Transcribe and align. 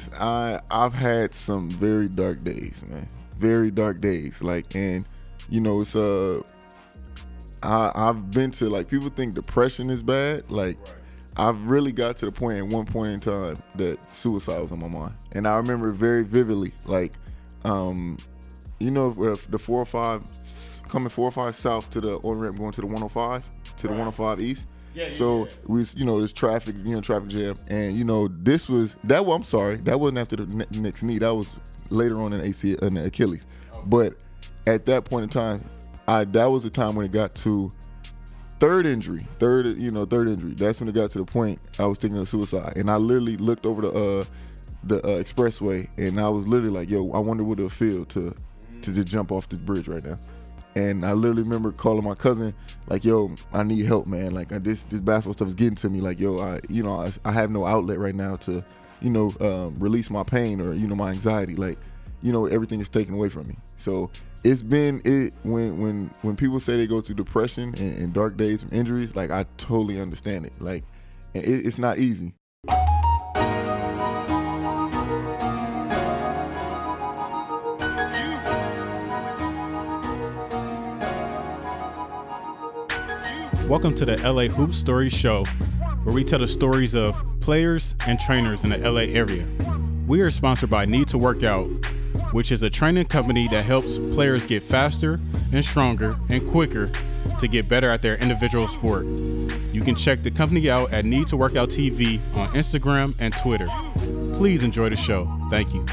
just 0.00 0.20
I 0.20 0.60
I've 0.70 0.94
had 0.94 1.34
some 1.34 1.68
very 1.70 2.08
dark 2.08 2.42
days, 2.42 2.82
man. 2.88 3.06
Very 3.38 3.70
dark 3.70 4.00
days. 4.00 4.42
Like 4.42 4.74
and 4.74 5.04
you 5.48 5.60
know, 5.60 5.80
it's 5.80 5.96
uh 5.96 6.42
I 7.62 7.92
I've 7.94 8.30
been 8.30 8.50
to 8.52 8.68
like 8.68 8.88
people 8.88 9.10
think 9.10 9.34
depression 9.34 9.90
is 9.90 10.02
bad. 10.02 10.50
Like 10.50 10.78
I've 11.36 11.70
really 11.70 11.92
got 11.92 12.16
to 12.18 12.26
the 12.26 12.32
point 12.32 12.58
at 12.58 12.66
one 12.66 12.86
point 12.86 13.10
in 13.12 13.20
time 13.20 13.56
that 13.76 14.14
suicide 14.14 14.60
was 14.60 14.72
on 14.72 14.80
my 14.80 14.88
mind. 14.88 15.14
And 15.32 15.46
I 15.46 15.56
remember 15.56 15.92
very 15.92 16.24
vividly, 16.24 16.72
like 16.86 17.12
um 17.64 18.18
you 18.78 18.90
know 18.90 19.10
the 19.10 19.58
four 19.58 19.80
or 19.80 19.86
five 19.86 20.22
coming 20.88 21.08
four 21.08 21.28
or 21.28 21.32
five 21.32 21.54
south 21.54 21.90
to 21.90 22.00
the 22.00 22.16
on 22.16 22.38
ramp 22.38 22.58
going 22.58 22.72
to 22.72 22.80
the 22.80 22.86
105 22.86 23.46
to 23.76 23.86
the 23.86 23.92
105 23.92 24.40
east 24.40 24.66
Yeah, 24.94 25.10
so 25.10 25.44
yeah. 25.44 25.52
we, 25.66 25.84
you 25.94 26.04
know, 26.04 26.18
there's 26.18 26.32
traffic, 26.32 26.74
you 26.84 26.94
know, 26.94 27.00
traffic 27.00 27.28
jam, 27.28 27.56
and 27.70 27.96
you 27.96 28.04
know, 28.04 28.28
this 28.28 28.68
was 28.68 28.96
that. 29.04 29.24
Well, 29.24 29.36
I'm 29.36 29.42
sorry, 29.42 29.76
that 29.76 30.00
wasn't 30.00 30.18
after 30.18 30.36
the 30.36 30.46
ne- 30.54 30.80
next 30.80 31.02
knee. 31.02 31.18
That 31.18 31.34
was 31.34 31.48
later 31.92 32.20
on 32.20 32.32
in 32.32 32.40
AC 32.40 32.76
in 32.82 32.94
the 32.94 33.04
Achilles. 33.06 33.46
But 33.86 34.14
at 34.66 34.86
that 34.86 35.04
point 35.04 35.24
in 35.24 35.28
time, 35.28 35.60
I 36.08 36.24
that 36.24 36.46
was 36.46 36.64
the 36.64 36.70
time 36.70 36.96
when 36.96 37.06
it 37.06 37.12
got 37.12 37.34
to 37.36 37.70
third 38.58 38.86
injury, 38.86 39.20
third, 39.20 39.78
you 39.78 39.90
know, 39.90 40.04
third 40.04 40.28
injury. 40.28 40.54
That's 40.54 40.80
when 40.80 40.88
it 40.88 40.94
got 40.94 41.10
to 41.12 41.18
the 41.18 41.24
point 41.24 41.60
I 41.78 41.86
was 41.86 41.98
thinking 41.98 42.18
of 42.18 42.28
suicide, 42.28 42.76
and 42.76 42.90
I 42.90 42.96
literally 42.96 43.36
looked 43.36 43.66
over 43.66 43.82
the 43.82 43.90
uh 43.92 44.24
the 44.84 44.98
uh, 44.98 45.22
expressway, 45.22 45.88
and 45.98 46.20
I 46.20 46.28
was 46.28 46.48
literally 46.48 46.74
like, 46.74 46.90
"Yo, 46.90 47.10
I 47.12 47.18
wonder 47.18 47.44
what 47.44 47.58
it'll 47.58 47.70
feel 47.70 48.04
to 48.06 48.34
to 48.82 48.92
just 48.92 49.06
jump 49.08 49.30
off 49.30 49.48
this 49.48 49.58
bridge 49.60 49.88
right 49.88 50.02
now." 50.04 50.16
And 50.76 51.04
I 51.04 51.12
literally 51.12 51.42
remember 51.42 51.72
calling 51.72 52.04
my 52.04 52.14
cousin, 52.14 52.54
like, 52.88 53.04
"Yo, 53.04 53.34
I 53.52 53.64
need 53.64 53.84
help, 53.86 54.06
man. 54.06 54.32
Like, 54.32 54.48
this 54.48 54.82
this 54.90 55.02
basketball 55.02 55.34
stuff 55.34 55.48
is 55.48 55.54
getting 55.54 55.74
to 55.76 55.88
me. 55.88 56.00
Like, 56.00 56.20
yo, 56.20 56.38
I 56.38 56.60
you 56.68 56.82
know 56.82 56.92
I, 56.92 57.12
I 57.24 57.32
have 57.32 57.50
no 57.50 57.66
outlet 57.66 57.98
right 57.98 58.14
now 58.14 58.36
to, 58.36 58.62
you 59.00 59.10
know, 59.10 59.34
um, 59.40 59.76
release 59.78 60.10
my 60.10 60.22
pain 60.22 60.60
or 60.60 60.72
you 60.74 60.86
know 60.86 60.94
my 60.94 61.10
anxiety. 61.10 61.56
Like, 61.56 61.78
you 62.22 62.32
know, 62.32 62.46
everything 62.46 62.80
is 62.80 62.88
taken 62.88 63.14
away 63.14 63.28
from 63.28 63.48
me. 63.48 63.56
So 63.78 64.10
it's 64.44 64.62
been 64.62 65.02
it 65.04 65.34
when 65.42 65.78
when 65.78 66.10
when 66.22 66.36
people 66.36 66.60
say 66.60 66.76
they 66.76 66.86
go 66.86 67.00
through 67.00 67.16
depression 67.16 67.74
and, 67.78 67.98
and 67.98 68.14
dark 68.14 68.36
days 68.36 68.62
from 68.62 68.76
injuries. 68.78 69.16
Like, 69.16 69.30
I 69.30 69.46
totally 69.56 70.00
understand 70.00 70.46
it. 70.46 70.60
Like, 70.60 70.84
it, 71.34 71.46
it's 71.66 71.78
not 71.78 71.98
easy. 71.98 72.32
Welcome 83.70 83.94
to 83.94 84.04
the 84.04 84.16
LA 84.16 84.48
Hoop 84.48 84.74
Story 84.74 85.08
Show, 85.08 85.44
where 86.02 86.12
we 86.12 86.24
tell 86.24 86.40
the 86.40 86.48
stories 86.48 86.92
of 86.92 87.22
players 87.38 87.94
and 88.04 88.18
trainers 88.18 88.64
in 88.64 88.70
the 88.70 88.78
LA 88.78 89.02
area. 89.02 89.46
We 90.08 90.22
are 90.22 90.30
sponsored 90.32 90.70
by 90.70 90.86
Need 90.86 91.06
to 91.10 91.18
Work 91.18 91.44
Out, 91.44 91.68
which 92.32 92.50
is 92.50 92.64
a 92.64 92.68
training 92.68 93.04
company 93.04 93.46
that 93.46 93.64
helps 93.64 93.98
players 94.12 94.44
get 94.44 94.64
faster 94.64 95.20
and 95.52 95.64
stronger 95.64 96.18
and 96.28 96.44
quicker 96.50 96.90
to 97.38 97.46
get 97.46 97.68
better 97.68 97.88
at 97.88 98.02
their 98.02 98.16
individual 98.16 98.66
sport. 98.66 99.06
You 99.06 99.82
can 99.82 99.94
check 99.94 100.24
the 100.24 100.32
company 100.32 100.68
out 100.68 100.92
at 100.92 101.04
Need 101.04 101.28
to 101.28 101.36
Work 101.36 101.54
Out 101.54 101.68
TV 101.68 102.18
on 102.34 102.48
Instagram 102.54 103.14
and 103.20 103.32
Twitter. 103.34 103.68
Please 104.36 104.64
enjoy 104.64 104.88
the 104.88 104.96
show. 104.96 105.30
Thank 105.48 105.72
you. 105.72 105.86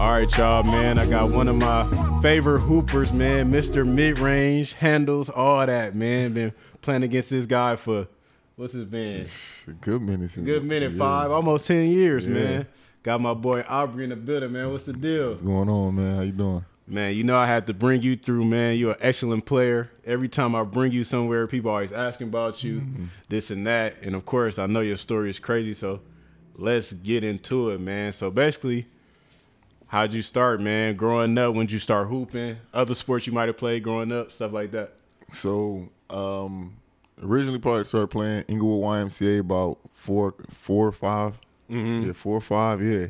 All 0.00 0.12
right, 0.12 0.38
y'all, 0.38 0.62
man. 0.62 0.98
I 0.98 1.04
got 1.04 1.28
one 1.28 1.46
of 1.46 1.56
my 1.56 2.20
favorite 2.22 2.60
hoopers, 2.60 3.12
man. 3.12 3.52
Mr. 3.52 3.86
Mid 3.86 4.18
Range, 4.18 4.72
handles, 4.72 5.28
all 5.28 5.66
that, 5.66 5.94
man. 5.94 6.32
Been 6.32 6.54
playing 6.80 7.02
against 7.02 7.28
this 7.28 7.44
guy 7.44 7.76
for 7.76 8.08
what's 8.56 8.72
his 8.72 8.86
been? 8.86 9.28
A 9.68 9.72
good 9.72 10.00
minute. 10.00 10.30
since- 10.30 10.46
Good 10.46 10.64
minute, 10.64 10.92
yeah. 10.92 10.98
five, 10.98 11.30
almost 11.30 11.66
ten 11.66 11.90
years, 11.90 12.24
Yeah. 12.24 12.32
man. 12.32 12.66
Got 13.02 13.20
my 13.20 13.34
boy 13.34 13.62
Aubrey 13.68 14.04
in 14.04 14.10
the 14.10 14.16
building, 14.16 14.52
man. 14.52 14.72
What's 14.72 14.84
the 14.84 14.94
deal? 14.94 15.32
What's 15.32 15.42
going 15.42 15.68
on, 15.68 15.96
man? 15.96 16.16
How 16.16 16.22
you 16.22 16.32
doing? 16.32 16.64
Man, 16.86 17.14
you 17.14 17.22
know 17.22 17.36
I 17.36 17.44
had 17.44 17.66
to 17.66 17.74
bring 17.74 18.00
you 18.00 18.16
through, 18.16 18.46
man. 18.46 18.78
You're 18.78 18.92
an 18.92 18.98
excellent 19.00 19.44
player. 19.44 19.90
Every 20.06 20.30
time 20.30 20.54
I 20.54 20.62
bring 20.62 20.92
you 20.92 21.04
somewhere, 21.04 21.46
people 21.46 21.70
always 21.70 21.92
asking 21.92 22.28
about 22.28 22.64
you, 22.64 22.80
mm-hmm. 22.80 23.04
this 23.28 23.50
and 23.50 23.66
that. 23.66 24.00
And 24.00 24.14
of 24.16 24.24
course, 24.24 24.58
I 24.58 24.64
know 24.64 24.80
your 24.80 24.96
story 24.96 25.28
is 25.28 25.38
crazy, 25.38 25.74
so 25.74 26.00
let's 26.56 26.90
get 26.94 27.22
into 27.22 27.68
it, 27.68 27.82
man. 27.82 28.14
So 28.14 28.30
basically, 28.30 28.86
how'd 29.90 30.12
you 30.12 30.22
start, 30.22 30.60
man? 30.60 30.94
Growing 30.94 31.36
up, 31.36 31.52
when'd 31.52 31.72
you 31.72 31.80
start 31.80 32.06
hooping? 32.08 32.56
Other 32.72 32.94
sports 32.94 33.26
you 33.26 33.32
might 33.32 33.48
have 33.48 33.56
played 33.56 33.82
growing 33.82 34.12
up, 34.12 34.30
stuff 34.30 34.52
like 34.52 34.70
that. 34.70 34.92
So, 35.32 35.88
um, 36.08 36.76
originally 37.22 37.58
probably 37.58 37.84
started 37.84 38.06
playing 38.06 38.44
Inglewood 38.46 38.84
YMCA 38.84 39.40
about 39.40 39.78
four, 39.92 40.34
four 40.48 40.86
or 40.86 40.92
5 40.92 41.34
Yeah, 41.68 42.12
four 42.12 42.36
or 42.36 42.40
five. 42.40 42.80
Yeah, 42.80 43.08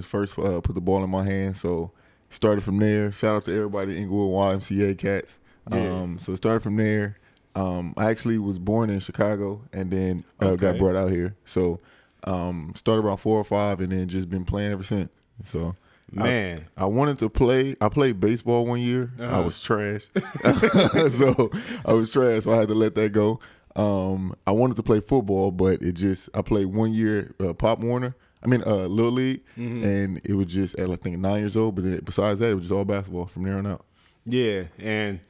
first 0.00 0.38
uh, 0.38 0.60
put 0.62 0.74
the 0.74 0.80
ball 0.80 1.04
in 1.04 1.10
my 1.10 1.22
hand. 1.22 1.56
So 1.56 1.90
started 2.30 2.64
from 2.64 2.78
there. 2.78 3.12
Shout 3.12 3.36
out 3.36 3.44
to 3.44 3.54
everybody 3.54 3.98
Inglewood 3.98 4.60
YMCA 4.60 4.96
cats. 4.98 5.38
Yeah. 5.70 5.78
Um, 5.78 6.18
so 6.18 6.32
it 6.32 6.38
started 6.38 6.62
from 6.62 6.76
there. 6.76 7.18
Um, 7.54 7.92
I 7.96 8.10
actually 8.10 8.38
was 8.38 8.58
born 8.58 8.88
in 8.88 9.00
Chicago 9.00 9.60
and 9.72 9.90
then 9.90 10.24
uh, 10.40 10.56
got 10.56 10.78
brought 10.78 10.96
out 10.96 11.10
here. 11.10 11.36
So 11.44 11.80
um, 12.24 12.72
started 12.74 13.02
around 13.04 13.18
four 13.18 13.38
or 13.38 13.44
five 13.44 13.80
and 13.80 13.92
then 13.92 14.08
just 14.08 14.30
been 14.30 14.46
playing 14.46 14.72
ever 14.72 14.82
since. 14.82 15.10
So. 15.44 15.76
I- 16.16 16.22
Man. 16.22 16.64
I 16.76 16.86
wanted 16.86 17.18
to 17.18 17.28
play. 17.28 17.74
I 17.80 17.88
played 17.88 18.20
baseball 18.20 18.64
one 18.66 18.80
year. 18.80 19.10
I 19.18 19.24
Uh-huh. 19.24 19.42
was 19.42 19.60
trash, 19.62 20.06
so 21.10 21.50
I 21.84 21.92
was 21.92 22.10
trash. 22.10 22.44
So 22.44 22.52
I 22.52 22.56
had 22.56 22.68
to 22.68 22.74
let 22.74 22.94
that 22.94 23.12
go. 23.12 23.40
Um, 23.74 24.34
I 24.46 24.52
wanted 24.52 24.76
to 24.76 24.82
play 24.82 25.00
football, 25.00 25.50
but 25.50 25.82
it 25.82 25.92
just 25.92 26.28
I 26.34 26.42
played 26.42 26.66
one 26.66 26.92
year 26.92 27.34
uh, 27.40 27.52
Pop 27.52 27.80
Warner. 27.80 28.14
I 28.42 28.48
mean, 28.48 28.62
uh, 28.64 28.86
Little 28.86 29.12
League, 29.12 29.42
Mm-hmm. 29.58 29.84
and 29.84 30.20
it 30.24 30.34
was 30.34 30.46
just 30.46 30.78
at 30.78 30.90
I 30.90 30.96
think 30.96 31.18
nine 31.18 31.40
years 31.40 31.56
old. 31.56 31.74
But 31.74 31.84
then 31.84 32.00
besides 32.04 32.38
that, 32.40 32.50
it 32.50 32.54
was 32.54 32.64
just 32.64 32.72
all 32.72 32.84
basketball 32.84 33.26
from 33.26 33.42
there 33.42 33.58
on 33.58 33.66
out. 33.66 33.84
Yeah, 34.24 34.64
and 34.78 35.20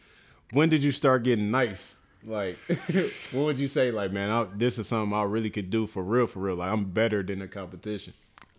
when 0.52 0.68
did 0.68 0.82
you 0.84 0.92
start 0.92 1.22
getting 1.22 1.50
nice? 1.50 1.94
Like, 2.24 2.58
when 3.32 3.44
would 3.44 3.58
you 3.58 3.68
say, 3.68 3.90
like, 3.92 4.10
man, 4.12 4.30
I, 4.30 4.46
this 4.56 4.78
is 4.78 4.88
something 4.88 5.16
I 5.16 5.22
really 5.22 5.48
could 5.50 5.70
do 5.70 5.86
for 5.86 6.02
real, 6.02 6.26
for 6.26 6.40
real? 6.40 6.56
Like, 6.56 6.70
I'm 6.72 6.84
better 6.86 7.22
than 7.22 7.38
the 7.38 7.46
competition. 7.48 8.14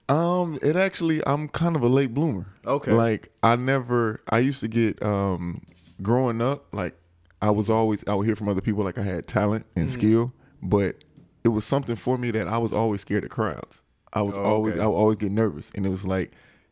Um, 0.10 0.58
it 0.62 0.76
actually 0.76 1.22
I'm 1.28 1.48
kind 1.50 1.76
of 1.76 1.84
a 1.84 1.88
late 1.88 2.14
bloomer. 2.14 2.48
Okay. 2.66 2.92
Like 2.92 3.30
I 3.44 3.56
never 3.56 4.22
I 4.30 4.40
used 4.40 4.62
to 4.62 4.68
get 4.68 5.02
um 5.04 5.62
growing 6.02 6.42
up, 6.42 6.66
like 6.74 6.96
I 7.42 7.52
was 7.52 7.70
always 7.70 8.04
I 8.08 8.16
would 8.16 8.26
hear 8.26 8.36
from 8.36 8.50
other 8.50 8.62
people 8.62 8.84
like 8.84 8.98
I 8.98 9.04
had 9.04 9.28
talent 9.28 9.66
and 9.76 9.88
Mm-hmm. 9.90 9.94
skill, 9.94 10.34
but 10.62 11.04
it 11.44 11.50
was 11.50 11.66
something 11.66 11.96
for 11.96 12.18
me 12.18 12.32
that 12.32 12.48
I 12.48 12.58
was 12.58 12.74
always 12.74 13.02
scared 13.02 13.24
of 13.24 13.30
crowds. 13.30 13.80
I 14.14 14.22
was 14.22 14.38
Oh, 14.38 14.44
always 14.44 14.74
okay. 14.76 14.84
I 14.84 14.88
would 14.88 14.96
always 14.96 15.18
get 15.18 15.32
nervous. 15.32 15.72
And 15.76 15.86
it 15.86 15.90
was 15.90 16.06
like 16.06 16.32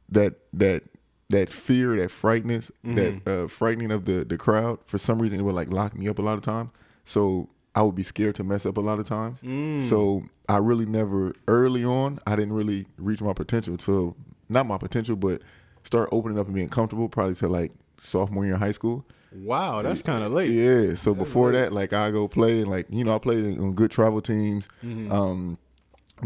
that 0.09 0.35
that 0.53 0.84
that 1.29 1.51
fear, 1.51 1.97
that 1.97 2.12
frightness, 2.12 2.72
Mm-hmm. 2.85 3.25
that 3.25 3.31
uh, 3.44 3.47
frightening 3.50 3.91
of 3.91 4.06
the 4.06 4.24
the 4.24 4.38
crowd. 4.38 4.79
For 4.85 4.97
some 4.97 5.22
reason, 5.22 5.40
it 5.40 5.44
would 5.44 5.56
like 5.56 5.69
lock 5.72 5.94
me 5.97 6.07
up 6.07 6.19
a 6.19 6.22
lot 6.22 6.38
of 6.38 6.44
time. 6.44 6.72
So 7.03 7.50
I 7.75 7.81
would 7.81 7.96
be 7.96 8.03
scared 8.03 8.36
to 8.36 8.44
mess 8.44 8.66
up 8.66 8.78
a 8.78 8.81
lot 8.81 9.00
of 9.00 9.08
times. 9.08 9.40
Mm. 9.41 9.88
So 9.90 10.24
I 10.47 10.58
really 10.58 10.86
never 10.86 11.34
early 11.47 11.84
on. 11.84 12.19
I 12.25 12.36
didn't 12.36 12.53
really 12.53 12.86
reach 12.97 13.22
my 13.22 13.34
potential 13.34 13.74
until 13.74 14.16
not 14.50 14.66
my 14.66 14.78
potential, 14.78 15.16
but 15.18 15.41
start 15.84 16.09
opening 16.12 16.40
up 16.40 16.46
and 16.47 16.56
being 16.56 16.69
comfortable. 16.69 17.09
Probably 17.09 17.36
to 17.36 17.47
like 17.50 17.72
sophomore 18.00 18.46
year 18.46 18.53
in 18.53 18.59
high 18.59 18.72
school. 18.72 19.06
Wow, 19.34 19.81
that's 19.81 20.02
kind 20.02 20.24
of 20.24 20.31
late. 20.31 20.52
Yeah. 20.52 20.96
So 20.96 21.13
before 21.13 21.52
that, 21.52 21.74
like 21.74 21.91
I 21.91 22.09
go 22.12 22.28
play 22.30 22.62
and 22.62 22.72
like 22.72 22.88
you 22.90 23.03
know 23.03 23.13
I 23.13 23.19
played 23.19 23.44
in, 23.44 23.59
on 23.59 23.74
good 23.74 23.92
travel 23.92 24.22
teams, 24.22 24.69
Mm-hmm. 24.81 25.12
um, 25.12 25.57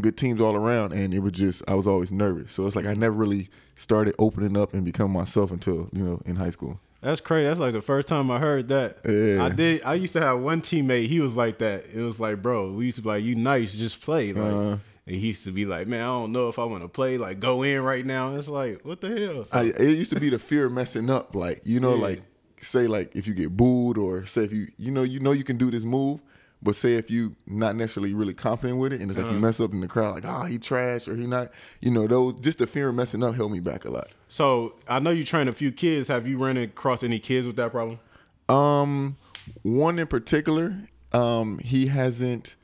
good 0.01 0.17
teams 0.17 0.39
all 0.41 0.55
around, 0.55 0.93
and 0.93 1.11
it 1.13 1.19
was 1.19 1.31
just 1.31 1.63
I 1.67 1.73
was 1.73 1.87
always 1.87 2.11
nervous. 2.11 2.51
So 2.51 2.67
it's 2.67 2.75
like 2.75 2.85
I 2.85 2.93
never 2.93 3.15
really 3.15 3.49
started 3.75 4.13
opening 4.19 4.55
up 4.55 4.73
and 4.75 4.85
becoming 4.85 5.13
myself 5.13 5.49
until 5.49 5.89
you 5.93 6.03
know 6.03 6.21
in 6.25 6.35
high 6.35 6.51
school. 6.51 6.79
That's 7.01 7.21
crazy. 7.21 7.47
That's 7.47 7.59
like 7.59 7.73
the 7.73 7.81
first 7.81 8.07
time 8.09 8.29
I 8.29 8.39
heard 8.39 8.67
that. 8.69 8.97
Yeah. 9.07 9.45
I 9.45 9.49
did. 9.49 9.83
I 9.83 9.93
used 9.93 10.13
to 10.13 10.21
have 10.21 10.39
one 10.39 10.61
teammate. 10.61 11.07
He 11.07 11.19
was 11.21 11.35
like 11.35 11.59
that. 11.59 11.85
It 11.93 12.01
was 12.01 12.19
like, 12.19 12.41
bro, 12.41 12.71
we 12.73 12.87
used 12.87 12.97
to 12.97 13.01
be 13.01 13.07
like, 13.09 13.23
you 13.23 13.35
nice, 13.35 13.71
just 13.71 14.01
play. 14.01 14.33
Like, 14.33 14.51
Uh-huh. 14.53 14.77
and 15.07 15.15
he 15.15 15.27
used 15.27 15.45
to 15.45 15.51
be 15.51 15.65
like, 15.65 15.87
man, 15.87 16.01
I 16.01 16.05
don't 16.07 16.33
know 16.33 16.49
if 16.49 16.59
I 16.59 16.65
want 16.65 16.83
to 16.83 16.89
play. 16.89 17.17
Like, 17.17 17.39
go 17.39 17.63
in 17.63 17.81
right 17.83 18.05
now. 18.05 18.35
It's 18.35 18.49
like, 18.49 18.81
what 18.83 18.99
the 18.99 19.09
hell? 19.17 19.45
So- 19.45 19.57
I, 19.57 19.63
it 19.67 19.97
used 19.97 20.11
to 20.11 20.19
be 20.19 20.29
the 20.29 20.39
fear 20.39 20.65
of 20.65 20.73
messing 20.73 21.09
up, 21.09 21.35
like 21.35 21.61
you 21.63 21.79
know, 21.79 21.95
Yeah. 21.95 22.01
like 22.01 22.21
say 22.61 22.87
like 22.87 23.15
if 23.15 23.25
you 23.25 23.33
get 23.33 23.55
booed 23.55 23.97
or 23.97 24.25
say 24.25 24.43
if 24.43 24.51
you 24.51 24.67
you 24.77 24.91
know 24.91 25.03
you 25.03 25.21
know 25.21 25.31
you 25.31 25.45
can 25.45 25.55
do 25.55 25.71
this 25.71 25.85
move, 25.85 26.21
but 26.61 26.75
say 26.75 26.95
if 26.95 27.09
you 27.09 27.33
not 27.47 27.77
necessarily 27.77 28.13
really 28.13 28.33
confident 28.33 28.77
with 28.77 28.91
it, 28.91 28.99
and 28.99 29.09
it's 29.09 29.17
like 29.17 29.25
Uh-huh. 29.27 29.35
you 29.35 29.39
mess 29.41 29.61
up 29.61 29.71
in 29.71 29.79
the 29.79 29.87
crowd, 29.87 30.15
like 30.15 30.25
oh 30.27 30.43
he 30.43 30.57
trash 30.59 31.07
or 31.07 31.15
he 31.15 31.25
not, 31.25 31.49
you 31.79 31.91
know 31.91 32.05
those 32.07 32.33
just 32.41 32.57
the 32.57 32.67
fear 32.67 32.89
of 32.89 32.95
messing 32.95 33.23
up 33.23 33.35
held 33.35 33.53
me 33.53 33.61
back 33.61 33.85
a 33.85 33.89
lot. 33.89 34.09
So 34.29 34.75
I 34.87 34.99
know 34.99 35.09
you 35.09 35.25
train 35.25 35.47
a 35.47 35.53
few 35.53 35.71
kids. 35.71 36.07
Have 36.07 36.27
you 36.27 36.37
run 36.37 36.55
across 36.55 37.03
any 37.03 37.19
kids 37.19 37.45
with 37.47 37.55
that 37.57 37.71
problem? 37.71 37.99
Um, 38.47 39.17
one 39.63 39.99
in 39.99 40.07
particular, 40.07 40.75
um, 41.11 41.57
he 41.59 41.87
hasn't. 41.87 42.55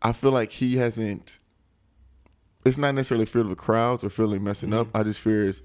I 0.00 0.12
feel 0.12 0.30
like 0.30 0.52
he 0.52 0.76
hasn't. 0.76 1.40
It's 2.64 2.78
not 2.78 2.94
necessarily 2.94 3.26
fear 3.26 3.42
of 3.42 3.48
the 3.48 3.56
crowds 3.56 4.04
or 4.04 4.10
feeling 4.10 4.44
messing 4.44 4.72
up. 4.72 4.88
I 4.94 5.02
just 5.02 5.18
fear 5.18 5.44
is, 5.44 5.62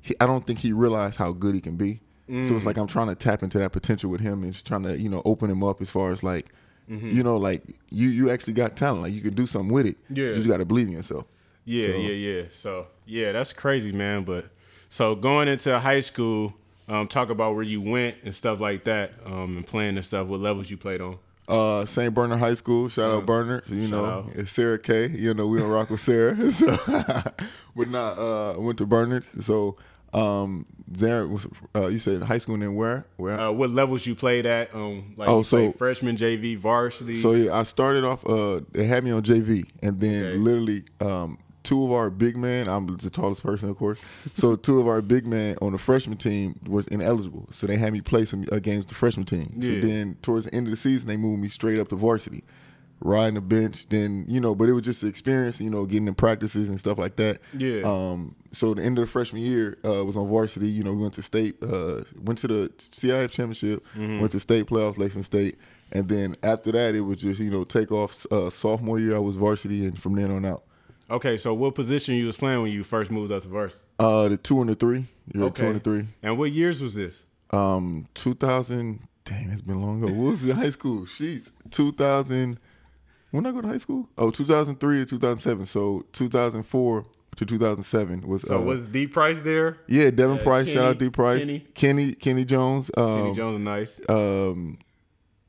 he, 0.00 0.14
I 0.20 0.26
don't 0.26 0.46
think 0.46 0.60
he 0.60 0.72
realized 0.72 1.16
how 1.16 1.32
good 1.32 1.54
he 1.54 1.60
can 1.60 1.76
be. 1.76 2.00
So 2.28 2.54
it's 2.56 2.66
like 2.66 2.76
I'm 2.76 2.86
trying 2.86 3.08
to 3.08 3.14
tap 3.14 3.42
into 3.42 3.58
that 3.58 3.72
potential 3.72 4.10
with 4.10 4.20
him 4.20 4.42
and 4.42 4.64
trying 4.64 4.82
to 4.82 5.00
you 5.00 5.08
know 5.08 5.22
open 5.24 5.50
him 5.50 5.64
up 5.64 5.80
as 5.80 5.88
far 5.90 6.10
as 6.10 6.22
like 6.22 6.46
You 7.14 7.22
know, 7.22 7.36
like 7.36 7.62
you 7.90 8.08
you 8.08 8.30
actually 8.30 8.54
got 8.54 8.76
talent. 8.76 9.02
Like 9.02 9.12
you 9.12 9.20
can 9.22 9.34
do 9.34 9.46
something 9.46 9.72
with 9.72 9.86
it. 9.86 9.96
Yeah. 10.10 10.28
You 10.28 10.34
just 10.34 10.48
got 10.48 10.58
to 10.58 10.64
believe 10.64 10.86
in 10.88 10.92
yourself. 10.94 11.24
Yeah, 11.68 11.86
So- 11.88 11.96
yeah, 11.98 12.12
yeah. 12.32 12.42
So 12.50 12.86
yeah, 13.06 13.32
that's 13.32 13.52
crazy, 13.52 13.92
man. 13.92 14.24
But 14.24 14.46
so 14.88 15.14
going 15.14 15.48
into 15.48 15.78
high 15.78 16.00
school, 16.00 16.54
um, 16.88 17.06
talk 17.08 17.28
about 17.30 17.54
where 17.54 17.62
you 17.64 17.80
went 17.80 18.16
and 18.24 18.34
stuff 18.34 18.60
like 18.60 18.84
that, 18.84 19.12
um, 19.26 19.58
and 19.58 19.66
playing 19.66 19.96
and 19.96 20.04
stuff. 20.04 20.26
What 20.26 20.40
levels 20.40 20.70
you 20.70 20.76
played 20.78 21.00
on? 21.00 21.18
Uh, 21.46 21.86
St. 21.86 22.12
Bernard 22.12 22.38
High 22.40 22.54
School. 22.54 22.88
Shout 22.90 23.10
out 23.10 23.24
Bernard. 23.26 23.64
You 23.68 23.88
know, 23.88 24.04
out. 24.04 24.30
it's 24.34 24.52
Serra 24.52 24.78
K. 24.78 25.08
You 25.08 25.32
know, 25.34 25.46
we 25.46 25.58
don't 25.58 25.70
rock 25.70 25.88
with 25.90 26.00
Serra. 26.00 26.34
So, 26.52 26.66
but 27.76 27.88
not 27.90 28.18
uh, 28.18 28.54
went 28.60 28.76
to 28.78 28.86
Bernard. 28.86 29.24
So, 29.42 29.76
um, 30.12 30.66
there 30.86 31.26
was 31.26 31.46
uh, 31.76 31.86
you 31.88 31.98
said 31.98 32.22
high 32.22 32.38
school 32.38 32.54
and 32.54 32.62
then 32.62 32.74
where? 32.74 33.06
Where? 33.16 33.38
Uh, 33.40 33.50
what 33.52 33.70
levels 33.70 34.06
you 34.06 34.14
played 34.14 34.44
at? 34.46 34.74
Um, 34.74 35.14
like 35.16 35.28
Oh, 35.28 35.42
so- 35.42 35.72
freshman, 35.72 36.16
JV, 36.16 36.56
varsity. 36.56 37.16
So 37.16 37.32
yeah, 37.32 37.54
I 37.58 37.62
started 37.62 38.04
off. 38.04 38.26
Uh, 38.26 38.60
they 38.72 38.84
had 38.84 39.04
me 39.04 39.10
on 39.10 39.22
JV, 39.22 39.66
and 39.82 39.98
then 40.00 40.24
Okay. 40.24 40.36
literally, 40.38 40.84
um, 41.00 41.38
two 41.68 41.84
of 41.84 41.92
our 41.92 42.10
big 42.10 42.36
men. 42.36 42.68
I'm 42.68 42.96
the 42.96 43.10
tallest 43.10 43.42
person, 43.42 43.68
of 43.68 43.76
course. 43.76 43.98
So 44.34 44.56
two 44.66 44.80
of 44.80 44.86
our 44.88 45.02
big 45.02 45.26
men 45.26 45.56
on 45.60 45.72
the 45.72 45.78
freshman 45.78 46.16
team 46.16 46.58
was 46.66 46.86
ineligible, 46.88 47.48
so 47.52 47.66
they 47.66 47.76
had 47.76 47.92
me 47.92 48.00
play 48.00 48.24
some 48.24 48.42
games 48.42 48.86
the 48.86 48.94
freshman 48.94 49.26
team. 49.26 49.60
So 49.62 49.68
then, 49.80 50.16
towards 50.22 50.46
the 50.46 50.54
end 50.54 50.66
of 50.66 50.70
the 50.70 50.76
season, 50.76 51.08
they 51.08 51.16
moved 51.16 51.40
me 51.42 51.48
straight 51.48 51.78
up 51.78 51.88
to 51.88 51.96
varsity, 51.96 52.42
riding 53.00 53.34
the 53.34 53.40
bench. 53.40 53.88
Then 53.88 54.24
you 54.28 54.40
know, 54.40 54.54
but 54.54 54.68
it 54.68 54.72
was 54.72 54.82
just 54.82 55.02
an 55.02 55.08
experience, 55.08 55.60
you 55.60 55.70
know, 55.70 55.84
getting 55.86 56.08
in 56.08 56.14
practices 56.14 56.68
and 56.68 56.78
stuff 56.80 56.98
like 56.98 57.16
that. 57.16 57.40
Yeah. 57.56 57.82
Um. 57.84 58.34
So 58.50 58.72
the 58.72 58.82
end 58.82 58.98
of 58.98 59.04
the 59.04 59.10
freshman 59.10 59.42
year 59.42 59.76
uh, 59.84 60.02
was 60.04 60.16
on 60.16 60.26
varsity. 60.28 60.68
You 60.70 60.82
know, 60.82 60.92
we 60.94 61.02
went 61.02 61.14
to 61.14 61.22
state, 61.22 61.62
uh, 61.62 62.02
went 62.22 62.38
to 62.40 62.48
the 62.48 62.72
CIF 62.78 63.30
championship, 63.30 63.84
Mm-hmm. 63.94 64.20
went 64.20 64.32
to 64.32 64.40
state 64.40 64.66
playoffs, 64.66 64.96
Lakeland 64.98 65.26
State. 65.26 65.58
And 65.92 66.08
then 66.08 66.36
after 66.42 66.70
that, 66.72 66.94
it 66.94 67.00
was 67.02 67.16
just 67.18 67.40
you 67.40 67.50
know 67.50 67.64
take 67.64 67.90
off. 67.92 68.26
Uh, 68.30 68.50
sophomore 68.50 68.98
year, 68.98 69.16
I 69.16 69.20
was 69.20 69.36
varsity, 69.36 69.86
and 69.86 70.00
from 70.00 70.14
then 70.14 70.30
on 70.30 70.44
out, 70.44 70.64
okay, 71.10 71.36
so 71.36 71.54
what 71.54 71.74
position 71.74 72.14
you 72.14 72.26
was 72.26 72.36
playing 72.36 72.62
when 72.62 72.70
you 72.72 72.84
first 72.84 73.10
moved 73.10 73.32
up 73.32 73.42
to 73.42 73.48
varsity? 73.48 73.80
uh, 73.98 74.28
the 74.28 74.36
two 74.36 74.60
and 74.60 74.70
the 74.70 74.74
three, 74.74 75.06
you're 75.34 75.44
Okay. 75.44 75.62
two 75.62 75.66
and 75.68 75.76
the 75.76 75.80
three. 75.80 76.06
And 76.22 76.38
what 76.38 76.52
years 76.52 76.80
was 76.82 76.94
this? 76.94 77.24
Um, 77.50 78.06
2000. 78.14 79.00
Dang, 79.24 79.50
it's 79.50 79.60
been 79.62 79.80
long 79.82 80.02
ago. 80.02 80.12
What 80.12 80.30
was 80.30 80.42
the 80.42 80.54
high 80.54 80.70
school? 80.70 81.04
Sheets. 81.06 81.50
2000. 81.70 82.58
When 83.30 83.44
I 83.46 83.52
go 83.52 83.60
to 83.60 83.68
high 83.68 83.78
school? 83.78 84.08
Oh, 84.16 84.30
2003 84.30 85.00
to 85.00 85.06
2007. 85.06 85.66
So 85.66 86.04
2004 86.12 87.04
to 87.36 87.44
2007 87.46 88.26
was. 88.26 88.42
So 88.42 88.56
uh, 88.58 88.60
was 88.62 88.84
D 88.86 89.06
Price 89.06 89.40
there? 89.42 89.78
yeah, 89.86 90.10
Devin 90.10 90.38
uh, 90.38 90.42
Price. 90.42 90.68
shout 90.68 90.84
out 90.84 90.98
D 90.98 91.10
Price. 91.10 91.40
Kenny? 91.40 91.60
Kenny 91.74 92.12
Kenny 92.14 92.44
Jones. 92.46 92.90
Um, 92.96 93.16
Kenny 93.24 93.34
Jones, 93.34 93.58
is 93.60 93.64
nice. 93.64 94.00
um 94.08 94.78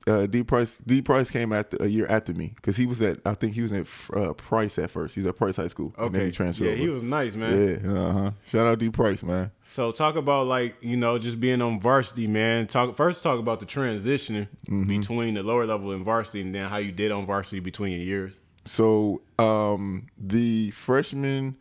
uh 0.10 0.26
D 0.26 0.44
Price 0.44 0.78
D 0.86 1.02
Price 1.02 1.30
came 1.30 1.54
at 1.54 1.74
a 1.80 1.90
year 1.90 2.08
after 2.08 2.34
me 2.34 2.54
because 2.56 2.76
he 2.76 2.86
was 2.86 3.02
at 3.02 3.20
I 3.26 3.34
think 3.36 3.54
he 3.54 3.62
was 3.62 3.72
at 3.72 3.86
uh, 4.16 4.34
Price 4.34 4.78
at 4.80 4.90
first. 4.92 5.16
He 5.16 5.22
was 5.22 5.28
at 5.28 5.38
Price 5.38 5.56
High 5.56 5.68
School. 5.70 5.94
And 5.98 6.14
then 6.14 6.22
Okay, 6.22 6.26
he 6.28 6.32
transferred 6.34 6.66
yeah, 6.66 6.72
over. 6.72 6.82
he 6.82 6.88
was 6.90 7.04
nice, 7.04 7.36
man. 7.36 7.82
Yeah, 7.84 7.92
uh 7.92 8.12
huh. 8.12 8.32
Shout 8.52 8.68
out 8.68 8.80
D 8.80 8.90
Price, 8.90 9.24
man. 9.24 9.52
So 9.76 9.92
talk 9.92 10.16
about 10.16 10.48
like 10.48 10.76
you 10.82 10.98
know 10.98 11.20
just 11.20 11.40
being 11.40 11.62
on 11.62 11.80
varsity, 11.80 12.28
man. 12.28 12.68
Talk 12.68 12.96
first 12.98 13.22
talk 13.24 13.40
about 13.40 13.60
the 13.60 13.66
transition 13.66 14.48
Mm-hmm. 14.68 15.00
between 15.00 15.34
the 15.36 15.44
lower 15.44 15.66
level 15.66 15.92
and 15.92 16.04
varsity, 16.04 16.42
and 16.42 16.54
then 16.54 16.70
how 16.70 16.78
you 16.78 16.92
did 16.92 17.12
on 17.12 17.26
varsity 17.26 17.60
between 17.60 17.92
your 17.94 18.02
years. 18.02 18.34
So 18.66 19.22
um 19.38 20.08
the 20.18 20.72
freshman. 20.72 21.58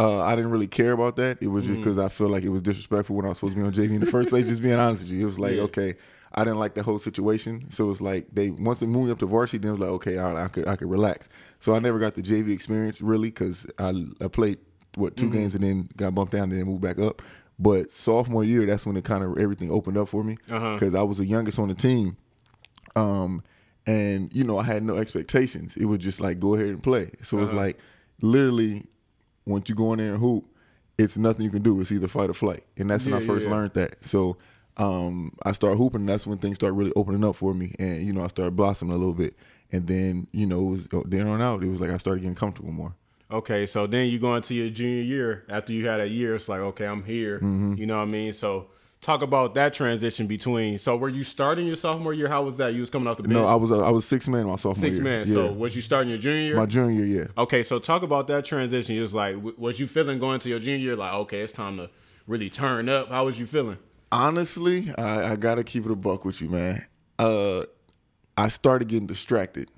Uh, 0.00 0.20
I 0.22 0.36
didn't 0.36 0.52
really 0.52 0.68
care 0.68 0.92
about 0.92 1.16
that. 1.16 1.38
It 1.40 1.48
was 1.48 1.66
just 1.66 1.78
because 1.80 1.98
I 1.98 2.08
feel 2.08 2.28
like 2.28 2.44
it 2.44 2.50
was 2.50 2.62
disrespectful 2.62 3.16
when 3.16 3.24
I 3.24 3.30
was 3.30 3.38
supposed 3.38 3.54
to 3.56 3.60
be 3.60 3.66
on 3.66 3.72
JV 3.72 3.96
in 3.96 3.98
the 4.00 4.06
first 4.06 4.28
place. 4.28 4.46
Just 4.46 4.62
being 4.62 4.78
honest 4.78 5.02
with 5.02 5.10
you, 5.10 5.22
it 5.22 5.24
was 5.24 5.40
like 5.40 5.56
Yeah. 5.56 5.62
okay, 5.62 5.94
I 6.34 6.44
didn't 6.44 6.58
like 6.58 6.74
the 6.74 6.82
whole 6.82 6.98
situation. 6.98 7.70
So 7.70 7.84
it 7.84 7.88
was 7.88 8.00
like 8.00 8.26
they 8.32 8.50
once 8.50 8.80
they 8.80 8.86
moved 8.86 9.10
up 9.10 9.18
to 9.20 9.26
varsity, 9.26 9.58
then 9.58 9.70
it 9.70 9.72
was 9.72 9.80
like 9.80 9.90
okay, 9.90 10.18
all 10.18 10.32
right, 10.34 10.44
I 10.44 10.48
could 10.48 10.68
I 10.68 10.76
could 10.76 10.90
relax. 10.90 11.28
So 11.60 11.74
I 11.74 11.78
never 11.78 11.98
got 11.98 12.14
the 12.14 12.22
JV 12.22 12.52
experience 12.52 13.00
really 13.00 13.28
because 13.28 13.66
I 13.78 13.92
I 14.20 14.28
played 14.28 14.58
what 14.94 15.16
2 15.16 15.30
games 15.30 15.54
and 15.54 15.62
then 15.64 15.88
got 15.96 16.14
bumped 16.14 16.32
down 16.32 16.44
and 16.50 16.52
then 16.58 16.66
moved 16.66 16.82
back 16.82 16.98
up. 16.98 17.22
But 17.58 17.92
sophomore 17.92 18.44
year, 18.44 18.66
that's 18.66 18.86
when 18.86 18.96
it 18.96 19.04
kind 19.04 19.24
of 19.24 19.36
everything 19.38 19.70
opened 19.70 19.96
up 19.96 20.08
for 20.08 20.22
me 20.22 20.36
Uh-huh. 20.50 20.74
because 20.74 20.94
I 20.94 21.02
was 21.02 21.18
the 21.18 21.26
youngest 21.26 21.58
on 21.58 21.68
the 21.68 21.74
team. 21.74 22.16
Um, 22.96 23.42
and 23.86 24.32
you 24.34 24.44
know, 24.44 24.58
I 24.58 24.64
had 24.64 24.82
no 24.82 24.96
expectations. 24.96 25.76
It 25.76 25.86
was 25.86 25.98
just 25.98 26.20
like 26.20 26.38
go 26.40 26.54
ahead 26.54 26.66
and 26.68 26.82
play. 26.82 27.10
So 27.22 27.38
it's 27.38 27.48
Uh-huh. 27.48 27.56
like 27.56 27.78
literally 28.20 28.86
once 29.46 29.68
you 29.68 29.74
go 29.74 29.92
in 29.92 29.98
there 29.98 30.12
and 30.12 30.20
hoop, 30.20 30.44
it's 30.98 31.16
nothing 31.16 31.44
you 31.44 31.50
can 31.50 31.62
do. 31.62 31.80
It's 31.80 31.92
either 31.92 32.08
fight 32.08 32.28
or 32.30 32.34
flight. 32.34 32.64
And 32.76 32.90
that's 32.90 33.04
when 33.04 33.14
I 33.14 33.20
first 33.20 33.44
yeah, 33.44 33.50
yeah. 33.50 33.56
learned 33.56 33.72
that. 33.74 34.04
So 34.04 34.36
um, 34.78 35.32
I 35.42 35.52
started 35.52 35.76
hooping, 35.76 36.00
and 36.00 36.08
that's 36.08 36.26
when 36.26 36.38
things 36.38 36.56
started 36.56 36.74
really 36.74 36.92
opening 36.96 37.24
up 37.24 37.36
for 37.36 37.52
me. 37.54 37.74
And 37.78 38.06
you 38.06 38.12
know, 38.12 38.22
I 38.22 38.28
started 38.28 38.56
blossoming 38.56 38.94
a 38.94 38.98
little 38.98 39.14
bit. 39.14 39.36
And 39.70 39.86
then 39.86 40.26
you 40.32 40.46
know, 40.46 40.60
it 40.60 40.70
was 40.70 40.88
then 41.06 41.26
on 41.26 41.42
out, 41.42 41.62
it 41.62 41.68
was 41.68 41.80
like 41.80 41.90
I 41.90 41.98
started 41.98 42.20
getting 42.20 42.36
comfortable 42.36 42.72
more. 42.72 42.94
Okay, 43.30 43.66
so 43.66 43.86
then 43.86 44.06
you 44.06 44.18
go 44.18 44.34
into 44.36 44.54
your 44.54 44.70
junior 44.70 45.02
year. 45.02 45.44
After 45.48 45.72
you 45.72 45.86
had 45.86 46.00
a 46.00 46.08
year, 46.08 46.34
it's 46.34 46.48
like 46.48 46.60
okay, 46.60 46.86
I'm 46.86 47.04
here. 47.04 47.36
Mm-hmm. 47.36 47.74
You 47.74 47.86
know 47.86 47.96
what 47.96 48.04
I 48.04 48.10
mean? 48.10 48.32
So 48.32 48.68
talk 49.00 49.22
about 49.22 49.54
that 49.54 49.74
transition 49.74 50.26
between. 50.26 50.78
So 50.78 50.96
were 50.96 51.08
you 51.08 51.22
starting 51.22 51.66
your 51.66 51.76
sophomore 51.76 52.14
year? 52.14 52.28
How 52.28 52.42
was 52.42 52.56
that? 52.56 52.74
You 52.74 52.80
was 52.80 52.90
coming 52.90 53.06
off 53.06 53.18
the 53.18 53.24
bench. 53.24 53.34
No, 53.34 53.44
I 53.44 53.54
was 53.56 53.70
uh, 53.70 53.82
I 53.82 53.90
was 53.90 54.06
six 54.06 54.28
man 54.28 54.46
my 54.46 54.56
sophomore 54.56 54.76
six 54.76 54.94
year. 54.94 55.04
man. 55.04 55.26
Yeah. 55.26 55.34
So 55.34 55.52
was 55.52 55.76
you 55.76 55.82
starting 55.82 56.08
your 56.08 56.18
junior 56.18 56.40
year? 56.40 56.56
my 56.56 56.66
junior 56.66 57.04
year. 57.04 57.30
Okay, 57.36 57.62
so 57.62 57.78
talk 57.78 58.02
about 58.02 58.26
that 58.28 58.44
transition. 58.44 58.96
It 58.96 59.00
was 59.00 59.12
like, 59.12 59.36
was 59.58 59.78
you 59.78 59.86
feeling 59.86 60.18
going 60.18 60.40
to 60.40 60.48
your 60.48 60.58
junior 60.58 60.78
year? 60.78 60.96
Like, 60.96 61.12
okay, 61.12 61.40
it's 61.40 61.52
time 61.52 61.76
to 61.76 61.90
really 62.26 62.48
turn 62.48 62.88
up. 62.88 63.10
How 63.10 63.26
was 63.26 63.38
you 63.38 63.46
feeling? 63.46 63.78
Honestly, 64.12 64.92
I, 64.96 65.32
I 65.32 65.36
gotta 65.36 65.64
keep 65.64 65.84
it 65.84 65.90
a 65.90 65.96
buck 65.96 66.24
with 66.24 66.40
you, 66.40 66.48
man. 66.48 66.84
Uh, 67.18 67.64
I 68.36 68.48
started 68.48 68.88
getting 68.88 69.06
distracted, 69.06 69.70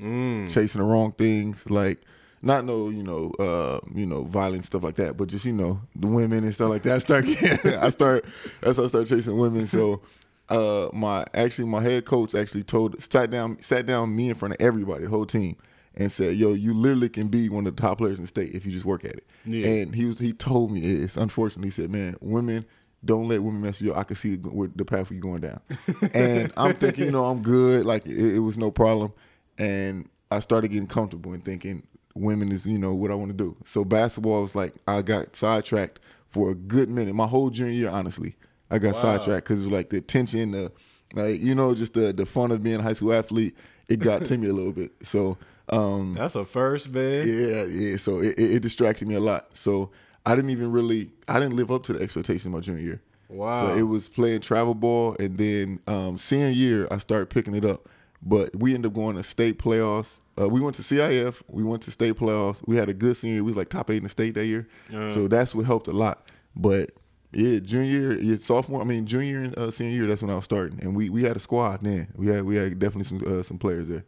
Mm. 0.00 0.48
chasing 0.52 0.80
the 0.80 0.86
wrong 0.86 1.12
things, 1.12 1.68
like 1.68 2.00
not 2.40 2.64
no, 2.64 2.88
you 2.88 3.02
know, 3.02 3.32
uh, 3.40 3.80
you 3.94 4.06
know, 4.06 4.24
violent 4.24 4.64
stuff 4.64 4.82
like 4.84 4.94
that, 4.96 5.16
but 5.16 5.28
just 5.28 5.44
you 5.44 5.52
know, 5.52 5.80
the 5.96 6.06
women 6.06 6.44
and 6.44 6.54
stuff 6.54 6.70
like 6.70 6.82
that. 6.84 6.94
I 6.94 6.98
start 7.00 7.24
getting, 7.26 7.74
I 7.74 7.90
start, 7.90 8.24
that's 8.60 8.76
how 8.76 8.84
I 8.84 8.88
started 8.88 9.08
chasing 9.08 9.36
women. 9.36 9.66
So, 9.66 10.02
uh, 10.48 10.88
my 10.92 11.24
actually 11.34 11.66
my 11.68 11.82
head 11.82 12.04
coach 12.04 12.34
actually 12.34 12.62
told, 12.62 13.00
sat 13.02 13.30
down, 13.30 13.60
sat 13.60 13.86
down 13.86 14.14
me 14.14 14.28
in 14.28 14.34
front 14.36 14.54
of 14.54 14.60
everybody, 14.60 15.04
the 15.04 15.10
whole 15.10 15.26
team. 15.26 15.56
And 16.00 16.12
said, 16.12 16.36
"Yo, 16.36 16.52
you 16.52 16.74
literally 16.74 17.08
can 17.08 17.26
be 17.26 17.48
one 17.48 17.66
of 17.66 17.74
the 17.74 17.82
top 17.82 17.98
players 17.98 18.18
in 18.18 18.24
the 18.24 18.28
state 18.28 18.54
if 18.54 18.64
you 18.64 18.70
just 18.70 18.84
work 18.84 19.04
at 19.04 19.14
it." 19.14 19.26
Yeah. 19.44 19.66
And 19.66 19.92
he 19.96 20.04
was, 20.04 20.20
he 20.20 20.32
told 20.32 20.70
me 20.70 20.80
it's 20.80 21.16
unfortunately 21.16 21.68
He 21.68 21.72
said, 21.72 21.90
"Man, 21.90 22.14
women 22.20 22.66
don't 23.04 23.28
let 23.28 23.42
women 23.42 23.60
mess 23.60 23.80
you 23.80 23.92
up. 23.92 23.98
I 23.98 24.04
can 24.04 24.16
see 24.16 24.36
the 24.36 24.84
path 24.84 25.10
you're 25.10 25.20
going 25.20 25.40
down. 25.40 25.60
and 26.14 26.52
I'm 26.56 26.74
thinking, 26.74 27.04
you 27.06 27.10
know, 27.12 27.24
I'm 27.26 27.42
good. 27.42 27.86
Like 27.86 28.06
it, 28.06 28.36
it 28.36 28.40
was 28.40 28.58
no 28.58 28.70
problem. 28.70 29.12
And 29.58 30.08
I 30.30 30.40
started 30.40 30.68
getting 30.68 30.88
comfortable 30.88 31.32
and 31.32 31.44
thinking 31.44 31.86
women 32.14 32.50
is, 32.52 32.66
you 32.66 32.78
know, 32.78 32.94
what 32.94 33.10
I 33.10 33.14
want 33.14 33.30
to 33.30 33.36
do. 33.36 33.56
So 33.64 33.84
basketball 33.84 34.42
was 34.42 34.54
like 34.54 34.74
I 34.86 35.02
got 35.02 35.36
sidetracked 35.36 36.00
for 36.30 36.50
a 36.50 36.54
good 36.54 36.88
minute. 36.88 37.14
My 37.14 37.26
whole 37.26 37.50
junior 37.50 37.72
year, 37.72 37.88
honestly, 37.90 38.36
I 38.70 38.78
got 38.78 38.94
Wow. 38.94 39.02
sidetracked 39.02 39.44
because 39.46 39.60
it 39.60 39.64
was 39.64 39.72
like 39.72 39.90
the 39.90 39.98
attention, 39.98 40.50
the 40.50 40.72
like, 41.14 41.40
you 41.40 41.54
know, 41.54 41.74
just 41.74 41.94
the 41.94 42.12
the 42.12 42.26
fun 42.26 42.50
of 42.50 42.62
being 42.62 42.80
a 42.80 42.82
high 42.82 42.92
school 42.92 43.12
athlete. 43.12 43.56
It 43.88 44.00
got 44.00 44.24
to 44.26 44.36
me 44.36 44.48
a 44.48 44.52
little 44.52 44.72
bit. 44.72 44.92
So 45.04 45.38
um, 45.70 46.14
That's 46.14 46.34
a 46.34 46.44
first, 46.44 46.90
man. 46.90 47.24
yeah, 47.26 47.64
yeah. 47.64 47.96
So 47.96 48.18
it, 48.18 48.38
it, 48.38 48.54
it 48.56 48.60
distracted 48.62 49.08
me 49.08 49.14
a 49.14 49.20
lot. 49.20 49.56
So 49.56 49.90
I 50.26 50.34
didn't 50.34 50.50
even 50.50 50.72
really, 50.72 51.10
I 51.26 51.40
didn't 51.40 51.56
live 51.56 51.70
up 51.70 51.84
to 51.84 51.92
the 51.92 52.02
expectation 52.02 52.50
my 52.52 52.60
junior 52.60 52.82
year. 52.82 53.02
Wow. 53.28 53.68
So 53.68 53.76
it 53.76 53.82
was 53.82 54.08
playing 54.08 54.40
travel 54.40 54.74
ball, 54.74 55.16
and 55.18 55.36
then 55.36 55.80
um, 55.86 56.18
senior 56.18 56.48
year 56.48 56.88
I 56.90 56.98
started 56.98 57.30
picking 57.30 57.54
it 57.54 57.64
up. 57.64 57.88
But 58.22 58.54
we 58.56 58.74
ended 58.74 58.90
up 58.90 58.94
going 58.94 59.16
to 59.16 59.22
state 59.22 59.58
playoffs. 59.58 60.20
Uh, 60.40 60.48
we 60.48 60.60
went 60.60 60.76
to 60.76 60.82
CIF. 60.82 61.42
We 61.48 61.62
went 61.62 61.82
to 61.84 61.90
state 61.90 62.14
playoffs. 62.14 62.60
We 62.66 62.76
had 62.76 62.88
a 62.88 62.94
good 62.94 63.16
senior. 63.16 63.34
year. 63.34 63.44
We 63.44 63.50
was 63.52 63.56
like 63.56 63.68
top 63.68 63.90
eight 63.90 63.98
in 63.98 64.02
the 64.04 64.08
state 64.08 64.34
that 64.34 64.46
year. 64.46 64.66
Uh. 64.92 65.10
So 65.10 65.28
that's 65.28 65.54
what 65.54 65.66
helped 65.66 65.86
a 65.88 65.92
lot. 65.92 66.26
But 66.56 66.90
yeah, 67.32 67.58
junior 67.58 67.90
year, 67.90 68.18
yeah, 68.18 68.36
sophomore. 68.36 68.80
I 68.80 68.84
mean, 68.84 69.06
junior 69.06 69.38
and 69.38 69.58
uh, 69.58 69.70
senior 69.70 69.94
year. 69.94 70.06
That's 70.06 70.22
when 70.22 70.30
I 70.30 70.36
was 70.36 70.44
starting, 70.44 70.80
and 70.82 70.96
we 70.96 71.10
we 71.10 71.22
had 71.22 71.36
a 71.36 71.40
squad 71.40 71.82
then. 71.82 72.08
We 72.16 72.28
had 72.28 72.44
we 72.44 72.56
had 72.56 72.78
definitely 72.78 73.04
some 73.04 73.40
uh, 73.40 73.42
some 73.42 73.58
players 73.58 73.88
there. 73.88 74.04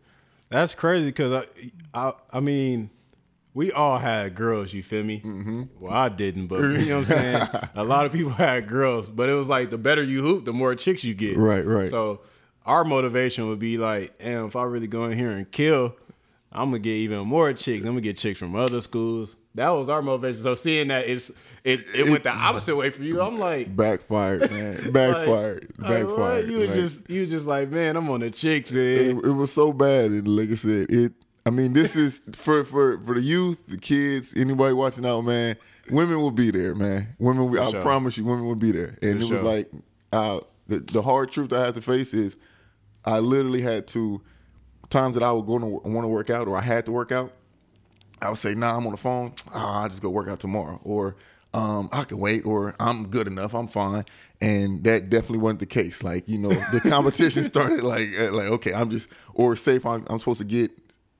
That's 0.48 0.74
crazy 0.74 1.06
because 1.06 1.44
I, 1.94 2.08
I, 2.08 2.12
I 2.32 2.40
mean, 2.40 2.90
we 3.54 3.72
all 3.72 3.98
had 3.98 4.34
girls. 4.34 4.72
You 4.72 4.82
feel 4.82 5.02
me? 5.04 5.20
Mm-hmm. 5.20 5.62
Well, 5.78 5.92
I 5.92 6.08
didn't, 6.08 6.46
but 6.46 6.60
you 6.60 6.86
know 6.86 7.00
what 7.00 7.10
I'm 7.10 7.18
saying. 7.18 7.48
a 7.74 7.84
lot 7.84 8.06
of 8.06 8.12
people 8.12 8.30
had 8.30 8.68
girls, 8.68 9.08
but 9.08 9.28
it 9.28 9.34
was 9.34 9.48
like 9.48 9.70
the 9.70 9.78
better 9.78 10.02
you 10.02 10.22
hoop, 10.22 10.44
the 10.44 10.52
more 10.52 10.74
chicks 10.74 11.02
you 11.04 11.14
get. 11.14 11.36
Right, 11.36 11.64
right. 11.66 11.90
So 11.90 12.20
our 12.66 12.84
motivation 12.84 13.48
would 13.48 13.58
be 13.58 13.78
like, 13.78 14.18
damn, 14.18 14.46
if 14.46 14.56
I 14.56 14.62
really 14.64 14.86
go 14.86 15.04
in 15.06 15.18
here 15.18 15.30
and 15.30 15.50
kill, 15.50 15.96
I'm 16.52 16.70
gonna 16.70 16.78
get 16.80 16.90
even 16.92 17.20
more 17.26 17.52
chicks. 17.52 17.80
I'm 17.82 17.90
gonna 17.90 18.00
get 18.00 18.18
chicks 18.18 18.38
from 18.38 18.54
other 18.56 18.80
schools. 18.82 19.36
That 19.56 19.68
was 19.70 19.88
our 19.88 20.00
motivation. 20.02 20.42
So 20.44 20.54
seeing 20.54 20.88
that 20.88 21.08
it's 21.08 21.30
it 21.64 21.80
it 21.94 22.08
went 22.08 22.22
the 22.24 22.30
opposite 22.32 22.76
way 22.76 22.90
for 22.90 23.02
you, 23.02 23.20
I'm 23.20 23.38
like. 23.38 23.74
Backfired, 23.74 24.50
man. 24.50 24.76
like- 24.84 24.92
Backfired. 24.92 25.72
like. 25.78 25.88
Backfired. 26.06 26.48
You 26.48 26.58
was 26.58 26.68
Like, 26.70 26.78
just 26.78 27.10
you 27.10 27.20
was 27.22 27.30
just 27.30 27.46
like, 27.46 27.68
man, 27.70 27.96
I'm 27.96 28.08
on 28.10 28.20
the 28.20 28.30
chicks, 28.30 28.70
it, 28.72 29.14
man. 29.16 29.24
it 29.24 29.32
was 29.34 29.52
so 29.52 29.72
bad, 29.72 30.10
and 30.12 30.28
like 30.28 30.50
I 30.50 30.54
said, 30.54 30.90
it. 30.90 31.12
I 31.46 31.50
mean, 31.50 31.72
this 31.72 31.96
is 31.96 32.20
for 32.32 32.64
for 32.64 32.98
for 33.04 33.14
the 33.14 33.20
youth, 33.22 33.60
the 33.66 33.78
kids, 33.78 34.32
anybody 34.36 34.74
watching 34.74 35.06
out, 35.06 35.22
man. 35.22 35.56
Women 35.90 36.18
will 36.18 36.30
be 36.30 36.50
there, 36.50 36.74
man. 36.74 37.16
Women, 37.18 37.50
will, 37.50 37.60
I 37.60 37.70
sure. 37.70 37.82
promise 37.82 38.16
you, 38.16 38.24
women 38.24 38.46
will 38.46 38.54
be 38.54 38.70
there. 38.72 38.98
And 39.02 39.18
For 39.18 39.24
it 39.24 39.26
sure. 39.28 39.42
was 39.42 39.42
like, 39.42 39.70
uh, 40.12 40.40
the 40.68 40.78
the 40.80 41.02
hard 41.02 41.32
truth 41.32 41.52
I 41.52 41.64
had 41.64 41.74
to 41.74 41.82
face 41.82 42.12
is, 42.14 42.36
I 43.04 43.18
literally 43.18 43.62
had 43.62 43.86
to 43.88 44.20
times 44.90 45.14
that 45.14 45.22
I 45.22 45.32
would 45.32 45.46
go 45.46 45.58
to 45.58 45.66
want 45.66 46.04
to 46.04 46.08
work 46.08 46.30
out 46.30 46.48
or 46.48 46.56
I 46.56 46.60
had 46.60 46.84
to 46.86 46.92
work 46.92 47.12
out, 47.12 47.32
I 48.20 48.28
would 48.28 48.38
say, 48.38 48.54
"Nah, 48.54 48.76
I'm 48.76 48.86
on 48.86 48.92
the 48.92 48.98
phone. 48.98 49.32
Ah, 49.52 49.82
I'll 49.82 49.88
just 49.88 50.02
go 50.02 50.10
work 50.10 50.28
out 50.28 50.40
tomorrow." 50.40 50.80
Or 50.84 51.16
um, 51.54 51.88
I 51.92 52.04
can 52.04 52.18
wait, 52.18 52.44
or 52.44 52.74
I'm 52.78 53.08
good 53.08 53.26
enough, 53.26 53.54
I'm 53.54 53.66
fine. 53.66 54.04
And 54.40 54.84
that 54.84 55.10
definitely 55.10 55.38
wasn't 55.38 55.60
the 55.60 55.66
case. 55.66 56.02
Like, 56.02 56.28
you 56.28 56.38
know, 56.38 56.50
the 56.72 56.80
competition 56.88 57.44
started 57.44 57.82
like, 57.82 58.08
like 58.18 58.48
okay, 58.48 58.72
I'm 58.72 58.90
just, 58.90 59.08
or 59.34 59.54
if 59.54 59.86
I'm, 59.86 60.04
I'm 60.08 60.18
supposed 60.18 60.38
to 60.38 60.44
get 60.44 60.70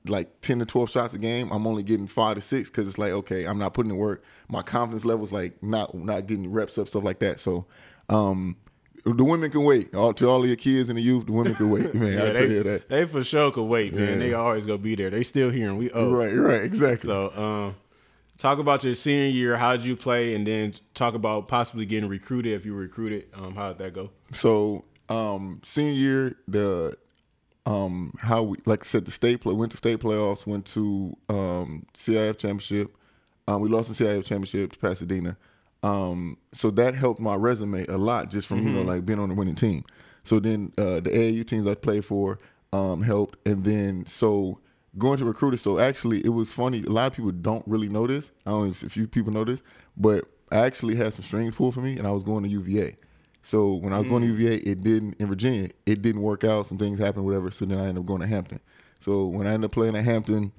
like 0.05 0.41
10 0.41 0.59
to 0.59 0.65
12 0.65 0.89
shots 0.89 1.13
a 1.13 1.17
game, 1.17 1.49
I'm 1.51 1.67
only 1.67 1.83
getting 1.83 2.07
five 2.07 2.35
to 2.35 2.41
six 2.41 2.69
because 2.69 2.87
it's 2.87 2.97
like, 2.97 3.11
okay, 3.11 3.45
I'm 3.45 3.59
not 3.59 3.73
putting 3.73 3.91
in 3.91 3.97
work. 3.97 4.23
My 4.49 4.61
confidence 4.61 5.05
level's 5.05 5.31
like 5.31 5.61
not 5.61 5.93
not 5.93 6.27
getting 6.27 6.51
reps 6.51 6.77
up, 6.77 6.87
stuff 6.87 7.03
like 7.03 7.19
that. 7.19 7.39
So, 7.39 7.65
um, 8.09 8.57
the 9.05 9.23
women 9.23 9.49
can 9.49 9.63
wait. 9.63 9.93
All 9.95 10.13
to 10.13 10.27
all 10.29 10.41
of 10.41 10.47
your 10.47 10.55
kids 10.55 10.89
and 10.89 10.97
the 10.97 11.01
youth, 11.01 11.25
the 11.25 11.31
women 11.31 11.55
can 11.55 11.69
wait, 11.69 11.93
man. 11.95 12.13
yeah, 12.13 12.29
I 12.29 12.33
tell 12.33 12.49
you 12.49 12.63
that. 12.63 12.89
They 12.89 13.05
for 13.05 13.23
sure 13.23 13.51
can 13.51 13.67
wait, 13.67 13.93
man. 13.93 14.13
Yeah. 14.13 14.15
They 14.15 14.33
always 14.33 14.65
gonna 14.65 14.77
be 14.77 14.95
there. 14.95 15.09
They 15.09 15.23
still 15.23 15.49
here 15.49 15.69
and 15.69 15.77
we 15.77 15.91
owe. 15.91 16.11
Right, 16.11 16.35
right, 16.35 16.63
exactly. 16.63 17.07
So, 17.07 17.31
um, 17.35 17.75
talk 18.37 18.59
about 18.59 18.83
your 18.83 18.95
senior 18.95 19.29
year. 19.29 19.57
How 19.57 19.75
did 19.75 19.85
you 19.85 19.95
play, 19.95 20.35
and 20.35 20.45
then 20.45 20.73
talk 20.93 21.13
about 21.13 21.47
possibly 21.47 21.85
getting 21.85 22.09
recruited 22.09 22.53
if 22.53 22.65
you 22.65 22.73
were 22.73 22.81
recruited. 22.81 23.25
Um, 23.33 23.55
how 23.55 23.69
did 23.69 23.79
that 23.79 23.93
go? 23.93 24.09
So, 24.33 24.85
um, 25.09 25.61
senior 25.63 25.93
year, 25.93 26.35
the 26.47 26.97
um, 27.71 28.13
how 28.19 28.43
we 28.43 28.57
like 28.65 28.83
I 28.83 28.85
said, 28.85 29.05
the 29.05 29.11
state 29.11 29.41
play 29.41 29.53
went 29.53 29.71
to 29.71 29.77
state 29.77 29.99
playoffs, 29.99 30.45
went 30.45 30.65
to 30.67 31.15
um, 31.29 31.85
CIF 31.93 32.37
championship. 32.37 32.95
Um, 33.47 33.61
we 33.61 33.69
lost 33.69 33.87
the 33.87 34.03
CIF 34.03 34.25
championship 34.25 34.73
to 34.73 34.79
Pasadena. 34.79 35.37
Um, 35.83 36.37
so 36.53 36.69
that 36.71 36.95
helped 36.95 37.19
my 37.19 37.35
resume 37.35 37.85
a 37.87 37.97
lot 37.97 38.29
just 38.29 38.47
from 38.47 38.59
mm-hmm. 38.59 38.67
you 38.67 38.73
know 38.73 38.79
mm-hmm. 38.81 38.89
like 38.89 39.05
being 39.05 39.19
on 39.19 39.29
the 39.29 39.35
winning 39.35 39.55
team. 39.55 39.83
So 40.23 40.39
then 40.39 40.73
uh, 40.77 40.99
the 40.99 41.09
AAU 41.09 41.47
teams 41.47 41.67
I 41.67 41.75
played 41.75 42.05
for 42.05 42.39
um, 42.73 43.01
helped, 43.01 43.37
and 43.47 43.63
then 43.63 44.05
so 44.05 44.59
going 44.97 45.17
to 45.19 45.25
recruiters. 45.25 45.61
So 45.61 45.79
actually, 45.79 46.19
it 46.25 46.29
was 46.29 46.51
funny. 46.51 46.83
A 46.83 46.89
lot 46.89 47.07
of 47.07 47.13
people 47.13 47.31
don't 47.31 47.65
really 47.67 47.89
know 47.89 48.05
this. 48.05 48.31
I 48.45 48.51
don't 48.51 48.65
know 48.65 48.69
if 48.71 48.83
a 48.83 48.89
few 48.89 49.07
people 49.07 49.31
know 49.31 49.45
this, 49.45 49.61
but 49.97 50.25
I 50.51 50.57
actually 50.57 50.95
had 50.95 51.13
some 51.13 51.23
strings 51.23 51.55
pulled 51.55 51.73
for 51.73 51.81
me, 51.81 51.97
and 51.97 52.05
I 52.05 52.11
was 52.11 52.23
going 52.23 52.43
to 52.43 52.49
UVA. 52.49 52.97
So 53.43 53.73
when 53.73 53.93
I 53.93 53.97
was 53.97 54.07
mm. 54.07 54.09
going 54.09 54.23
to 54.23 54.29
mm. 54.29 54.39
UVA, 54.39 54.55
it 54.57 54.81
didn't 54.81 55.15
in 55.19 55.27
Virginia. 55.27 55.69
It 55.85 56.01
didn't 56.01 56.21
work 56.21 56.43
out. 56.43 56.67
Some 56.67 56.77
things 56.77 56.99
happened, 56.99 57.25
whatever. 57.25 57.51
So 57.51 57.65
then 57.65 57.79
I 57.79 57.87
ended 57.87 57.99
up 57.99 58.05
going 58.05 58.21
to 58.21 58.27
Hampton. 58.27 58.59
So 58.99 59.25
when 59.27 59.47
I 59.47 59.53
ended 59.53 59.69
up 59.69 59.71
playing 59.73 59.95
at 59.95 60.05
Hampton, 60.05 60.51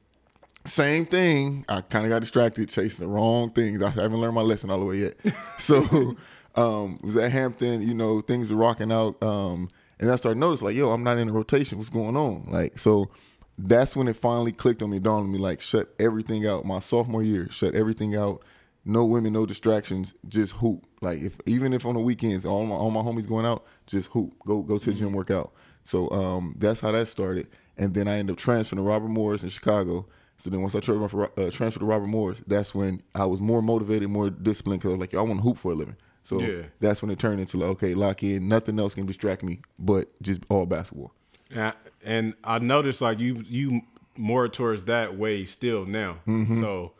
same 0.65 1.07
thing. 1.07 1.65
I 1.69 1.81
kind 1.81 2.05
of 2.05 2.11
got 2.11 2.21
distracted 2.21 2.69
chasing 2.69 3.05
the 3.05 3.09
wrong 3.09 3.51
things. 3.51 3.83
I 3.83 3.91
haven't 3.91 4.21
learned 4.21 4.35
my 4.35 4.43
lesson 4.43 4.71
all 4.71 4.81
the 4.81 4.87
way 4.87 4.97
yet. 4.97 5.17
so 5.59 6.17
um, 6.55 6.99
was 7.03 7.17
at 7.17 7.33
Hampton. 7.33 7.87
You 7.87 7.95
know, 7.95 8.21
things 8.21 8.51
are 8.51 8.57
rocking 8.57 8.93
out. 8.93 9.21
Um, 9.23 9.71
and 9.99 10.11
I 10.11 10.17
started 10.17 10.39
notice 10.39 10.62
like, 10.62 10.75
yo, 10.75 10.91
I'm 10.91 11.05
not 11.05 11.19
in 11.19 11.29
the 11.29 11.33
rotation. 11.33 11.79
What's 11.79 11.91
going 11.91 12.17
on? 12.17 12.49
Like, 12.51 12.79
so 12.79 13.11
that's 13.59 13.95
when 13.95 14.09
it 14.09 14.17
finally 14.17 14.53
clicked 14.53 14.83
on 14.83 14.91
me, 14.91 14.99
dawned 14.99 15.25
on 15.25 15.33
me, 15.33 15.39
like 15.39 15.61
shut 15.61 15.95
everything 15.99 16.47
out. 16.47 16.65
My 16.65 16.81
sophomore 16.81 17.23
year, 17.23 17.49
shut 17.51 17.75
everything 17.75 18.17
out. 18.17 18.43
No 18.85 19.05
women, 19.05 19.33
no 19.33 19.47
distractions, 19.47 20.15
just 20.29 20.55
hoop. 20.55 20.87
Like 21.01 21.21
if 21.21 21.37
even 21.47 21.73
if 21.73 21.87
on 21.87 21.95
the 21.95 22.01
weekends, 22.01 22.45
all 22.45 22.67
my 22.67 22.75
all 22.75 22.91
my 22.91 23.01
homies 23.01 23.29
going 23.29 23.47
out, 23.47 23.65
just 23.87 24.09
hoop. 24.11 24.35
Go 24.47 24.62
go 24.62 24.79
to 24.79 24.91
the 24.91 24.95
gym, 24.95 25.09
mm-hmm. 25.09 25.17
work 25.17 25.31
out. 25.31 25.53
So 25.85 26.11
um, 26.11 26.55
that's 26.59 26.81
how 26.81 26.93
that 26.93 27.09
started. 27.09 27.49
And 27.77 27.95
then 27.95 28.09
I 28.09 28.19
ended 28.19 28.35
up 28.35 28.39
transferring 28.39 28.83
to 28.83 28.89
Robert 28.89 29.09
Morris 29.09 29.43
in 29.43 29.49
Chicago. 29.49 30.07
So 30.37 30.51
then 30.51 30.61
once 30.61 30.75
I 30.75 30.81
transferred, 30.81 31.31
uh, 31.39 31.51
transferred 31.51 31.81
to 31.81 31.87
Robert 31.87 32.09
Morris, 32.09 32.43
that's 32.47 32.75
when 32.75 33.03
I 33.15 33.27
was 33.27 33.41
more 33.41 33.62
motivated, 33.62 34.09
more 34.09 34.29
disciplined 34.29 34.81
because 34.81 34.91
I 34.91 34.97
was 34.97 35.01
like, 35.01 35.15
I 35.15 35.21
want 35.23 35.39
to 35.39 35.43
hoop 35.43 35.59
for 35.59 35.73
a 35.73 35.75
living. 35.75 35.97
So 36.25 36.41
yeah. 36.41 36.62
that's 36.81 37.03
when 37.03 37.11
it 37.11 37.19
turned 37.19 37.41
into 37.41 37.57
like, 37.59 37.71
okay, 37.71 37.95
lock 37.95 38.23
in. 38.23 38.49
Nothing 38.49 38.79
else 38.79 38.95
can 38.95 39.07
distract 39.07 39.43
me 39.43 39.61
but 39.79 40.09
just 40.23 40.41
all 40.49 40.67
basketball. 40.67 41.12
Yeah, 41.51 41.73
and 42.05 42.35
I 42.45 42.59
noticed 42.59 43.01
like 43.01 43.19
you 43.19 43.45
you 43.47 43.83
more 44.17 44.49
towards 44.49 44.85
that 44.85 45.17
way 45.17 45.45
still 45.45 45.85
now. 45.85 46.19
Mm-hmm. 46.27 46.61
So 46.61 46.93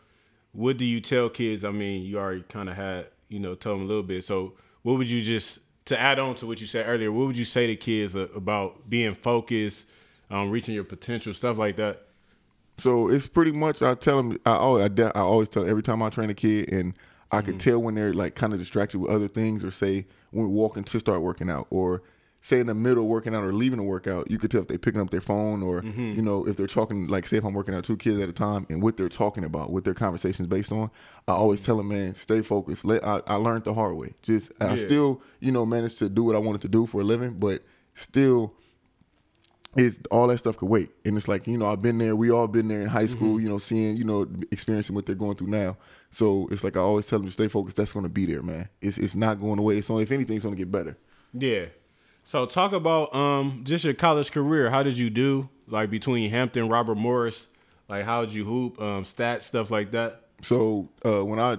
what 0.53 0.77
do 0.77 0.85
you 0.85 1.01
tell 1.01 1.29
kids? 1.29 1.63
I 1.63 1.71
mean, 1.71 2.03
you 2.03 2.17
already 2.17 2.43
kind 2.43 2.69
of 2.69 2.75
had 2.75 3.07
you 3.27 3.39
know 3.39 3.55
told 3.55 3.79
them 3.79 3.85
a 3.85 3.87
little 3.87 4.03
bit. 4.03 4.23
So 4.23 4.53
what 4.83 4.97
would 4.97 5.09
you 5.09 5.21
just 5.21 5.59
to 5.85 5.99
add 5.99 6.19
on 6.19 6.35
to 6.35 6.47
what 6.47 6.61
you 6.61 6.67
said 6.67 6.87
earlier? 6.87 7.11
What 7.11 7.27
would 7.27 7.37
you 7.37 7.45
say 7.45 7.67
to 7.67 7.75
kids 7.75 8.15
about 8.15 8.89
being 8.89 9.15
focused, 9.15 9.87
um, 10.29 10.49
reaching 10.49 10.73
your 10.73 10.83
potential, 10.83 11.33
stuff 11.33 11.57
like 11.57 11.75
that? 11.77 12.03
So 12.77 13.09
it's 13.09 13.27
pretty 13.27 13.51
much 13.51 13.81
I 13.81 13.95
tell 13.95 14.17
them 14.17 14.39
I 14.45 14.55
always 14.55 14.89
I, 14.99 15.03
I 15.15 15.21
always 15.21 15.49
tell 15.49 15.67
every 15.67 15.83
time 15.83 16.01
I 16.01 16.09
train 16.09 16.29
a 16.29 16.33
kid 16.33 16.71
and 16.71 16.93
I 17.31 17.37
mm-hmm. 17.37 17.45
could 17.47 17.59
tell 17.59 17.79
when 17.79 17.95
they're 17.95 18.13
like 18.13 18.35
kind 18.35 18.53
of 18.53 18.59
distracted 18.59 18.99
with 18.99 19.11
other 19.11 19.27
things 19.27 19.63
or 19.63 19.71
say 19.71 20.05
when 20.31 20.45
we're 20.45 20.51
walking 20.51 20.83
to 20.83 20.99
start 20.99 21.21
working 21.21 21.49
out 21.49 21.67
or 21.69 22.01
say 22.43 22.59
in 22.59 22.67
the 22.67 22.75
middle 22.75 23.07
working 23.07 23.33
out 23.33 23.41
or 23.41 23.53
leaving 23.53 23.79
a 23.79 23.83
workout, 23.83 24.29
you 24.29 24.37
could 24.37 24.51
tell 24.51 24.61
if 24.61 24.67
they're 24.67 24.77
picking 24.77 24.99
up 24.99 25.09
their 25.09 25.21
phone 25.21 25.63
or 25.63 25.81
mm-hmm. 25.81 26.13
you 26.13 26.21
know 26.21 26.45
if 26.45 26.57
they're 26.57 26.67
talking. 26.67 27.07
Like 27.07 27.25
say 27.25 27.37
if 27.37 27.45
I'm 27.45 27.53
working 27.53 27.73
out 27.73 27.85
two 27.85 27.97
kids 27.97 28.21
at 28.21 28.29
a 28.29 28.33
time 28.33 28.67
and 28.69 28.83
what 28.83 28.97
they're 28.97 29.09
talking 29.09 29.45
about, 29.45 29.71
what 29.71 29.85
their 29.85 29.93
conversations 29.93 30.47
based 30.47 30.71
on. 30.71 30.91
I 31.27 31.31
always 31.31 31.61
tell 31.61 31.77
them, 31.77 31.87
man, 31.87 32.13
stay 32.15 32.41
focused. 32.41 32.83
Let 32.83 33.03
I, 33.03 33.21
I 33.25 33.35
learned 33.35 33.63
the 33.63 33.73
hard 33.73 33.95
way. 33.95 34.13
Just 34.21 34.51
yeah. 34.59 34.73
I 34.73 34.75
still 34.75 35.21
you 35.39 35.51
know 35.51 35.65
managed 35.65 35.97
to 35.99 36.09
do 36.09 36.23
what 36.23 36.35
I 36.35 36.39
wanted 36.39 36.61
to 36.61 36.67
do 36.67 36.85
for 36.85 37.01
a 37.01 37.03
living, 37.03 37.39
but 37.39 37.63
still. 37.95 38.53
It's 39.75 39.97
all 40.11 40.27
that 40.27 40.37
stuff 40.37 40.57
could 40.57 40.69
wait, 40.69 40.91
and 41.03 41.17
it's 41.17 41.27
like 41.27 41.47
you 41.47 41.57
know 41.57 41.65
I've 41.65 41.81
been 41.81 41.97
there. 41.97 42.15
We 42.15 42.29
all 42.29 42.47
been 42.47 42.67
there 42.67 42.83
in 42.83 42.89
high 42.89 43.07
school, 43.07 43.37
mm-hmm. 43.37 43.43
you 43.43 43.49
know, 43.49 43.57
seeing 43.57 43.97
you 43.97 44.03
know 44.03 44.27
experiencing 44.51 44.93
what 44.93 45.07
they're 45.07 45.15
going 45.15 45.35
through 45.35 45.47
now. 45.47 45.77
So 46.11 46.47
it's 46.51 46.63
like 46.63 46.77
I 46.77 46.81
always 46.81 47.07
tell 47.07 47.17
them 47.17 47.25
to 47.25 47.31
stay 47.31 47.47
focused. 47.47 47.77
That's 47.77 47.91
going 47.91 48.03
to 48.03 48.09
be 48.09 48.27
there, 48.27 48.43
man. 48.43 48.69
It's 48.81 48.99
it's 48.99 49.15
not 49.15 49.39
going 49.39 49.57
away. 49.57 49.79
It's 49.79 49.89
only 49.89 50.03
if 50.03 50.11
anything, 50.11 50.35
it's 50.35 50.45
going 50.45 50.55
to 50.55 50.61
get 50.61 50.71
better. 50.71 50.95
Yeah, 51.33 51.65
so 52.23 52.45
talk 52.45 52.73
about 52.73 53.13
um 53.15 53.61
just 53.63 53.83
your 53.85 53.93
college 53.93 54.31
career. 54.31 54.69
How 54.69 54.83
did 54.83 54.97
you 54.97 55.09
do? 55.09 55.49
Like 55.67 55.89
between 55.89 56.29
Hampton, 56.29 56.69
Robert 56.69 56.95
Morris, 56.95 57.47
like 57.87 58.05
how 58.05 58.25
did 58.25 58.33
you 58.33 58.43
hoop, 58.43 58.81
um, 58.81 59.03
stats, 59.03 59.43
stuff 59.43 59.71
like 59.71 59.91
that? 59.91 60.21
So 60.41 60.89
uh, 61.05 61.23
when 61.23 61.39
I 61.39 61.57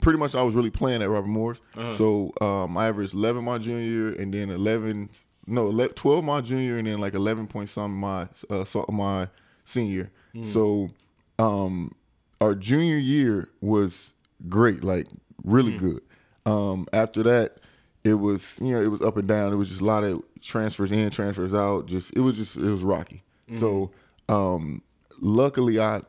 pretty 0.00 0.18
much 0.18 0.34
I 0.34 0.42
was 0.42 0.54
really 0.54 0.70
playing 0.70 1.02
at 1.02 1.10
Robert 1.10 1.28
Morris. 1.28 1.60
Uh-huh. 1.76 1.92
So 1.92 2.32
um, 2.40 2.76
I 2.76 2.88
averaged 2.88 3.14
11 3.14 3.44
my 3.44 3.58
junior 3.58 3.80
year, 3.80 4.08
and 4.20 4.32
then 4.32 4.50
11, 4.50 5.10
no, 5.46 5.86
12 5.86 6.24
my 6.24 6.40
junior, 6.40 6.78
and 6.78 6.86
then 6.86 6.98
like 6.98 7.14
11 7.14 7.46
point 7.46 7.68
something 7.68 7.98
my 7.98 8.28
uh, 8.50 8.64
my 8.88 9.28
senior. 9.64 10.10
Mm. 10.34 10.46
So 10.46 10.90
um, 11.38 11.94
our 12.40 12.54
junior 12.54 12.96
year 12.96 13.48
was 13.60 14.14
great, 14.48 14.82
like 14.82 15.06
really 15.44 15.72
mm. 15.72 15.78
good. 15.78 16.00
Um, 16.46 16.86
after 16.92 17.22
that, 17.24 17.58
it 18.06 18.14
was 18.14 18.58
you 18.60 18.72
know 18.72 18.80
it 18.80 18.88
was 18.88 19.02
up 19.02 19.16
and 19.16 19.26
down. 19.26 19.52
It 19.52 19.56
was 19.56 19.68
just 19.68 19.80
a 19.80 19.84
lot 19.84 20.04
of 20.04 20.22
transfers 20.40 20.92
in, 20.92 21.10
transfers 21.10 21.52
out. 21.52 21.86
Just 21.86 22.16
it 22.16 22.20
was 22.20 22.36
just 22.36 22.56
it 22.56 22.70
was 22.70 22.82
rocky. 22.82 23.24
Mm-hmm. 23.50 23.58
So 23.58 23.90
um, 24.28 24.82
luckily, 25.20 25.80
I 25.80 26.02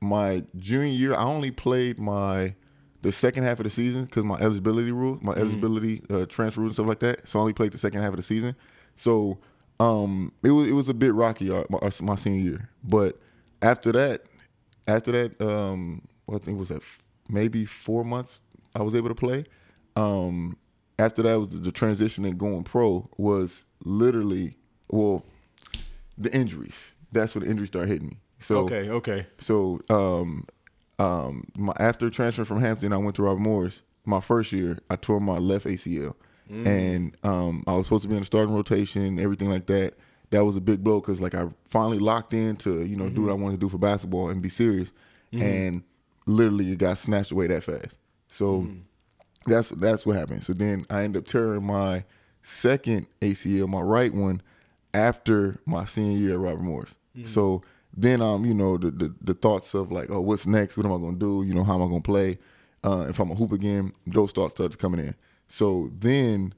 my 0.00 0.44
junior 0.56 0.86
year 0.86 1.14
I 1.14 1.24
only 1.24 1.50
played 1.50 1.98
my 1.98 2.54
the 3.00 3.12
second 3.12 3.44
half 3.44 3.60
of 3.60 3.64
the 3.64 3.70
season 3.70 4.04
because 4.04 4.24
my 4.24 4.36
eligibility 4.36 4.92
rules, 4.92 5.22
my 5.22 5.32
mm-hmm. 5.32 5.40
eligibility 5.40 6.02
uh, 6.10 6.26
transfer 6.26 6.60
rules 6.60 6.72
and 6.72 6.76
stuff 6.76 6.86
like 6.86 7.00
that. 7.00 7.26
So 7.26 7.38
I 7.38 7.40
only 7.40 7.54
played 7.54 7.72
the 7.72 7.78
second 7.78 8.02
half 8.02 8.10
of 8.10 8.16
the 8.16 8.22
season. 8.22 8.54
So 8.96 9.38
um, 9.80 10.32
it 10.42 10.50
was 10.50 10.68
it 10.68 10.72
was 10.72 10.90
a 10.90 10.94
bit 10.94 11.14
rocky 11.14 11.50
uh, 11.50 11.64
my, 11.70 11.78
uh, 11.78 11.90
my, 12.02 12.16
senior 12.16 12.40
year. 12.40 12.68
But 12.84 13.18
after 13.62 13.90
that, 13.92 14.24
after 14.86 15.12
that, 15.12 15.40
um, 15.40 16.02
I 16.28 16.32
think 16.32 16.58
it 16.58 16.60
was 16.60 16.68
that 16.68 16.82
maybe 17.30 17.64
four 17.64 18.04
months 18.04 18.40
I 18.74 18.82
was 18.82 18.94
able 18.94 19.08
to 19.08 19.14
play. 19.14 19.44
Um, 19.96 20.58
after 20.98 21.22
that 21.22 21.38
was 21.38 21.48
the 21.50 21.72
transition 21.72 22.24
and 22.24 22.38
going 22.38 22.64
pro 22.64 23.08
was 23.16 23.64
literally 23.84 24.56
well 24.90 25.24
the 26.16 26.32
injuries. 26.34 26.74
That's 27.12 27.34
when 27.34 27.44
the 27.44 27.50
injuries 27.50 27.68
started 27.68 27.88
hitting 27.88 28.08
me. 28.08 28.16
So 28.40 28.58
okay, 28.60 28.90
okay. 28.90 29.26
So 29.40 29.80
um, 29.88 30.46
um, 30.98 31.48
my 31.56 31.72
after 31.78 32.10
transferring 32.10 32.46
from 32.46 32.60
Hampton, 32.60 32.92
I 32.92 32.96
went 32.96 33.16
to 33.16 33.22
Robert 33.22 33.40
Morris. 33.40 33.82
My 34.04 34.20
first 34.20 34.52
year, 34.52 34.78
I 34.90 34.96
tore 34.96 35.20
my 35.20 35.38
left 35.38 35.66
ACL, 35.66 36.14
mm. 36.50 36.66
and 36.66 37.16
um, 37.22 37.62
I 37.66 37.74
was 37.74 37.86
supposed 37.86 38.02
to 38.02 38.08
be 38.08 38.14
in 38.14 38.20
the 38.20 38.26
starting 38.26 38.54
rotation, 38.54 39.18
everything 39.18 39.50
like 39.50 39.66
that. 39.66 39.94
That 40.30 40.44
was 40.44 40.56
a 40.56 40.60
big 40.60 40.82
blow 40.82 41.00
because 41.00 41.20
like 41.20 41.34
I 41.34 41.46
finally 41.68 41.98
locked 41.98 42.34
in 42.34 42.56
to 42.56 42.84
you 42.84 42.96
know 42.96 43.04
mm-hmm. 43.04 43.14
do 43.14 43.22
what 43.22 43.30
I 43.30 43.34
wanted 43.34 43.60
to 43.60 43.66
do 43.66 43.68
for 43.68 43.78
basketball 43.78 44.30
and 44.30 44.42
be 44.42 44.48
serious, 44.48 44.92
mm-hmm. 45.32 45.42
and 45.42 45.82
literally 46.26 46.70
it 46.70 46.78
got 46.78 46.98
snatched 46.98 47.30
away 47.30 47.46
that 47.46 47.64
fast. 47.64 47.96
So. 48.30 48.62
Mm 48.62 48.82
that's 49.48 49.70
that's 49.70 50.06
what 50.06 50.16
happened. 50.16 50.44
So 50.44 50.52
then 50.52 50.86
I 50.90 51.02
end 51.02 51.16
up 51.16 51.26
tearing 51.26 51.66
my 51.66 52.04
second 52.42 53.06
ACL, 53.20 53.68
my 53.68 53.80
right 53.80 54.12
one, 54.12 54.42
after 54.94 55.60
my 55.66 55.84
senior 55.84 56.18
year 56.18 56.34
at 56.34 56.40
Robert 56.40 56.62
Morris. 56.62 56.94
Mm-hmm. 57.16 57.26
So 57.28 57.62
then 57.96 58.22
um, 58.22 58.44
you 58.44 58.54
know, 58.54 58.78
the, 58.78 58.90
the, 58.90 59.14
the 59.20 59.34
thoughts 59.34 59.74
of 59.74 59.90
like, 59.90 60.10
oh, 60.10 60.20
what's 60.20 60.46
next? 60.46 60.76
What 60.76 60.86
am 60.86 60.92
I 60.92 60.98
gonna 60.98 61.16
do? 61.16 61.42
You 61.46 61.54
know, 61.54 61.64
how 61.64 61.74
am 61.74 61.82
I 61.82 61.86
gonna 61.86 62.00
play? 62.00 62.38
Uh, 62.84 63.06
if 63.08 63.18
I'm 63.18 63.30
a 63.30 63.34
hoop 63.34 63.52
again, 63.52 63.92
those 64.06 64.32
thoughts 64.32 64.54
started 64.54 64.78
coming 64.78 65.00
in. 65.00 65.14
So 65.48 65.90
then 65.92 66.54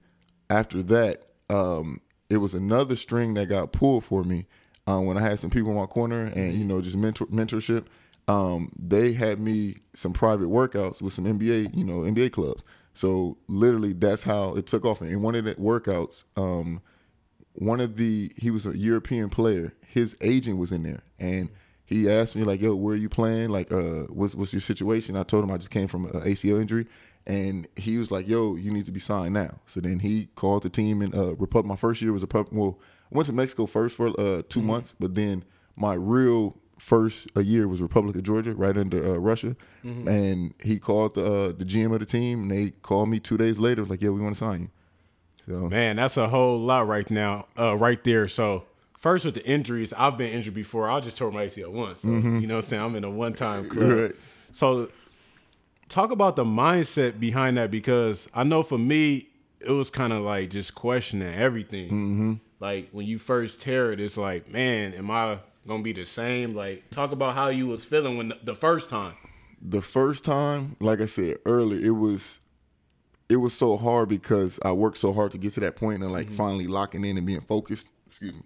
after 0.50 0.82
that, 0.84 1.22
um, 1.48 2.00
it 2.28 2.36
was 2.36 2.54
another 2.54 2.94
string 2.94 3.34
that 3.34 3.46
got 3.46 3.72
pulled 3.72 4.04
for 4.04 4.22
me 4.22 4.46
uh, 4.86 5.00
when 5.00 5.16
I 5.16 5.22
had 5.22 5.40
some 5.40 5.50
people 5.50 5.70
in 5.70 5.76
my 5.76 5.86
corner 5.86 6.26
and 6.34 6.54
you 6.54 6.64
know 6.64 6.80
just 6.80 6.96
mentor 6.96 7.26
mentorship 7.26 7.86
um, 8.30 8.70
they 8.78 9.12
had 9.12 9.40
me 9.40 9.76
some 9.94 10.12
private 10.12 10.46
workouts 10.46 11.02
with 11.02 11.12
some 11.12 11.24
NBA, 11.24 11.76
you 11.76 11.84
know, 11.84 11.98
NBA 11.98 12.30
clubs. 12.30 12.62
So 12.94 13.36
literally, 13.48 13.92
that's 13.92 14.22
how 14.22 14.54
it 14.54 14.66
took 14.66 14.84
off. 14.84 15.00
And 15.00 15.22
one 15.22 15.34
of 15.34 15.44
the 15.44 15.54
workouts, 15.54 16.24
um, 16.36 16.80
one 17.54 17.80
of 17.80 17.96
the 17.96 18.32
he 18.36 18.50
was 18.50 18.66
a 18.66 18.76
European 18.76 19.28
player. 19.30 19.72
His 19.86 20.16
agent 20.20 20.58
was 20.58 20.72
in 20.72 20.82
there, 20.82 21.02
and 21.18 21.50
he 21.84 22.10
asked 22.10 22.36
me 22.36 22.44
like, 22.44 22.60
"Yo, 22.60 22.74
where 22.74 22.94
are 22.94 22.98
you 22.98 23.08
playing? 23.08 23.50
Like, 23.50 23.72
uh, 23.72 24.04
what's 24.08 24.34
what's 24.34 24.52
your 24.52 24.60
situation?" 24.60 25.16
I 25.16 25.22
told 25.22 25.44
him 25.44 25.50
I 25.50 25.56
just 25.56 25.70
came 25.70 25.88
from 25.88 26.06
an 26.06 26.22
ACL 26.22 26.60
injury, 26.60 26.86
and 27.26 27.66
he 27.76 27.98
was 27.98 28.10
like, 28.10 28.28
"Yo, 28.28 28.56
you 28.56 28.72
need 28.72 28.86
to 28.86 28.92
be 28.92 29.00
signed 29.00 29.34
now." 29.34 29.58
So 29.66 29.80
then 29.80 29.98
he 29.98 30.28
called 30.34 30.62
the 30.62 30.70
team 30.70 31.02
and 31.02 31.14
uh, 31.14 31.34
Republic. 31.36 31.66
My 31.66 31.76
first 31.76 32.00
year 32.02 32.12
was 32.12 32.22
a 32.22 32.26
Republic. 32.26 32.52
Well, 32.52 32.78
I 33.12 33.16
went 33.16 33.26
to 33.26 33.32
Mexico 33.32 33.66
first 33.66 33.96
for 33.96 34.08
uh, 34.20 34.42
2 34.48 34.62
months, 34.62 34.94
but 35.00 35.14
then 35.14 35.44
my 35.76 35.94
real 35.94 36.56
first 36.80 37.28
a 37.36 37.42
year 37.42 37.68
was 37.68 37.80
Republic 37.80 38.16
of 38.16 38.22
Georgia, 38.22 38.54
right 38.54 38.76
under 38.76 39.14
uh, 39.14 39.16
Russia, 39.18 39.54
and 39.82 40.54
he 40.62 40.78
called 40.78 41.14
the 41.14 41.24
uh, 41.24 41.52
the 41.52 41.64
GM 41.64 41.92
of 41.92 42.00
the 42.00 42.06
team, 42.06 42.42
and 42.42 42.50
they 42.50 42.70
called 42.70 43.08
me 43.08 43.20
two 43.20 43.36
days 43.36 43.58
later, 43.58 43.84
like, 43.84 44.02
"Yeah, 44.02 44.10
we 44.10 44.20
want 44.20 44.34
to 44.36 44.44
sign 44.44 44.62
you." 44.62 44.70
So 45.46 45.68
Man, 45.68 45.96
that's 45.96 46.16
a 46.16 46.28
whole 46.28 46.58
lot 46.58 46.86
right 46.86 47.08
now, 47.10 47.46
uh, 47.58 47.76
right 47.76 48.02
there. 48.04 48.28
So 48.28 48.64
first 48.98 49.24
with 49.24 49.34
the 49.34 49.44
injuries, 49.44 49.92
I've 49.96 50.16
been 50.16 50.30
injured 50.30 50.54
before. 50.54 50.88
I 50.88 51.00
just 51.00 51.16
tore 51.16 51.30
my 51.30 51.46
ACL 51.46 51.70
once. 51.72 52.02
So, 52.02 52.08
You 52.08 52.46
know 52.46 52.56
what 52.56 52.64
I'm 52.64 52.68
saying? 52.68 52.82
I'm 52.82 52.96
in 52.96 53.04
a 53.04 53.10
one 53.10 53.34
time 53.34 53.68
club. 53.68 53.84
Mm-hmm. 53.84 54.00
Right. 54.02 54.14
So 54.52 54.90
talk 55.88 56.12
about 56.12 56.36
the 56.36 56.44
mindset 56.44 57.18
behind 57.18 57.56
that 57.56 57.70
because 57.70 58.28
I 58.34 58.44
know 58.44 58.62
for 58.62 58.78
me, 58.78 59.28
it 59.60 59.70
was 59.70 59.90
kind 59.90 60.12
of 60.12 60.22
like 60.22 60.50
just 60.50 60.74
questioning 60.74 61.34
everything. 61.34 61.86
Mm-hmm. 61.86 62.34
Like 62.60 62.90
when 62.92 63.06
you 63.06 63.18
first 63.18 63.60
tear 63.60 63.92
it, 63.92 64.00
it's 64.00 64.16
like, 64.16 64.48
man, 64.48 64.94
am 64.94 65.10
I 65.10 65.38
gonna 65.66 65.82
be 65.82 65.92
the 65.92 66.06
same? 66.06 66.54
Like 66.54 66.90
talk 66.90 67.12
about 67.12 67.34
how 67.34 67.48
you 67.48 67.66
was 67.66 67.84
feeling 67.84 68.16
when 68.16 68.28
the, 68.28 68.38
the 68.42 68.54
first 68.54 68.88
time. 68.88 69.14
the 69.60 69.82
first 69.82 70.24
time, 70.24 70.76
like 70.80 71.00
I 71.00 71.06
said 71.06 71.38
earlier, 71.44 71.84
it 71.84 71.90
was 71.90 72.40
it 73.28 73.36
was 73.36 73.54
so 73.54 73.76
hard 73.76 74.08
because 74.08 74.58
I 74.64 74.72
worked 74.72 74.98
so 74.98 75.12
hard 75.12 75.32
to 75.32 75.38
get 75.38 75.54
to 75.54 75.60
that 75.60 75.76
point 75.76 76.02
and 76.02 76.12
like 76.12 76.26
mm-hmm. 76.26 76.36
finally 76.36 76.66
locking 76.66 77.04
in 77.04 77.16
and 77.16 77.26
being 77.26 77.42
focused, 77.42 77.88
excuse 78.06 78.34
me, 78.34 78.42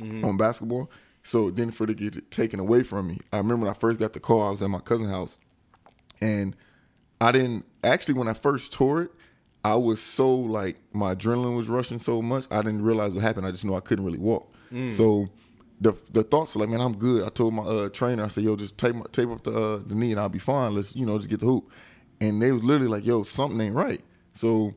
mm-hmm. 0.00 0.24
on 0.24 0.36
basketball. 0.36 0.90
So 1.22 1.50
then 1.50 1.70
for 1.70 1.84
it 1.84 1.86
to 1.88 1.94
get 1.94 2.30
taken 2.30 2.60
away 2.60 2.82
from 2.82 3.08
me, 3.08 3.18
I 3.32 3.38
remember 3.38 3.64
when 3.64 3.70
I 3.70 3.78
first 3.78 3.98
got 3.98 4.12
the 4.12 4.20
call, 4.20 4.46
I 4.46 4.50
was 4.50 4.62
at 4.62 4.70
my 4.70 4.78
cousin's 4.80 5.10
house, 5.10 5.38
and 6.20 6.54
I 7.20 7.32
didn't 7.32 7.64
actually 7.82 8.14
when 8.14 8.28
I 8.28 8.34
first 8.34 8.72
tore 8.72 9.02
it, 9.02 9.10
I 9.64 9.74
was 9.74 10.00
so 10.00 10.34
like 10.34 10.76
my 10.92 11.14
adrenaline 11.14 11.56
was 11.56 11.68
rushing 11.68 11.98
so 11.98 12.22
much, 12.22 12.44
I 12.50 12.62
didn't 12.62 12.82
realize 12.82 13.12
what 13.12 13.22
happened. 13.22 13.46
I 13.46 13.50
just 13.52 13.64
knew 13.64 13.74
I 13.74 13.80
couldn't 13.80 14.04
really 14.04 14.18
walk. 14.18 14.52
Mm. 14.70 14.92
So 14.92 15.28
the 15.80 15.94
the 16.12 16.22
thoughts 16.22 16.56
like, 16.56 16.68
man, 16.68 16.80
I'm 16.80 16.96
good. 16.96 17.24
I 17.24 17.28
told 17.28 17.54
my 17.54 17.62
uh, 17.62 17.88
trainer, 17.90 18.24
I 18.24 18.28
said, 18.28 18.44
yo, 18.44 18.56
just 18.56 18.78
tape 18.78 18.94
my, 18.94 19.04
tape 19.12 19.28
up 19.28 19.42
the 19.44 19.52
uh, 19.52 19.76
the 19.84 19.94
knee 19.94 20.10
and 20.12 20.20
I'll 20.20 20.28
be 20.28 20.38
fine. 20.38 20.74
Let's 20.74 20.94
you 20.96 21.06
know 21.06 21.18
just 21.18 21.30
get 21.30 21.40
the 21.40 21.46
hoop. 21.46 21.70
And 22.20 22.40
they 22.40 22.52
was 22.52 22.64
literally 22.64 22.90
like, 22.90 23.04
yo, 23.04 23.22
something 23.24 23.60
ain't 23.60 23.74
right. 23.74 24.00
So 24.32 24.74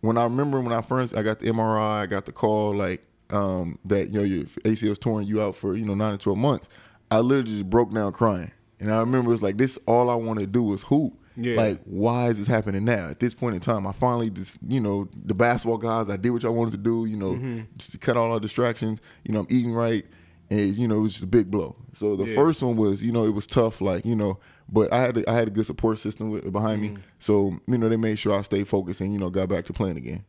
when 0.00 0.18
I 0.18 0.24
remember 0.24 0.60
when 0.60 0.72
I 0.72 0.82
first 0.82 1.16
I 1.16 1.22
got 1.22 1.40
the 1.40 1.46
MRI, 1.50 2.02
I 2.02 2.06
got 2.06 2.26
the 2.26 2.32
call 2.32 2.74
like 2.74 3.02
um, 3.30 3.78
that 3.84 4.12
you 4.12 4.18
know 4.18 4.24
your 4.24 4.44
ACL's 4.64 4.98
torn 4.98 5.26
you 5.26 5.42
out 5.42 5.56
for 5.56 5.76
you 5.76 5.84
know 5.84 5.94
nine 5.94 6.12
to 6.12 6.18
twelve 6.18 6.38
months. 6.38 6.68
I 7.10 7.20
literally 7.20 7.52
just 7.52 7.70
broke 7.70 7.92
down 7.92 8.12
crying, 8.12 8.50
and 8.80 8.92
I 8.92 8.98
remember 9.00 9.30
it 9.30 9.34
was 9.34 9.42
like 9.42 9.58
this. 9.58 9.78
All 9.86 10.10
I 10.10 10.14
want 10.14 10.40
to 10.40 10.46
do 10.46 10.72
is 10.74 10.82
hoop. 10.82 11.18
Yeah. 11.36 11.56
Like 11.56 11.80
why 11.84 12.28
is 12.28 12.38
this 12.38 12.46
happening 12.46 12.84
now? 12.84 13.08
At 13.08 13.18
this 13.20 13.34
point 13.34 13.54
in 13.54 13.60
time, 13.60 13.86
I 13.86 13.92
finally 13.92 14.30
just 14.30 14.56
you 14.68 14.80
know 14.80 15.08
the 15.24 15.34
basketball 15.34 15.78
guys. 15.78 16.08
I 16.10 16.16
did 16.16 16.30
what 16.30 16.44
I 16.44 16.48
wanted 16.48 16.72
to 16.72 16.76
do. 16.78 17.06
You 17.06 17.16
know, 17.16 17.32
Mm-hmm. 17.32 17.60
to 17.78 17.98
cut 17.98 18.16
all 18.16 18.32
our 18.32 18.40
distractions. 18.40 19.00
You 19.24 19.34
know, 19.34 19.40
I'm 19.40 19.46
eating 19.50 19.72
right, 19.72 20.04
and 20.50 20.60
you 20.76 20.86
know 20.88 20.96
it 20.96 21.00
was 21.00 21.12
just 21.14 21.24
a 21.24 21.28
big 21.28 21.50
blow. 21.50 21.74
So 21.94 22.16
the 22.16 22.24
Yeah. 22.26 22.34
first 22.36 22.62
one 22.62 22.76
was 22.76 23.02
you 23.02 23.10
know 23.12 23.24
it 23.24 23.34
was 23.34 23.46
tough. 23.46 23.80
Like 23.80 24.04
you 24.04 24.14
know. 24.16 24.38
But 24.66 24.90
I 24.94 25.00
had 25.02 25.18
a, 25.18 25.30
I 25.30 25.34
had 25.34 25.46
a 25.48 25.50
good 25.50 25.66
support 25.66 25.98
system 25.98 26.30
with, 26.30 26.50
behind 26.50 26.82
Mm-hmm. 26.82 26.94
me, 26.94 27.00
so 27.18 27.58
you 27.66 27.76
know 27.76 27.88
they 27.90 27.98
made 27.98 28.18
sure 28.18 28.36
I 28.38 28.40
stayed 28.42 28.66
focused 28.66 29.02
and 29.02 29.12
you 29.12 29.18
know 29.18 29.28
got 29.28 29.48
back 29.48 29.66
to 29.66 29.72
playing 29.74 29.98
again. 29.98 30.24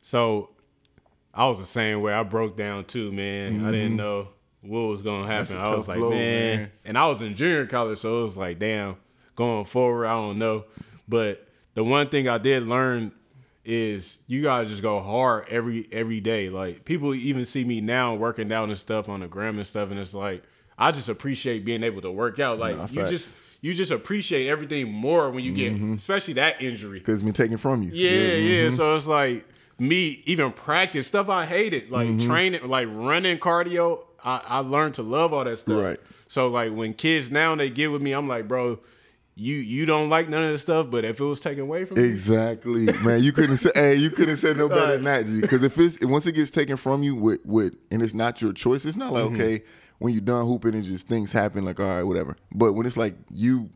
So 0.00 0.50
I 1.34 1.48
was 1.48 1.58
the 1.58 1.66
same 1.66 2.00
way. 2.00 2.12
I 2.12 2.22
broke 2.22 2.56
down 2.56 2.84
too, 2.84 3.10
man. 3.12 3.64
I 3.66 3.70
didn't 3.72 3.96
know 3.96 4.28
what 4.62 4.80
was 4.82 5.00
happen. 5.00 5.12
Mm-hmm. 5.22 5.28
That's 5.28 5.50
a 5.50 5.58
I 5.58 5.74
was 5.76 5.88
like, 5.88 5.98
blow, 5.98 6.10
man. 6.10 6.56
man. 6.58 6.72
And 6.84 6.98
I 6.98 7.08
was 7.08 7.20
in 7.22 7.34
junior 7.34 7.66
college, 7.66 7.98
so 7.98 8.20
it 8.20 8.22
was 8.24 8.36
like, 8.36 8.58
damn, 8.60 8.96
going 9.40 9.64
forward, 9.64 10.06
I 10.06 10.12
don't 10.12 10.38
know. 10.38 10.64
But 11.08 11.48
the 11.74 11.82
one 11.82 12.08
thing 12.10 12.28
I 12.28 12.36
did 12.38 12.62
learn 12.64 13.10
is 13.64 14.18
you 14.26 14.42
gotta 14.42 14.66
just 14.66 14.82
go 14.82 15.00
hard 15.00 15.46
every 15.48 15.88
every 15.92 16.20
day. 16.20 16.48
Like 16.50 16.84
people 16.84 17.14
even 17.14 17.44
see 17.46 17.64
me 17.64 17.80
now 17.80 18.14
working 18.14 18.52
out 18.52 18.68
and 18.68 18.78
stuff 18.78 19.08
on 19.08 19.20
the 19.20 19.26
gram 19.28 19.56
and 19.58 19.66
stuff, 19.66 19.90
and 19.90 19.98
it's 19.98 20.14
like 20.14 20.42
I 20.78 20.92
just 20.92 21.08
appreciate 21.08 21.64
being 21.64 21.82
able 21.82 22.02
to 22.02 22.10
work 22.10 22.38
out. 22.38 22.58
Like 22.58 22.76
Nah, 22.76 22.82
you. 22.86 23.00
Mm-hmm. 23.00 23.10
just 23.10 23.30
you 23.62 23.74
just 23.74 23.90
appreciate 23.92 24.48
everything 24.48 24.90
more 24.92 25.30
when 25.30 25.44
you 25.44 25.52
get, 25.52 25.72
especially 25.96 26.34
that 26.34 26.62
injury. 26.62 26.98
because 26.98 27.16
it's 27.16 27.24
been 27.24 27.32
taken 27.34 27.58
from 27.58 27.82
you. 27.82 27.90
Yeah, 27.92 28.34
yeah. 28.34 28.70
So 28.70 28.96
it's 28.96 29.06
like 29.06 29.44
me 29.78 30.22
even 30.26 30.52
practice 30.52 31.06
stuff 31.06 31.28
I 31.28 31.44
hated, 31.44 31.90
like 31.90 32.08
Mm-hmm. 32.08 32.26
training, 32.28 32.68
like 32.68 32.88
running 32.90 33.38
cardio. 33.38 34.04
I, 34.24 34.42
I 34.48 34.58
learned 34.60 34.94
to 34.94 35.02
love 35.02 35.32
all 35.32 35.44
that 35.44 35.58
stuff. 35.58 35.82
Right. 35.82 36.00
So 36.28 36.48
like 36.48 36.72
when 36.72 36.94
kids 36.94 37.30
now 37.30 37.54
they 37.54 37.68
get 37.70 37.90
with 37.92 38.00
me, 38.02 38.12
I'm 38.12 38.28
like, 38.28 38.46
bro, 38.48 38.78
you 39.36 39.54
you 39.56 39.86
don't 39.86 40.08
like 40.10 40.28
none 40.28 40.44
of 40.44 40.50
this 40.52 40.62
stuff, 40.62 40.90
but 40.90 41.04
if 41.04 41.18
it 41.20 41.24
was 41.24 41.40
taken 41.40 41.62
away 41.62 41.84
from 41.84 41.98
you, 41.98 42.04
Exactly, 42.04 42.86
man. 43.02 43.22
You 43.22 43.32
couldn't 43.32 43.56
say, 43.58 43.70
hey, 43.74 43.94
you 43.94 44.10
couldn't 44.10 44.36
say 44.38 44.52
no 44.54 44.68
better 44.68 44.92
than 44.98 45.02
that. 45.04 45.40
Because 45.40 45.62
if 45.62 45.78
it's 45.78 45.98
once 46.02 46.26
it 46.26 46.32
gets 46.34 46.50
taken 46.50 46.76
from 46.76 47.02
you 47.02 47.14
with 47.16 47.40
with 47.44 47.74
and 47.90 48.02
it's 48.02 48.14
not 48.14 48.42
your 48.42 48.52
choice, 48.52 48.84
it's 48.84 48.96
not 48.96 49.12
like 49.12 49.24
Mm-hmm. 49.24 49.34
okay 49.40 49.62
when 49.98 50.14
you're 50.14 50.22
done 50.22 50.46
hooping 50.46 50.74
and 50.74 50.82
just 50.82 51.06
things 51.06 51.30
happen, 51.30 51.64
like 51.64 51.78
all 51.78 51.86
right, 51.86 52.02
whatever. 52.02 52.34
But 52.54 52.72
when 52.72 52.86
it's 52.86 52.96
like 52.96 53.14
you 53.30 53.70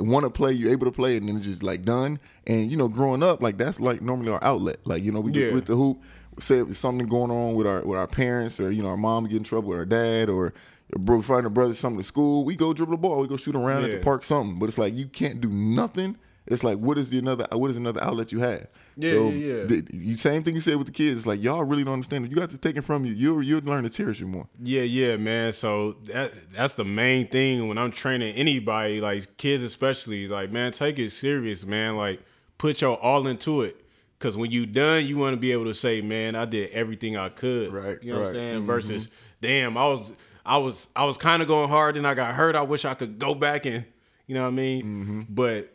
want 0.00 0.24
to 0.24 0.30
play, 0.30 0.52
you're 0.52 0.70
able 0.72 0.86
to 0.86 0.92
play, 0.92 1.16
and 1.16 1.28
then 1.28 1.36
it's 1.36 1.46
just 1.46 1.62
like 1.62 1.82
done. 1.84 2.18
And 2.46 2.70
you 2.70 2.76
know, 2.76 2.88
growing 2.88 3.22
up, 3.22 3.42
like 3.42 3.58
that's 3.58 3.80
like 3.80 4.02
normally 4.02 4.30
our 4.32 4.42
outlet. 4.42 4.78
Like 4.84 5.02
you 5.02 5.12
know, 5.12 5.20
we 5.20 5.32
Yeah. 5.32 5.52
with 5.52 5.66
the 5.66 5.76
hoop. 5.76 6.02
Say 6.40 6.64
something 6.72 7.08
going 7.08 7.32
on 7.32 7.54
with 7.56 7.66
our 7.66 7.82
with 7.82 7.98
our 7.98 8.06
parents, 8.06 8.60
or 8.60 8.70
you 8.70 8.82
know, 8.82 8.88
our 8.90 8.96
mom 8.96 9.24
get 9.26 9.38
in 9.38 9.42
trouble 9.44 9.70
with 9.70 9.78
our 9.78 9.84
dad, 9.84 10.28
or 10.28 10.54
bro 10.96 11.20
fighting 11.22 11.46
a 11.46 11.50
brother 11.50 11.74
something 11.74 11.98
to 12.00 12.04
school, 12.04 12.44
we 12.44 12.56
go 12.56 12.72
dribble 12.72 12.92
the 12.92 12.96
ball, 12.98 13.20
we 13.20 13.28
go 13.28 13.36
shoot 13.36 13.54
around 13.56 13.84
at 13.84 13.90
the 13.90 13.98
park, 13.98 14.24
something. 14.24 14.58
But 14.58 14.68
it's 14.68 14.78
like 14.78 14.94
you 14.94 15.06
can't 15.06 15.40
do 15.40 15.48
nothing. 15.48 16.16
It's 16.50 16.64
like 16.64 16.78
what 16.78 16.96
is 16.96 17.10
the 17.10 17.18
another 17.18 17.46
what 17.52 17.70
is 17.70 17.76
another 17.76 18.02
outlet 18.02 18.32
you 18.32 18.38
have? 18.40 18.68
Yeah, 18.96 19.10
so 19.12 19.28
yeah, 19.28 19.54
yeah. 19.54 19.64
The, 19.64 19.86
you 19.92 20.16
same 20.16 20.42
thing 20.42 20.54
you 20.54 20.62
said 20.62 20.76
with 20.76 20.86
the 20.86 20.92
kids. 20.94 21.18
It's 21.18 21.26
like 21.26 21.42
y'all 21.42 21.62
really 21.62 21.84
don't 21.84 21.92
understand. 21.92 22.24
If 22.24 22.30
you 22.30 22.36
got 22.38 22.48
to 22.50 22.56
take 22.56 22.78
it 22.78 22.82
from 22.86 23.04
you, 23.04 23.12
you'll 23.12 23.42
you'll 23.42 23.60
learn 23.60 23.84
to 23.84 23.90
cherish 23.90 24.22
it 24.22 24.26
more. 24.26 24.48
Yeah, 24.62 24.80
yeah, 24.80 25.18
man. 25.18 25.52
So 25.52 25.96
that 26.04 26.32
that's 26.50 26.72
the 26.72 26.86
main 26.86 27.28
thing 27.28 27.68
when 27.68 27.76
I'm 27.76 27.92
training 27.92 28.34
anybody, 28.34 29.00
like 29.02 29.36
kids 29.36 29.62
especially, 29.62 30.26
like 30.26 30.50
man, 30.50 30.72
take 30.72 30.98
it 30.98 31.12
serious, 31.12 31.66
man. 31.66 31.96
Like 31.98 32.22
put 32.56 32.80
your 32.80 32.96
all 32.96 33.26
into 33.26 33.60
it. 33.60 33.84
Cause 34.18 34.36
when 34.36 34.50
you 34.50 34.64
done, 34.66 35.06
you 35.06 35.16
want 35.16 35.34
to 35.34 35.40
be 35.40 35.52
able 35.52 35.66
to 35.66 35.74
say, 35.74 36.00
man, 36.00 36.34
I 36.34 36.44
did 36.44 36.70
everything 36.70 37.16
I 37.16 37.28
could. 37.28 37.72
Right, 37.72 38.02
You 38.02 38.12
know 38.14 38.18
what 38.20 38.28
I'm 38.30 38.34
right. 38.34 38.34
saying? 38.34 38.62
Mhm. 38.62 38.66
Versus, 38.66 39.08
damn, 39.40 39.76
I 39.76 39.84
was 39.84 40.10
I 40.48 40.56
was 40.58 40.88
I 40.96 41.04
was 41.04 41.16
kind 41.16 41.42
of 41.42 41.48
going 41.48 41.68
hard 41.68 41.96
and 41.96 42.06
I 42.06 42.14
got 42.14 42.34
hurt. 42.34 42.56
I 42.56 42.62
wish 42.62 42.84
I 42.84 42.94
could 42.94 43.18
go 43.18 43.34
back 43.34 43.66
and 43.66 43.84
you 44.26 44.34
know 44.34 44.42
what 44.42 44.48
I 44.48 44.50
mean? 44.52 44.82
Mm-hmm. 44.84 45.20
But 45.28 45.74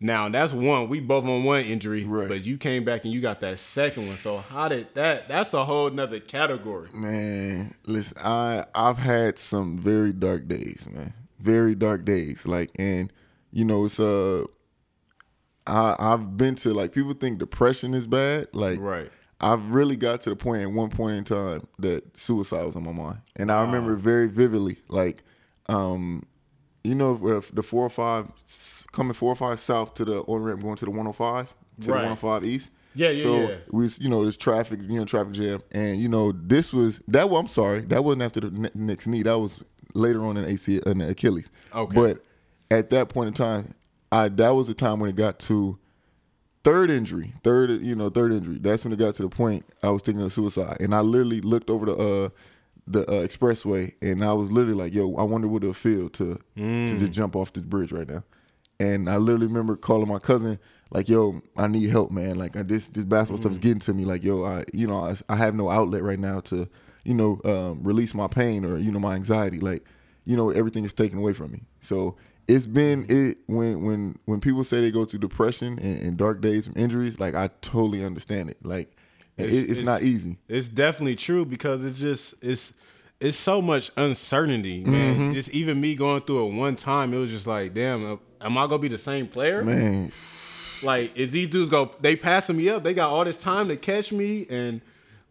now 0.00 0.28
that's 0.28 0.52
one. 0.52 0.88
We 0.88 1.00
both 1.00 1.24
on 1.24 1.44
one 1.44 1.62
injury, 1.64 2.04
Right. 2.04 2.28
but 2.28 2.44
you 2.44 2.56
came 2.58 2.84
back 2.84 3.04
and 3.04 3.12
you 3.12 3.20
got 3.20 3.40
that 3.40 3.58
second 3.58 4.06
one. 4.06 4.16
So 4.16 4.38
how 4.38 4.68
did 4.68 4.94
that? 4.94 5.28
That's 5.28 5.52
a 5.54 5.64
whole 5.64 5.90
nother 5.90 6.20
category. 6.20 6.88
Man, 6.94 7.74
listen, 7.86 8.16
I 8.24 8.64
I've 8.74 8.98
had 8.98 9.38
some 9.38 9.76
very 9.78 10.12
dark 10.12 10.48
days, 10.48 10.86
man. 10.90 11.12
Very 11.40 11.74
dark 11.74 12.04
days. 12.04 12.46
Like, 12.46 12.70
and 12.76 13.12
you 13.52 13.64
know, 13.64 13.84
it's 13.86 13.98
uh, 14.00 14.44
I 15.66 15.96
I've 15.98 16.36
been 16.36 16.54
to 16.56 16.72
like 16.72 16.92
people 16.92 17.12
think 17.14 17.38
depression 17.38 17.94
is 17.94 18.06
bad. 18.06 18.48
Like, 18.52 18.78
Right. 18.80 19.10
I've 19.40 19.70
really 19.70 19.96
got 19.96 20.20
to 20.22 20.30
the 20.30 20.36
point 20.36 20.62
at 20.62 20.72
one 20.72 20.90
point 20.90 21.16
in 21.16 21.24
time 21.24 21.66
that 21.78 22.16
suicide 22.16 22.64
was 22.64 22.74
on 22.76 22.84
my 22.84 22.92
mind, 22.92 23.18
and 23.36 23.52
I 23.52 23.62
remember 23.62 23.94
very 23.96 24.28
vividly. 24.28 24.78
Like, 24.88 25.22
um, 25.68 26.24
you 26.82 26.94
know, 26.94 27.40
the 27.52 27.62
four 27.62 27.84
or 27.86 27.90
five 27.90 28.28
coming 28.92 29.12
four 29.12 29.32
or 29.32 29.36
five 29.36 29.60
south 29.60 29.94
to 29.94 30.04
the 30.04 30.20
on 30.22 30.42
ramp 30.42 30.62
going 30.62 30.76
to 30.76 30.84
the 30.84 30.90
one 30.90 31.00
hundred 31.06 31.12
five 31.16 31.46
to 31.48 31.54
Right. 31.54 31.86
the 31.86 31.92
one 31.92 32.04
hundred 32.04 32.16
five 32.20 32.44
east. 32.44 32.70
Yeah, 32.94 33.10
yeah, 33.10 33.22
so 33.22 33.36
yeah. 33.48 33.56
we, 33.70 33.82
was, 33.84 34.00
you 34.00 34.08
know, 34.08 34.22
there's 34.24 34.36
traffic, 34.36 34.80
you 34.82 34.98
know, 34.98 35.04
traffic 35.04 35.34
jam, 35.34 35.62
and 35.70 36.00
you 36.00 36.08
know, 36.08 36.32
this 36.32 36.72
was 36.72 37.00
that. 37.06 37.30
Well, 37.30 37.38
I'm 37.40 37.46
sorry, 37.46 37.80
that 37.82 38.02
wasn't 38.02 38.22
after 38.22 38.40
the 38.40 38.50
ne- 38.50 38.70
next 38.74 39.06
knee. 39.06 39.22
That 39.22 39.38
was 39.38 39.62
later 39.94 40.20
on 40.24 40.36
in 40.36 40.44
AC 40.46 40.80
in 40.84 40.98
the 40.98 41.10
Achilles. 41.10 41.48
Okay. 41.72 41.94
but 41.94 42.24
at 42.70 42.90
that 42.90 43.08
point 43.10 43.28
in 43.28 43.34
time, 43.34 43.74
I 44.10 44.28
that 44.30 44.50
was 44.50 44.66
the 44.66 44.74
time 44.74 44.98
when 44.98 45.10
it 45.10 45.16
got 45.16 45.38
to 45.40 45.78
third 46.64 46.90
injury, 46.90 47.32
third, 47.42 47.70
you 47.82 47.94
know, 47.94 48.10
third 48.10 48.32
injury. 48.32 48.58
That's 48.58 48.84
when 48.84 48.92
it 48.92 48.98
got 48.98 49.14
to 49.16 49.22
the 49.22 49.28
point 49.28 49.64
I 49.82 49.90
was 49.90 50.02
thinking 50.02 50.22
of 50.22 50.32
suicide, 50.32 50.78
and 50.80 50.94
I 50.94 51.00
literally 51.00 51.40
looked 51.40 51.70
over 51.70 51.86
the 51.86 51.96
uh, 51.96 52.28
the 52.86 53.02
uh, 53.10 53.26
expressway, 53.26 53.94
and 54.00 54.24
I 54.24 54.32
was 54.32 54.50
literally 54.50 54.78
like, 54.78 54.94
"Yo, 54.94 55.14
I 55.16 55.22
wonder 55.22 55.48
what 55.48 55.62
it'll 55.62 55.74
feel 55.74 56.08
to 56.10 56.40
to 56.86 56.98
just 56.98 57.12
jump 57.12 57.36
off 57.36 57.52
this 57.52 57.64
bridge 57.64 57.92
right 57.92 58.08
now." 58.08 58.24
And 58.80 59.08
I 59.10 59.16
literally 59.16 59.46
remember 59.46 59.76
calling 59.76 60.08
my 60.08 60.18
cousin, 60.18 60.58
like, 60.90 61.08
"Yo, 61.08 61.40
I 61.56 61.66
need 61.66 61.90
help, 61.90 62.10
man. 62.10 62.36
Like, 62.36 62.52
this 62.52 62.88
this 62.88 63.04
basketball 63.04 63.40
stuff 63.42 63.52
is 63.52 63.58
getting 63.58 63.80
to 63.80 63.92
me. 63.94 64.04
Like, 64.04 64.24
yo, 64.24 64.44
I 64.44 64.64
you 64.72 64.86
know, 64.86 64.96
I, 64.96 65.16
I 65.28 65.36
have 65.36 65.54
no 65.54 65.68
outlet 65.68 66.02
right 66.02 66.18
now 66.18 66.40
to, 66.40 66.68
you 67.04 67.14
know, 67.14 67.40
um, 67.44 67.82
release 67.82 68.14
my 68.14 68.26
pain 68.26 68.64
or 68.64 68.78
you 68.78 68.90
know 68.92 69.00
my 69.00 69.14
anxiety. 69.14 69.60
Like, 69.60 69.84
you 70.24 70.36
know, 70.36 70.50
everything 70.50 70.84
is 70.84 70.92
taken 70.92 71.18
away 71.18 71.32
from 71.32 71.52
me. 71.52 71.62
So 71.80 72.16
it's 72.48 72.66
been 72.66 73.06
it 73.08 73.38
when 73.46 73.82
when 73.84 74.18
when 74.24 74.40
people 74.40 74.64
say 74.64 74.80
they 74.80 74.90
go 74.90 75.04
through 75.04 75.20
depression 75.20 75.78
and, 75.80 76.00
and 76.02 76.16
dark 76.16 76.40
days 76.40 76.66
from 76.66 76.74
injuries, 76.76 77.20
like 77.20 77.34
I 77.34 77.50
totally 77.60 78.04
understand 78.04 78.48
it. 78.50 78.56
Like 78.64 78.90
It- 79.36 79.50
it's, 79.70 79.80
not 79.82 80.02
easy. 80.02 80.38
It's 80.48 80.66
definitely 80.68 81.16
true 81.16 81.44
because 81.44 81.84
it's 81.84 81.98
just 81.98 82.34
it's 82.42 82.72
it's 83.20 83.36
so 83.36 83.60
much 83.60 83.90
uncertainty, 83.96 84.84
man. 84.84 85.14
Mm-hmm. 85.14 85.32
Just 85.34 85.50
even 85.50 85.80
me 85.80 85.94
going 85.94 86.22
through 86.22 86.46
it 86.48 86.54
one 86.54 86.76
time, 86.76 87.12
it 87.12 87.18
was 87.18 87.30
just 87.30 87.46
like, 87.46 87.74
damn, 87.74 88.18
am 88.40 88.56
I 88.58 88.66
gonna 88.66 88.78
be 88.78 88.88
the 88.88 88.98
same 88.98 89.26
player? 89.26 89.62
Man, 89.64 90.10
Like, 90.84 91.16
is 91.16 91.32
these 91.32 91.48
dudes 91.48 91.70
go? 91.70 91.90
They 92.00 92.14
passing 92.16 92.56
me 92.56 92.68
up. 92.68 92.84
They 92.84 92.94
got 92.94 93.10
all 93.10 93.24
this 93.24 93.36
time 93.36 93.66
to 93.68 93.76
catch 93.76 94.12
me, 94.12 94.46
and 94.48 94.80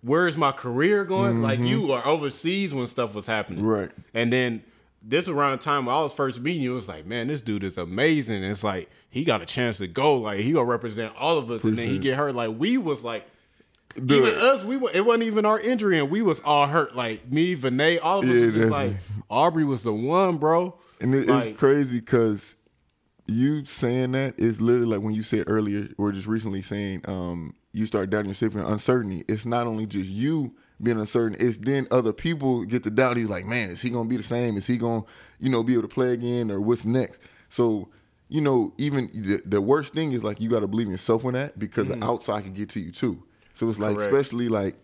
where's 0.02 0.36
my 0.36 0.52
career 0.52 1.06
going? 1.06 1.42
Like, 1.42 1.60
you 1.60 1.94
are 1.94 2.06
overseas 2.06 2.74
when 2.74 2.88
stuff 2.88 3.14
was 3.16 3.26
happening, 3.26 3.60
Mm-hmm. 3.60 3.68
Right. 3.70 3.92
And 4.14 4.34
then 4.34 4.64
this 5.02 5.28
around 5.28 5.58
the 5.58 5.64
time 5.64 5.86
when 5.86 5.96
I 5.96 6.02
was 6.02 6.14
first 6.14 6.40
meeting 6.42 6.62
you, 6.64 6.74
it 6.74 6.76
was 6.76 6.88
like, 6.88 7.06
man, 7.06 7.28
this 7.28 7.42
dude 7.42 7.64
is 7.64 7.78
amazing. 7.78 8.36
And 8.44 8.46
it's 8.46 8.64
like 8.64 8.90
he 9.10 9.24
got 9.24 9.42
a 9.42 9.46
chance 9.46 9.78
to 9.78 9.88
go. 9.88 10.18
Like 10.18 10.40
he 10.40 10.52
gonna 10.54 10.66
represent 10.66 11.14
all 11.18 11.38
of 11.38 11.50
us, 11.52 11.64
and 11.64 11.78
then 11.78 11.88
he 11.88 11.98
get 12.00 12.18
hurt. 12.18 12.36
Like 12.36 12.58
we 12.58 12.78
was 12.78 13.04
like. 13.04 13.26
Even 13.96 14.06
Dude. 14.08 14.36
us, 14.36 14.64
we 14.64 14.78
were, 14.78 14.92
it 14.94 15.04
wasn't 15.04 15.24
even 15.24 15.44
our 15.44 15.60
injury, 15.60 15.98
and 15.98 16.12
we 16.12 16.22
was 16.22 16.40
all 16.42 16.68
hurt. 16.68 16.96
Like 16.96 17.32
me, 17.32 17.56
Vinay, 17.56 18.00
all 18.04 18.20
of 18.20 18.26
us 18.26 18.36
Yeah, 18.36 18.46
was 18.46 18.54
just 18.56 18.70
like 18.70 18.94
Aubrey 19.28 19.64
was 19.64 19.82
the 19.82 19.94
one, 19.94 20.38
bro. 20.38 20.78
And 21.02 21.16
it, 21.16 21.28
Like- 21.28 21.48
it's 21.48 21.58
crazy 21.60 22.00
because 22.00 22.56
you 23.26 23.66
saying 23.66 24.12
that 24.12 24.40
is 24.40 24.62
literally 24.62 24.86
like 24.86 25.02
when 25.04 25.16
you 25.16 25.24
said 25.24 25.46
earlier, 25.48 25.88
or 25.98 26.12
just 26.12 26.28
recently 26.28 26.62
saying, 26.62 27.02
um, 27.08 27.56
you 27.74 27.88
start 27.88 28.12
doubting 28.12 28.30
yourself 28.30 28.54
and 28.54 28.66
uncertainty. 28.66 29.26
It's 29.28 29.48
not 29.48 29.66
only 29.66 29.88
just 29.88 30.08
you 30.10 30.54
being 30.82 31.00
uncertain, 31.00 31.38
it's 31.40 31.58
then 31.58 31.88
other 31.92 32.14
people 32.14 32.64
get 32.66 32.84
to 32.84 32.90
doubt. 32.90 33.18
He's 33.18 33.30
like, 33.30 33.46
man, 33.46 33.70
is 33.70 33.82
he 33.82 33.90
gonna 33.90 34.10
be 34.10 34.18
the 34.18 34.24
same? 34.24 34.58
Is 34.58 34.68
he 34.68 34.78
gonna, 34.78 35.04
you 35.40 35.50
know, 35.50 35.64
be 35.64 35.74
able 35.74 35.84
to 35.84 35.88
play 35.88 36.14
again, 36.14 36.52
or 36.52 36.62
what's 36.62 36.86
next? 36.86 37.22
So, 37.50 37.90
you 38.30 38.42
know, 38.42 38.74
even 38.78 39.10
the, 39.14 39.42
the 39.46 39.62
worst 39.62 39.94
thing 39.94 40.12
is 40.12 40.24
like 40.24 40.40
you 40.40 40.50
got 40.50 40.60
to 40.60 40.68
believe 40.68 40.88
in 40.88 40.92
yourself 40.92 41.26
on 41.26 41.34
that 41.34 41.58
because 41.58 41.88
the 41.88 41.96
mm. 41.96 42.04
outside 42.04 42.44
can 42.44 42.54
get 42.54 42.70
to 42.70 42.80
you 42.80 42.92
too. 42.92 43.24
So 43.54 43.68
it's 43.70 43.80
like, 43.80 43.96
Correct. 43.96 44.14
especially 44.14 44.50
like 44.50 44.76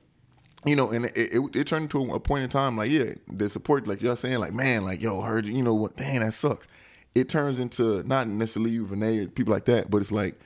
you 0.66 0.76
know, 0.76 0.90
and 0.90 1.06
it, 1.06 1.18
it, 1.18 1.56
it 1.56 1.68
turned 1.68 1.84
into 1.84 2.14
a 2.14 2.20
point 2.20 2.44
in 2.44 2.50
time 2.50 2.78
like, 2.78 2.90
yeah, 2.90 3.14
the 3.28 3.50
support, 3.50 3.88
like 3.88 4.02
y'all 4.02 4.16
saying, 4.16 4.40
like, 4.40 4.54
man, 4.54 4.86
like, 4.86 5.02
yo, 5.02 5.22
heard 5.22 5.46
you, 5.46 5.54
you 5.54 5.64
know 5.64 5.74
what, 5.74 5.98
dang, 5.98 6.22
that 6.22 6.34
sucks. 6.34 6.68
It 7.16 7.30
turns 7.30 7.60
into 7.60 8.02
not 8.04 8.28
necessarily 8.28 8.72
you, 8.72 8.86
Renee, 8.86 9.20
or 9.20 9.28
people 9.28 9.54
like 9.54 9.66
that, 9.66 9.92
but 9.92 9.98
it's 9.98 10.12
like, 10.12 10.40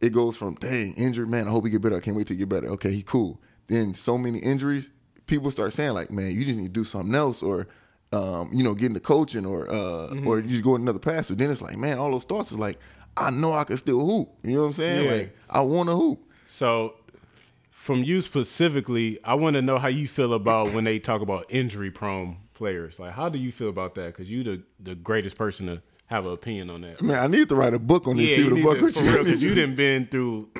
it 0.00 0.10
goes 0.10 0.36
from, 0.36 0.54
dang, 0.56 0.94
injured, 0.94 1.30
man, 1.30 1.48
I 1.48 1.50
hope 1.50 1.64
he 1.64 1.70
get 1.70 1.80
better. 1.80 1.96
I 1.96 2.00
can't 2.00 2.16
wait 2.16 2.26
to 2.28 2.34
get 2.34 2.48
better. 2.48 2.68
Okay, 2.68 2.90
he 2.92 3.02
cool. 3.02 3.40
Then 3.70 3.94
so 3.94 4.18
many 4.18 4.40
injuries, 4.40 4.90
people 5.26 5.50
start 5.50 5.72
saying, 5.72 5.94
like, 5.94 6.10
man, 6.10 6.32
you 6.32 6.44
just 6.44 6.58
need 6.58 6.64
to 6.64 6.80
do 6.80 6.84
something 6.84 7.14
else, 7.14 7.42
or, 7.42 7.68
um, 8.12 8.50
you 8.52 8.62
know, 8.62 8.74
get 8.74 8.86
into 8.86 9.00
coaching, 9.00 9.46
or, 9.46 9.70
uh, 9.70 10.14
or 10.26 10.40
you 10.40 10.48
just 10.48 10.64
go 10.64 10.74
another 10.74 10.98
path. 10.98 11.26
So 11.26 11.34
then 11.34 11.50
it's 11.50 11.62
like, 11.62 11.78
man, 11.78 11.96
all 11.96 12.10
those 12.10 12.24
thoughts 12.24 12.50
is 12.50 12.58
like, 12.58 12.78
I 13.16 13.30
know 13.30 13.52
I 13.54 13.64
can 13.64 13.76
still 13.76 14.00
hoop. 14.00 14.28
You 14.42 14.56
know 14.56 14.62
what 14.62 14.66
I'm 14.66 14.72
saying? 14.74 15.04
Yeah. 15.04 15.12
Like, 15.12 15.36
I 15.48 15.60
want 15.60 15.88
to 15.88 15.94
hoop. 15.96 16.28
So, 16.48 16.96
from 17.70 18.04
you 18.04 18.20
specifically, 18.22 19.18
I 19.24 19.34
want 19.34 19.54
to 19.54 19.62
know 19.62 19.78
how 19.78 19.88
you 19.88 20.06
feel 20.06 20.34
about 20.34 20.74
when 20.74 20.84
they 20.84 20.98
talk 20.98 21.22
about 21.22 21.46
injury 21.48 21.90
prone 21.90 22.36
players. 22.54 22.98
Like, 22.98 23.12
how 23.12 23.28
do 23.28 23.38
you 23.38 23.52
feel 23.52 23.68
about 23.68 23.94
that? 23.94 24.06
Because 24.06 24.30
you 24.30 24.42
the 24.42 24.62
the 24.80 24.94
greatest 24.94 25.36
person 25.36 25.66
to 25.66 25.82
have 26.06 26.26
an 26.26 26.32
opinion 26.32 26.70
on 26.70 26.80
that. 26.82 27.00
Man, 27.00 27.18
I 27.18 27.26
need 27.28 27.48
to 27.48 27.54
write 27.54 27.72
a 27.72 27.78
book 27.78 28.08
on 28.08 28.16
this. 28.16 28.30
Yeah, 28.30 28.36
you 28.44 28.50
need 28.50 28.62
to, 28.62 28.90
for 28.90 29.04
real, 29.04 29.24
because 29.24 29.42
you 29.42 29.54
didn't 29.54 29.76
been 29.76 30.08
through 30.08 30.50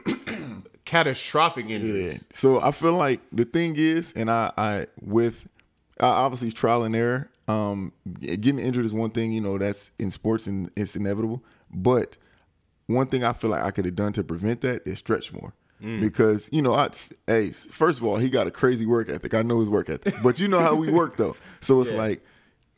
catastrophic 0.85 1.69
injuries. 1.69 2.14
Yeah. 2.14 2.19
So 2.35 2.61
I 2.61 2.71
feel 2.73 2.93
like 2.95 3.21
the 3.33 3.45
thing 3.45 3.75
is, 3.77 4.12
and 4.14 4.31
I, 4.31 4.53
I 4.57 4.87
with 5.01 5.47
uh, 6.01 6.07
obviously 6.07 6.53
trial 6.53 6.85
and 6.85 6.95
error. 6.97 7.29
Um, 7.49 7.93
getting 8.21 8.61
injured 8.61 8.85
is 8.85 8.93
one 8.95 9.11
thing, 9.11 9.33
you 9.33 9.40
know, 9.40 9.59
that's 9.59 9.90
in 9.99 10.12
sports 10.12 10.47
and 10.47 10.71
it's 10.77 10.95
inevitable. 10.95 11.43
But 11.73 12.16
one 12.87 13.09
thing 13.09 13.25
I 13.25 13.33
feel 13.33 13.51
like 13.51 13.62
I 13.64 13.73
could 13.73 13.85
have 13.87 13.97
done 13.97 14.12
to 14.12 14.23
prevent 14.23 14.61
that 14.61 14.87
is 14.87 14.99
stretch 14.99 15.33
more. 15.33 15.53
Because 15.83 16.47
you 16.53 16.61
know, 16.61 16.75
I 16.75 16.90
hey, 17.27 17.53
first 17.53 18.01
of 18.01 18.05
all, 18.07 18.16
he 18.19 18.29
got 18.29 18.47
a 18.47 18.51
crazy 18.51 18.85
work 18.85 19.09
ethic. 19.09 19.33
I 19.33 19.40
know 19.40 19.61
his 19.61 19.71
work 19.71 19.88
ethic, 19.88 20.14
but 20.23 20.38
you 20.38 20.47
know 20.47 20.61
how 20.61 20.75
we 20.75 20.90
work 20.90 21.16
though. 21.16 21.35
So 21.62 21.81
it's 21.81 21.90
Yeah. 21.90 21.97
like 21.97 22.23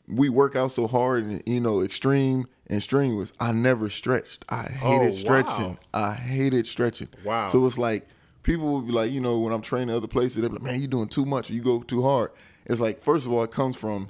we 0.07 0.29
work 0.29 0.55
out 0.55 0.71
so 0.71 0.87
hard 0.87 1.23
and 1.23 1.43
you 1.45 1.59
know 1.59 1.81
extreme 1.81 2.45
and 2.67 2.81
strenuous. 2.83 3.33
I 3.39 3.51
never 3.51 3.89
stretched. 3.89 4.45
I 4.49 4.63
hated 4.63 5.07
Oh, 5.07 5.11
stretching. 5.11 5.65
wow. 5.71 5.77
I 5.93 6.13
hated 6.13 6.65
stretching. 6.67 7.09
Wow. 7.23 7.47
So 7.47 7.65
it's 7.65 7.77
like 7.77 8.07
people 8.43 8.71
will 8.71 8.81
be 8.81 8.91
like, 8.91 9.11
you 9.11 9.21
know, 9.21 9.39
when 9.39 9.53
I'm 9.53 9.61
training 9.61 9.93
other 9.95 10.07
places, 10.07 10.41
they're 10.41 10.49
like, 10.49 10.61
man, 10.61 10.79
you're 10.79 10.87
doing 10.87 11.07
too 11.07 11.25
much 11.25 11.49
or 11.49 11.53
you 11.53 11.61
go 11.61 11.81
too 11.83 12.01
hard. 12.01 12.31
It's 12.65 12.79
like, 12.79 13.01
first 13.01 13.25
of 13.25 13.31
all, 13.31 13.43
it 13.43 13.51
comes 13.51 13.77
from 13.77 14.09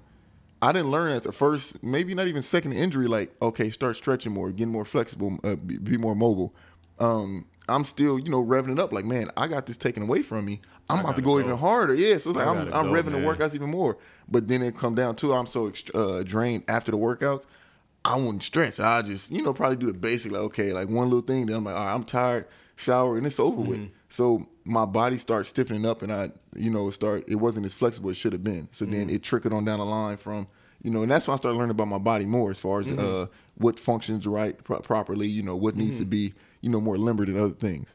I 0.62 0.71
didn't 0.71 0.91
learn 0.91 1.12
at 1.12 1.23
the 1.23 1.34
first, 1.34 1.84
maybe 1.84 2.13
not 2.15 2.27
even 2.27 2.41
second 2.41 2.73
injury, 2.73 3.08
like, 3.08 3.36
okay, 3.41 3.69
start 3.69 3.97
stretching 3.97 4.32
more, 4.32 4.49
getting 4.51 4.71
more 4.71 4.86
flexible, 4.86 5.38
uh, 5.43 5.56
be, 5.58 5.77
be 5.77 5.97
more 5.97 6.15
mobile. 6.15 6.53
Um, 6.99 7.45
I'm 7.69 7.86
still, 7.86 8.19
you 8.19 8.30
know, 8.30 8.43
revving 8.43 8.73
it 8.73 8.80
up 8.80 8.91
like, 8.91 9.06
man, 9.06 9.30
I 9.38 9.47
got 9.47 9.65
this 9.65 9.78
taken 9.78 10.04
away 10.04 10.21
from 10.21 10.45
me. 10.45 10.62
I'm 10.89 10.99
about 10.99 11.15
to 11.15 11.21
go, 11.21 11.36
go. 11.36 11.39
even 11.39 11.58
harder. 11.58 11.93
Yeah, 11.93 12.17
so 12.17 12.32
it's 12.32 12.38
like 12.38 12.45
I 12.47 12.52
I'm, 12.52 12.73
I'm 12.73 12.91
go, 12.91 12.91
revving 13.02 13.13
man. 13.13 13.21
the 13.21 13.28
workouts 13.28 13.56
even 13.56 13.69
more. 13.69 13.97
But 14.28 14.47
then 14.47 14.62
it 14.62 14.76
come 14.76 14.95
down 14.95 15.15
to 15.17 15.34
I'm 15.34 15.47
so 15.47 15.71
uh, 15.93 16.23
drained 16.23 16.63
after 16.67 16.91
the 16.91 16.97
workouts. 16.97 17.45
I 18.06 18.17
wouldn't 18.17 18.43
stretch. 18.43 18.82
I 18.82 19.02
just, 19.02 19.32
you 19.32 19.41
know, 19.41 19.54
probably 19.54 19.78
do 19.78 19.88
the 19.88 19.93
basic, 19.93 20.34
like, 20.34 20.41
okay, 20.41 20.73
like 20.73 20.89
one 20.89 21.08
little 21.08 21.21
thing. 21.21 21.45
Then 21.45 21.56
I'm 21.56 21.63
like, 21.63 21.76
all 21.76 21.86
right, 21.86 21.93
I'm 21.93 22.04
tired, 22.04 22.47
shower, 22.76 23.17
and 23.17 23.26
it's 23.26 23.39
over 23.39 23.62
with. 23.62 23.80
Mm-hmm. 23.80 23.93
So 24.10 24.45
my 24.65 24.86
body 24.86 25.17
starts 25.17 25.47
stiffening 25.49 25.86
up, 25.86 26.02
and 26.02 26.12
I, 26.12 26.32
you 26.54 26.69
know, 26.69 26.91
start. 26.91 27.23
It 27.30 27.36
wasn't 27.36 27.65
as 27.65 27.73
flexible 27.73 28.10
as 28.10 28.17
it 28.17 28.19
should 28.19 28.34
have 28.34 28.43
been. 28.43 28.67
So 28.73 28.84
then 28.84 29.08
Mm-hmm. 29.08 29.15
it 29.15 29.23
trickled 29.23 29.54
on 29.54 29.63
down 29.63 29.80
the 29.80 29.86
line 29.86 30.17
from, 30.17 30.47
you 30.83 30.91
know, 30.91 31.01
and 31.01 31.09
that's 31.11 31.27
when 31.27 31.33
I 31.33 31.37
started 31.37 31.57
learning 31.57 31.71
about 31.71 31.87
my 31.87 31.97
body 31.97 32.25
more 32.25 32.51
as 32.51 32.59
far 32.59 32.81
as 32.81 32.85
Mm-hmm. 32.85 32.99
uh, 33.23 33.25
what 33.55 33.79
functions 33.79 34.27
right 34.27 34.61
pro- 34.63 34.79
properly. 34.79 35.27
You 35.27 35.41
know, 35.43 35.55
what 35.55 35.75
needs 35.75 35.97
to 35.99 36.05
be, 36.05 36.33
you 36.61 36.69
know, 36.69 36.79
more 36.81 36.97
limber 36.97 37.25
than 37.25 37.37
other 37.39 37.53
things. 37.53 37.87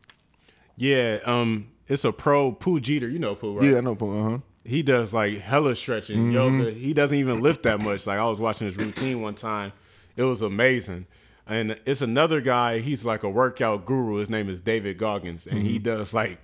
Yeah, 0.77 1.19
um, 1.25 1.69
it's 1.89 2.05
a 2.05 2.13
pro 2.13 2.53
Pooh 2.53 2.81
Jeter. 2.81 3.09
You 3.09 3.19
know 3.19 3.35
Pooh, 3.35 3.59
right? 3.59 3.71
Yeah, 3.71 3.79
I 3.79 3.81
know. 3.81 3.93
Uh 4.01 4.31
huh. 4.31 4.39
he 4.65 4.83
does 4.83 5.13
like 5.15 5.39
hella 5.41 5.75
stretching, 5.75 6.17
Mm-hmm. 6.33 6.33
yoga. 6.61 6.71
He 6.73 6.93
doesn't 6.95 7.17
even 7.17 7.41
lift 7.41 7.63
that 7.65 7.81
much. 7.81 8.07
Like 8.07 8.19
I 8.19 8.29
was 8.29 8.41
watching 8.41 8.67
his 8.67 8.77
routine 8.77 9.21
one 9.21 9.35
time, 9.35 9.73
it 10.17 10.23
was 10.25 10.43
amazing. 10.43 11.07
And 11.47 11.81
it's 11.87 12.03
another 12.03 12.43
guy. 12.43 12.79
He's 12.81 13.07
like 13.07 13.23
a 13.23 13.29
workout 13.31 13.87
guru. 13.87 14.17
His 14.17 14.29
name 14.29 14.51
is 14.51 14.61
David 14.61 14.99
Goggins, 14.99 15.47
and 15.47 15.61
Mm-hmm. 15.61 15.69
he 15.69 15.79
does 15.79 16.13
like 16.15 16.39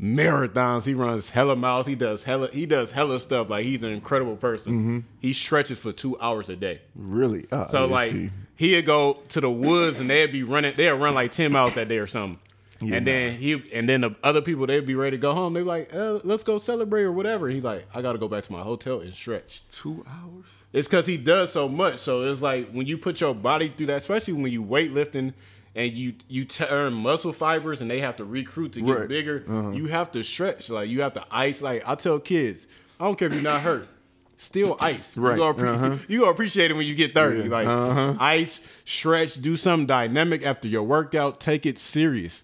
marathons. 0.00 0.84
He 0.84 0.94
runs 0.94 1.30
hella 1.30 1.56
miles. 1.56 1.86
He 1.86 1.94
does 1.94 2.24
hella. 2.24 2.48
He 2.48 2.66
does 2.66 2.90
hella 2.90 3.20
stuff. 3.20 3.48
Like 3.50 3.64
he's 3.64 3.82
an 3.82 3.92
incredible 3.92 4.36
person. 4.36 4.72
Mm-hmm. 4.72 4.98
He 5.20 5.32
stretches 5.32 5.78
for 5.78 5.92
two 5.92 6.18
hours 6.20 6.48
a 6.48 6.56
day. 6.56 6.80
Really? 6.94 7.46
Uh, 7.50 7.68
So 7.68 7.86
like 7.86 8.12
see. 8.12 8.30
he'd 8.56 8.86
go 8.86 9.20
to 9.30 9.40
the 9.40 9.50
woods 9.50 10.00
and 10.00 10.10
they'd 10.10 10.32
be 10.32 10.42
running. 10.42 10.74
They'd 10.76 10.90
run 10.90 11.14
like 11.14 11.32
ten 11.32 11.52
miles 11.52 11.74
that 11.74 11.88
day 11.88 11.98
or 11.98 12.06
something. 12.06 12.38
and 12.82 13.06
then 13.06 13.36
he 13.38 13.62
and 13.72 13.88
then 13.88 14.00
the 14.00 14.14
other 14.24 14.40
people 14.42 14.66
they'd 14.66 14.84
be 14.84 14.96
ready 14.96 15.16
to 15.16 15.20
go 15.20 15.32
home. 15.34 15.54
They'd 15.54 15.60
be 15.60 15.66
like, 15.66 15.94
uh, 15.94 16.18
"Let's 16.24 16.42
go 16.42 16.58
celebrate 16.58 17.04
or 17.04 17.12
whatever." 17.12 17.48
He's 17.48 17.62
like, 17.62 17.86
"I 17.94 18.02
got 18.02 18.12
to 18.14 18.18
go 18.18 18.26
back 18.26 18.42
to 18.44 18.52
my 18.52 18.62
hotel 18.62 18.98
and 19.00 19.14
stretch." 19.14 19.62
two 19.70 20.04
hours. 20.08 20.46
It's 20.72 20.88
because 20.88 21.06
he 21.06 21.16
does 21.16 21.52
so 21.52 21.68
much. 21.68 21.98
So 22.00 22.22
it's 22.22 22.40
like 22.42 22.70
when 22.72 22.86
you 22.88 22.98
put 22.98 23.20
your 23.20 23.34
body 23.36 23.68
through 23.68 23.86
that, 23.86 23.98
especially 23.98 24.32
when 24.32 24.50
you 24.50 24.64
weightlifting 24.64 25.32
and 25.74 25.92
you 25.92 26.14
you 26.28 26.44
turn 26.44 26.92
muscle 26.92 27.32
fibers 27.32 27.80
and 27.80 27.90
they 27.90 28.00
have 28.00 28.16
to 28.16 28.24
recruit 28.24 28.72
to 28.74 28.80
get 28.82 28.98
Right. 28.98 29.08
bigger. 29.08 29.44
You 29.74 29.86
have 29.86 30.12
to 30.12 30.22
stretch. 30.22 30.68
Like 30.70 30.88
you 30.90 31.00
have 31.02 31.14
to 31.14 31.24
ice. 31.30 31.60
Like 31.62 31.82
I 31.86 31.94
tell 31.94 32.18
kids, 32.20 32.66
I 33.00 33.04
don't 33.04 33.18
care 33.18 33.28
if 33.28 33.34
you're 33.34 33.42
not 33.42 33.62
hurt. 33.62 33.88
Still 34.36 34.76
ice. 34.80 35.16
Right. 35.16 35.38
You 35.38 35.38
gonna, 35.54 35.70
Uh-huh. 35.72 35.96
you 36.08 36.18
gonna 36.20 36.32
appreciate 36.32 36.70
it 36.72 36.74
when 36.76 36.84
you 36.86 36.94
get 36.96 37.14
30. 37.14 37.42
Yeah. 37.42 37.46
Like 37.48 37.66
Uh-huh. 37.68 38.14
ice, 38.18 38.60
stretch, 38.84 39.40
do 39.40 39.56
something 39.56 39.86
dynamic 39.86 40.42
after 40.42 40.66
your 40.66 40.82
workout. 40.82 41.38
Take 41.40 41.64
it 41.64 41.78
serious. 41.78 42.42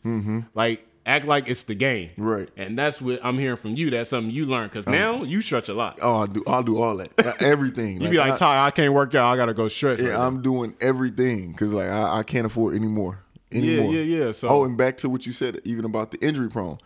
Like 0.54 0.86
act 1.08 1.26
like 1.26 1.48
it's 1.48 1.64
the 1.64 1.74
game. 1.74 2.10
Right. 2.16 2.48
And 2.56 2.78
that's 2.78 3.00
what 3.00 3.18
I'm 3.24 3.38
hearing 3.38 3.56
from 3.56 3.74
you. 3.76 3.90
That's 3.90 4.10
something 4.10 4.30
you 4.32 4.46
learned. 4.46 4.70
Cause 4.72 4.86
now 4.86 5.22
you 5.24 5.42
stretch 5.42 5.68
a 5.68 5.74
lot. 5.74 5.98
Oh, 6.02 6.14
I'll 6.16 6.26
do. 6.26 6.44
I'll 6.46 6.62
do 6.62 6.80
all 6.80 6.96
that. 6.98 7.10
Uh, 7.18 7.32
Everything. 7.40 8.00
You 8.00 8.10
be 8.10 8.18
like, 8.18 8.34
I- 8.34 8.36
Ty, 8.36 8.66
I 8.66 8.70
can't 8.70 8.92
work 8.92 9.14
out. 9.14 9.32
I 9.32 9.36
gotta 9.36 9.54
go 9.54 9.66
stretch. 9.68 9.98
Yeah, 9.98 10.10
right 10.10 10.20
I'm 10.20 10.42
doing 10.42 10.76
everything 10.80 11.52
because 11.52 11.72
like 11.72 11.88
I, 11.88 12.18
I 12.18 12.22
can't 12.22 12.46
afford 12.46 12.76
anymore. 12.76 13.24
Anymore. 13.50 13.92
yeah, 13.92 14.02
yeah. 14.26 14.32
So- 14.32 14.48
oh, 14.48 14.64
and 14.64 14.76
back 14.76 14.98
to 14.98 15.08
what 15.08 15.26
you 15.26 15.32
said, 15.32 15.60
even 15.64 15.84
about 15.84 16.10
the 16.10 16.18
injury 16.24 16.48
prone. 16.50 16.78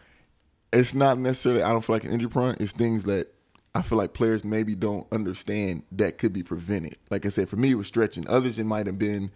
It's 0.73 0.95
not 0.95 1.19
necessarily 1.19 1.63
I 1.63 1.71
don't 1.73 1.83
feel 1.85 1.97
like 1.97 2.05
an 2.05 2.13
injury 2.13 2.31
prone. 2.31 2.55
It's 2.61 2.73
things 2.73 3.05
that 3.05 3.29
I 3.75 3.83
feel 3.83 3.99
like 3.99 4.13
players 4.13 4.45
maybe 4.45 4.75
don't 4.75 5.07
understand 5.13 5.83
that 5.93 6.19
could 6.19 6.33
be 6.33 6.43
prevented. 6.43 6.97
Like 7.11 7.27
I 7.27 7.31
said, 7.31 7.49
for 7.49 7.57
me 7.57 7.73
it 7.73 7.75
was 7.75 7.89
stretching. 7.89 8.27
Others 8.29 8.59
it 8.59 8.65
might 8.65 8.87
have 8.87 8.99
been, 8.99 9.31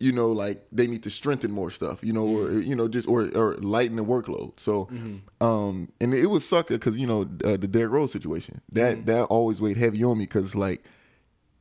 you 0.00 0.12
know, 0.12 0.30
like 0.30 0.64
they 0.70 0.86
need 0.86 1.02
to 1.02 1.10
strengthen 1.10 1.50
more 1.50 1.70
stuff, 1.70 1.98
you 2.02 2.12
know, 2.12 2.24
or 2.26 2.52
you 2.52 2.74
know, 2.76 2.86
just 2.88 3.08
or 3.08 3.28
or 3.36 3.54
lighten 3.56 3.96
the 3.96 4.04
workload. 4.04 4.58
So, 4.60 4.88
um, 5.40 5.90
and 6.00 6.14
it 6.14 6.26
was 6.26 6.48
suck 6.48 6.68
because 6.68 6.96
you 6.98 7.06
know 7.06 7.22
uh, 7.44 7.56
the 7.56 7.68
Derrick 7.68 7.92
Rose 7.92 8.12
situation 8.12 8.60
that 8.72 9.06
that 9.06 9.24
always 9.24 9.60
weighed 9.60 9.76
heavy 9.76 10.02
on 10.04 10.18
me 10.18 10.24
because 10.24 10.54
like 10.54 10.84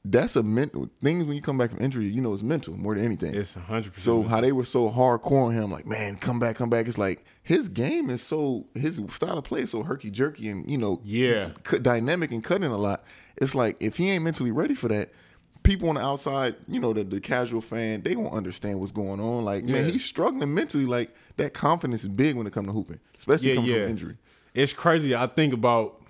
that's 0.06 0.38
a 0.38 0.44
mental 0.44 0.90
things 1.02 1.26
when 1.26 1.36
you 1.36 1.42
come 1.42 1.58
back 1.58 1.72
from 1.72 1.82
injury, 1.84 2.08
you 2.08 2.22
know, 2.22 2.34
it's 2.34 2.42
mental 2.44 2.78
more 2.78 2.96
than 2.96 3.04
anything. 3.04 3.34
It's 3.36 3.56
hundred 3.56 3.94
percent. 3.94 4.06
so 4.06 4.24
how 4.24 4.40
they 4.40 4.54
were 4.54 4.64
so 4.64 4.90
hardcore 4.90 5.48
on 5.48 5.54
him, 5.54 5.70
like 5.70 5.86
man, 5.86 6.16
come 6.16 6.40
back, 6.40 6.56
come 6.56 6.70
back. 6.70 6.88
It's 6.88 6.98
like 6.98 7.26
his 7.44 7.68
game 7.68 8.10
is 8.10 8.22
so 8.22 8.68
his 8.74 9.02
style 9.10 9.38
of 9.40 9.44
play 9.44 9.62
is 9.62 9.72
so 9.72 9.84
herky 9.84 10.10
jerky 10.10 10.48
and 10.50 10.70
you 10.70 10.78
know 10.78 11.02
Yeah. 11.04 11.50
dynamic 11.82 12.32
and 12.32 12.44
cutting 12.44 12.72
a 12.72 12.78
lot. 12.78 13.04
It's 13.38 13.54
like 13.54 13.76
if 13.82 13.98
he 13.98 14.10
ain't 14.10 14.24
mentally 14.24 14.52
ready 14.52 14.76
for 14.76 14.88
that, 14.88 15.12
people 15.68 15.90
on 15.90 15.96
the 15.96 16.02
outside, 16.02 16.56
you 16.68 16.80
know, 16.80 16.94
the, 16.94 17.04
the 17.04 17.20
casual 17.20 17.62
fan, 17.62 18.02
they 18.02 18.16
won't 18.16 18.34
understand 18.34 18.80
what's 18.80 18.92
going 18.92 19.20
on. 19.20 19.44
Like 19.44 19.66
man, 19.66 19.90
he's 19.90 20.06
struggling 20.06 20.54
mentally. 20.54 20.86
Like 20.86 21.14
that 21.36 21.54
confidence 21.54 22.02
is 22.04 22.08
big 22.08 22.36
when 22.36 22.48
it 22.48 22.54
comes 22.54 22.68
to 22.68 22.74
hooping, 22.74 23.00
especially 23.18 23.50
yeah, 23.50 23.56
coming 23.56 23.70
yeah. 23.72 23.82
from 23.82 23.90
injury. 23.92 24.18
it's 24.54 24.74
crazy. 24.74 25.14
I 25.14 25.28
think 25.28 25.54
about 25.54 26.02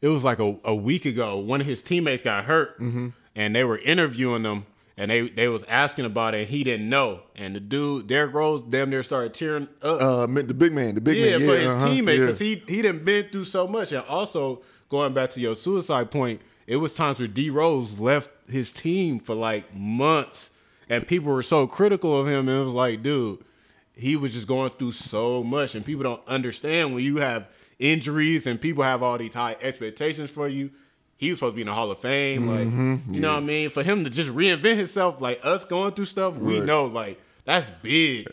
it 0.00 0.08
was 0.08 0.24
like 0.24 0.38
a, 0.40 0.56
a 0.64 0.74
week 0.74 1.04
ago. 1.06 1.38
One 1.38 1.60
of 1.60 1.66
his 1.66 1.80
teammates 1.82 2.22
got 2.22 2.44
hurt, 2.44 2.78
Mm-hmm. 2.80 3.08
and 3.36 3.54
they 3.54 3.64
were 3.64 3.78
interviewing 3.78 4.44
him, 4.44 4.66
and 4.96 5.10
they 5.10 5.28
they 5.28 5.48
was 5.48 5.62
asking 5.68 6.04
about 6.04 6.34
it. 6.34 6.40
and 6.42 6.48
He 6.48 6.64
didn't 6.64 6.88
know, 6.88 7.20
and 7.36 7.54
the 7.54 7.60
dude 7.60 8.08
Derrick 8.08 8.34
Rose 8.34 8.62
damn 8.68 8.90
near 8.90 9.02
started 9.02 9.32
tearing 9.32 9.68
up. 9.82 10.00
Uh, 10.00 10.26
the 10.26 10.54
big 10.54 10.72
man, 10.72 10.96
the 10.96 11.00
big 11.00 11.16
yeah, 11.18 11.38
man. 11.38 11.48
for 11.48 11.56
his 11.56 11.68
uh-huh, 11.68 11.86
teammate 11.88 12.18
yeah. 12.18 12.26
because 12.26 12.38
he 12.38 12.62
he 12.66 12.82
didn't 12.82 13.04
been 13.04 13.28
through 13.28 13.44
so 13.44 13.66
much, 13.68 13.92
and 13.92 14.04
also 14.06 14.60
going 14.88 15.14
back 15.14 15.30
to 15.30 15.40
your 15.40 15.54
suicide 15.54 16.10
point, 16.10 16.40
it 16.66 16.76
was 16.76 16.92
times 16.92 17.18
where 17.18 17.28
D 17.28 17.50
Rose 17.50 17.98
left 18.00 18.30
his 18.48 18.72
team 18.72 19.20
for 19.20 19.34
like 19.34 19.74
months, 19.74 20.50
and 20.88 21.06
people 21.06 21.32
were 21.32 21.42
so 21.42 21.66
critical 21.66 22.18
of 22.20 22.26
him. 22.26 22.48
And 22.48 22.60
it 22.60 22.64
was 22.64 22.74
like, 22.74 23.02
dude, 23.02 23.44
he 23.94 24.16
was 24.16 24.32
just 24.32 24.46
going 24.46 24.70
through 24.78 24.92
so 24.92 25.42
much, 25.42 25.74
and 25.74 25.84
people 25.84 26.02
don't 26.04 26.26
understand 26.26 26.94
when 26.94 27.04
you 27.04 27.16
have 27.18 27.46
injuries 27.78 28.46
and 28.46 28.60
people 28.60 28.82
have 28.82 29.02
all 29.04 29.16
these 29.18 29.34
high 29.34 29.56
expectations 29.60 30.30
for 30.30 30.48
you. 30.48 30.70
He 31.16 31.30
was 31.30 31.38
supposed 31.38 31.52
to 31.52 31.56
be 31.56 31.62
in 31.62 31.66
the 31.68 31.74
Hall 31.74 31.90
of 31.90 31.98
Fame, 31.98 32.46
Mm-hmm. 32.48 32.92
like 32.94 33.14
you 33.14 33.20
know 33.20 33.34
what 33.34 33.42
I 33.42 33.46
mean. 33.46 33.70
For 33.70 33.82
him 33.82 34.04
to 34.04 34.10
just 34.10 34.30
reinvent 34.30 34.76
himself, 34.76 35.20
like 35.20 35.40
us 35.44 35.64
going 35.64 35.92
through 35.94 36.04
stuff, 36.06 36.36
we 36.38 36.60
know 36.60 36.86
like 36.86 37.20
that's 37.44 37.68
big. 37.82 38.28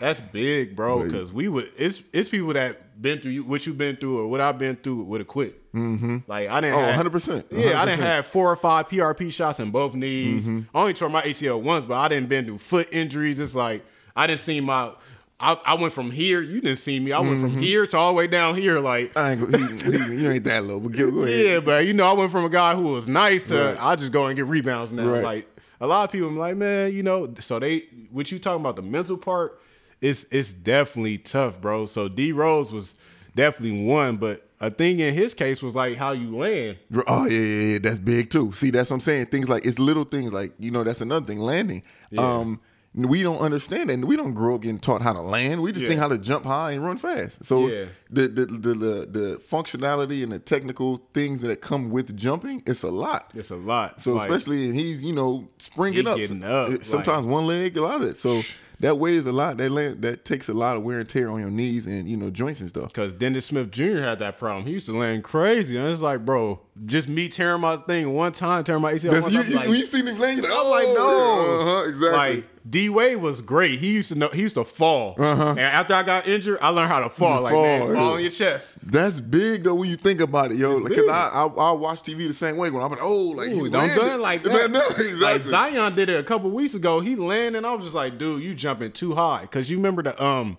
That's 0.00 0.20
big, 0.20 0.76
bro. 0.76 0.98
Right. 1.00 1.10
Because 1.10 1.32
we 1.32 1.48
would 1.48 1.72
it's 1.76 2.02
it's 2.12 2.28
people 2.30 2.52
that 2.52 2.82
been 3.00 3.20
through 3.20 3.32
you, 3.32 3.44
what 3.44 3.66
you've 3.66 3.78
been 3.78 3.96
through 3.96 4.18
or 4.20 4.28
what 4.28 4.40
I've 4.40 4.58
been 4.58 4.76
through 4.76 5.04
would 5.04 5.20
have 5.20 5.28
quit. 5.28 5.72
Mm-hmm. 5.72 6.18
Like 6.26 6.48
I 6.48 6.60
didn't. 6.60 6.76
Oh, 6.76 7.10
100%, 7.10 7.44
Yeah, 7.50 7.80
I 7.80 7.84
didn't 7.84 8.00
have 8.00 8.26
four 8.26 8.50
or 8.50 8.56
five 8.56 8.88
PRP 8.88 9.32
shots 9.32 9.60
in 9.60 9.70
both 9.70 9.94
knees. 9.94 10.42
Mm-hmm. 10.42 10.60
I 10.76 10.80
only 10.80 10.94
tore 10.94 11.08
my 11.08 11.22
ACL 11.22 11.60
once, 11.62 11.84
but 11.84 11.94
I 11.94 12.08
didn't 12.08 12.28
been 12.28 12.44
through 12.44 12.58
foot 12.58 12.88
injuries. 12.92 13.38
It's 13.40 13.54
like 13.54 13.84
I 14.16 14.26
didn't 14.26 14.40
see 14.40 14.60
my. 14.60 14.92
I, 15.40 15.56
I 15.64 15.74
went 15.74 15.92
from 15.92 16.10
here. 16.10 16.42
You 16.42 16.60
didn't 16.60 16.78
see 16.80 16.98
me. 16.98 17.12
I 17.12 17.20
went 17.20 17.34
Mm-hmm. 17.34 17.52
from 17.52 17.62
here 17.62 17.86
to 17.86 17.96
all 17.96 18.12
the 18.12 18.16
way 18.18 18.26
down 18.26 18.56
here. 18.56 18.80
Like 18.80 19.16
I 19.16 19.32
ain't 19.32 19.50
go, 19.52 19.56
he, 19.56 19.92
he, 19.92 20.22
you 20.22 20.30
ain't 20.32 20.42
that 20.44 20.64
low, 20.64 20.80
but 20.80 20.90
go, 20.92 21.10
go 21.12 21.22
ahead. 21.22 21.38
yeah, 21.46 21.60
but 21.60 21.86
you 21.86 21.92
know, 21.94 22.04
I 22.06 22.12
went 22.14 22.32
from 22.32 22.44
a 22.44 22.48
guy 22.48 22.74
who 22.74 22.82
was 22.94 23.06
nice 23.06 23.44
to 23.44 23.54
Right. 23.74 23.76
I 23.78 23.94
just 23.94 24.10
go 24.10 24.26
and 24.26 24.34
get 24.34 24.46
rebounds 24.46 24.90
now. 24.90 25.06
Right. 25.06 25.22
Like 25.22 25.60
a 25.80 25.86
lot 25.86 26.02
of 26.02 26.10
people, 26.10 26.26
I'm 26.28 26.36
like, 26.36 26.56
man, 26.56 26.92
you 26.92 27.04
know, 27.04 27.32
so 27.38 27.60
they 27.60 27.84
what 28.10 28.32
you 28.32 28.40
talking 28.40 28.60
about 28.60 28.74
the 28.74 28.82
mental 28.82 29.16
part? 29.16 29.60
It's 30.00 30.24
it's 30.30 30.52
definitely 30.52 31.18
tough, 31.18 31.60
bro. 31.60 31.86
So 31.86 32.08
D 32.08 32.32
Rose 32.32 32.72
was 32.72 32.94
definitely 33.34 33.84
one, 33.84 34.16
but 34.16 34.44
a 34.60 34.70
thing 34.70 35.00
in 35.00 35.14
his 35.14 35.34
case 35.34 35.62
was 35.62 35.74
like 35.74 35.96
how 35.96 36.12
you 36.12 36.36
land. 36.36 36.78
Oh 37.06 37.26
yeah, 37.26 37.38
yeah, 37.38 37.66
yeah, 37.72 37.78
that's 37.78 37.98
big 37.98 38.30
too. 38.30 38.52
See, 38.52 38.70
that's 38.70 38.90
what 38.90 38.94
I'm 38.96 39.00
saying. 39.00 39.26
Things 39.26 39.48
like 39.48 39.64
it's 39.66 39.78
little 39.78 40.04
things 40.04 40.32
like 40.32 40.52
you 40.58 40.70
know 40.70 40.84
that's 40.84 41.00
another 41.00 41.26
thing. 41.26 41.38
Landing. 41.38 41.82
Um, 42.16 42.60
we 42.94 43.22
don't 43.22 43.38
understand 43.38 43.90
and 43.90 44.06
we 44.06 44.16
don't 44.16 44.32
grow 44.32 44.54
up 44.56 44.62
getting 44.62 44.80
taught 44.80 45.02
how 45.02 45.12
to 45.12 45.20
land. 45.20 45.62
We 45.62 45.70
just 45.72 45.82
Yeah. 45.82 45.88
think 45.90 46.00
how 46.00 46.08
to 46.08 46.18
jump 46.18 46.44
high 46.44 46.72
and 46.72 46.84
run 46.84 46.96
fast. 46.96 47.44
So 47.44 47.68
Yeah. 47.68 47.84
the, 48.10 48.22
the, 48.28 48.46
the 48.46 48.74
the 48.74 49.06
the 49.06 49.40
functionality 49.48 50.22
and 50.24 50.32
the 50.32 50.38
technical 50.38 51.02
things 51.12 51.42
that 51.42 51.60
come 51.60 51.90
with 51.90 52.16
jumping, 52.16 52.62
it's 52.66 52.82
a 52.82 52.90
lot. 52.90 53.30
It's 53.34 53.50
a 53.50 53.56
lot. 53.56 54.00
So 54.00 54.14
Like, 54.14 54.30
especially 54.30 54.64
and 54.68 54.74
he's 54.74 55.02
you 55.02 55.12
know 55.12 55.48
springing 55.58 56.06
He 56.06 56.42
up. 56.42 56.42
up, 56.72 56.82
Sometimes 56.84 57.26
one 57.26 57.46
leg, 57.46 57.76
a 57.76 57.82
lot 57.82 58.00
of 58.00 58.08
it. 58.08 58.18
So 58.18 58.42
that 58.80 58.98
weighs 58.98 59.26
a 59.26 59.32
lot. 59.32 59.56
That 59.56 59.70
land, 59.70 60.02
that 60.02 60.24
takes 60.24 60.48
a 60.48 60.54
lot 60.54 60.76
of 60.76 60.82
wear 60.82 61.00
and 61.00 61.08
tear 61.08 61.28
on 61.28 61.40
your 61.40 61.50
knees 61.50 61.86
and 61.86 62.08
you 62.08 62.16
know 62.16 62.30
joints 62.30 62.60
and 62.60 62.68
stuff. 62.68 62.88
Because 62.88 63.12
Dennis 63.12 63.46
Smith 63.46 63.70
Jr. 63.70 63.98
had 63.98 64.18
that 64.20 64.38
problem. 64.38 64.66
He 64.66 64.72
used 64.72 64.86
to 64.86 64.96
land 64.96 65.24
crazy. 65.24 65.76
And 65.76 65.88
it's 65.88 66.00
like, 66.00 66.24
bro, 66.24 66.60
just 66.86 67.08
me 67.08 67.28
tearing 67.28 67.60
my 67.60 67.76
thing 67.76 68.14
one 68.14 68.32
time, 68.32 68.64
tearing 68.64 68.82
my 68.82 68.94
ACL 68.94 69.10
That's, 69.10 69.22
one 69.24 69.32
you, 69.32 69.42
time, 69.42 69.50
you, 69.50 69.56
like, 69.56 69.68
when 69.68 69.78
you 69.78 69.86
see 69.86 70.02
him 70.02 70.16
playing, 70.16 70.38
you're 70.38 70.48
like, 70.48 70.58
I'm 70.58 70.66
oh, 70.66 70.70
like, 70.70 70.86
no. 70.86 71.66
yeah, 71.66 71.72
uh-huh, 71.72 71.88
exactly. 71.88 72.36
Like 72.36 72.50
D 72.68 72.88
Wade 72.88 73.18
was 73.18 73.40
great. 73.40 73.78
He 73.78 73.92
used 73.92 74.08
to 74.08 74.14
know. 74.14 74.28
He 74.28 74.42
used 74.42 74.56
to 74.56 74.64
fall. 74.64 75.14
Uh-huh. 75.18 75.50
And 75.50 75.60
after 75.60 75.94
I 75.94 76.02
got 76.02 76.26
injured, 76.26 76.58
I 76.60 76.70
learned 76.70 76.88
how 76.88 77.00
to 77.00 77.08
fall. 77.08 77.42
Like 77.42 77.52
fall, 77.54 77.62
man, 77.62 77.94
fall 77.94 78.14
on 78.14 78.20
your 78.20 78.30
chest. 78.30 78.74
That's 78.82 79.20
big 79.20 79.62
though 79.64 79.76
when 79.76 79.88
you 79.88 79.96
think 79.96 80.20
about 80.20 80.52
it, 80.52 80.56
yo. 80.58 80.80
Because. 80.80 81.08
I, 81.08 81.28
I 81.28 81.46
I 81.46 81.72
watch 81.72 82.02
TV 82.02 82.26
the 82.28 82.34
same 82.34 82.56
way 82.56 82.70
when 82.70 82.82
I'm 82.82 82.90
like, 82.90 82.98
oh, 83.02 83.22
like 83.36 83.48
Ooh, 83.50 83.64
you 83.64 83.70
don't 83.70 83.72
landed. 83.72 83.94
do 84.00 84.06
it 84.06 84.18
like 84.20 84.42
that. 84.44 84.70
No, 84.70 84.80
Like 84.80 84.98
exactly. 84.98 85.50
Zion 85.50 85.94
did 85.94 86.08
it 86.08 86.18
a 86.18 86.24
couple 86.24 86.50
weeks 86.50 86.74
ago. 86.74 87.00
He 87.00 87.16
landed, 87.16 87.64
I 87.64 87.74
was 87.74 87.84
just 87.84 87.94
like, 87.94 88.18
dude, 88.18 88.42
you 88.42 88.54
jumping 88.54 88.92
too 88.92 89.14
high. 89.14 89.42
Because 89.42 89.70
you 89.70 89.76
remember 89.76 90.02
the 90.02 90.22
um 90.22 90.58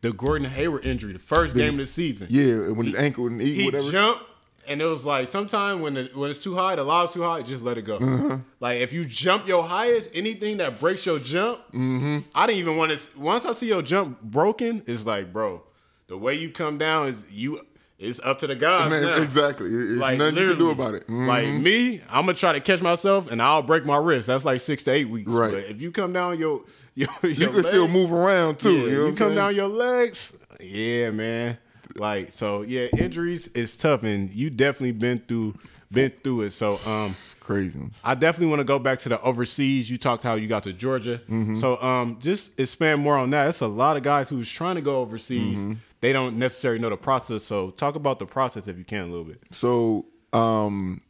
the 0.00 0.12
Gordon 0.12 0.50
Hayward 0.50 0.84
injury, 0.86 1.12
the 1.12 1.18
first 1.18 1.54
game 1.54 1.74
of 1.74 1.78
the 1.78 1.86
season. 1.86 2.26
yeah, 2.30 2.68
when 2.70 2.86
his 2.86 2.94
ankle 2.96 3.26
and 3.26 3.40
eat 3.42 3.54
he 3.56 3.64
whatever. 3.66 3.90
jumped, 3.90 4.22
and 4.68 4.80
it 4.80 4.84
was 4.84 5.04
like 5.04 5.28
sometimes 5.28 5.80
when 5.80 5.94
the, 5.94 6.10
when 6.14 6.30
it's 6.30 6.42
too 6.42 6.54
high, 6.54 6.76
the 6.76 6.84
lob's 6.84 7.12
too 7.14 7.22
high, 7.22 7.42
just 7.42 7.62
let 7.62 7.78
it 7.78 7.82
go. 7.82 7.96
Uh-huh. 7.96 8.38
Like 8.60 8.80
if 8.80 8.92
you 8.92 9.04
jump 9.04 9.46
your 9.48 9.64
highest, 9.64 10.10
anything 10.14 10.58
that 10.58 10.78
breaks 10.80 11.04
your 11.06 11.18
jump, 11.18 11.58
Mm-hmm. 11.72 12.18
I 12.34 12.46
didn't 12.46 12.58
even 12.60 12.76
want 12.76 12.92
to. 12.92 12.98
Once 13.18 13.44
I 13.44 13.52
see 13.54 13.68
your 13.68 13.82
jump 13.82 14.20
broken, 14.22 14.82
it's 14.86 15.04
like, 15.06 15.32
bro, 15.32 15.62
the 16.08 16.16
way 16.18 16.34
you 16.34 16.50
come 16.50 16.78
down 16.78 17.08
is 17.08 17.24
you. 17.30 17.60
It's 17.98 18.18
up 18.18 18.40
to 18.40 18.48
the 18.48 18.56
guys 18.56 18.90
Man, 18.90 19.02
now. 19.02 19.22
exactly. 19.22 19.68
There's 19.70 19.96
Like 19.98 20.18
nothing 20.18 20.36
you 20.36 20.48
can 20.50 20.58
do 20.58 20.70
about 20.70 20.94
it. 20.94 21.06
Mhm. 21.06 21.26
Like 21.28 21.46
me, 21.48 22.00
I'm 22.10 22.26
gonna 22.26 22.34
try 22.34 22.52
to 22.52 22.60
catch 22.60 22.82
myself, 22.82 23.30
and 23.30 23.40
I'll 23.40 23.62
break 23.62 23.84
my 23.84 23.96
wrist. 23.96 24.26
That's 24.26 24.44
like 24.44 24.60
six 24.60 24.82
to 24.84 24.90
eight 24.90 25.08
weeks. 25.08 25.30
Right. 25.30 25.52
But 25.52 25.64
if 25.66 25.80
you 25.80 25.92
come 25.92 26.12
down 26.12 26.36
your, 26.40 26.62
your, 26.96 27.08
your 27.22 27.30
you 27.30 27.46
can 27.50 27.62
still 27.62 27.86
move 27.86 28.12
around 28.12 28.58
too. 28.58 28.72
yeah, 28.76 28.84
you 28.86 28.90
know 28.90 29.06
you 29.06 29.14
come 29.14 29.28
saying? 29.28 29.34
down 29.36 29.54
your 29.54 29.68
legs. 29.68 30.32
Yeah, 30.60 31.10
man. 31.12 31.58
Like 31.96 32.32
so, 32.32 32.62
yeah. 32.62 32.86
Injuries 32.98 33.48
is 33.48 33.76
tough, 33.76 34.02
and 34.02 34.30
you 34.30 34.50
definitely 34.50 34.92
been 34.92 35.22
through 35.26 35.54
been 35.92 36.12
through 36.24 36.42
it. 36.42 36.52
So, 36.52 36.78
um, 36.86 37.14
Crazy. 37.40 37.78
I 38.02 38.14
definitely 38.14 38.46
want 38.46 38.60
to 38.60 38.64
go 38.64 38.78
back 38.78 39.00
to 39.00 39.08
the 39.08 39.20
overseas. 39.20 39.90
You 39.90 39.98
talked 39.98 40.22
how 40.22 40.34
you 40.34 40.48
got 40.48 40.62
to 40.62 40.72
Georgia. 40.72 41.20
Mm-hmm. 41.28 41.58
So, 41.60 41.80
um, 41.82 42.18
just 42.20 42.58
expand 42.58 43.00
more 43.02 43.16
on 43.16 43.30
that. 43.30 43.48
It's 43.48 43.60
a 43.60 43.66
lot 43.66 43.96
of 43.96 44.02
guys 44.02 44.28
who's 44.28 44.50
trying 44.50 44.76
to 44.76 44.80
go 44.80 45.00
overseas. 45.00 45.58
Mm-hmm. 45.58 45.72
They 46.00 46.12
don't 46.12 46.38
necessarily 46.38 46.80
know 46.80 46.90
the 46.90 46.96
process. 46.96 47.44
So, 47.44 47.70
talk 47.70 47.94
about 47.94 48.18
the 48.18 48.26
process 48.26 48.68
if 48.68 48.78
you 48.78 48.84
can 48.84 49.02
a 49.02 49.06
little 49.06 49.24
bit. 49.24 49.42
So, 49.50 50.06
um, 50.32 51.02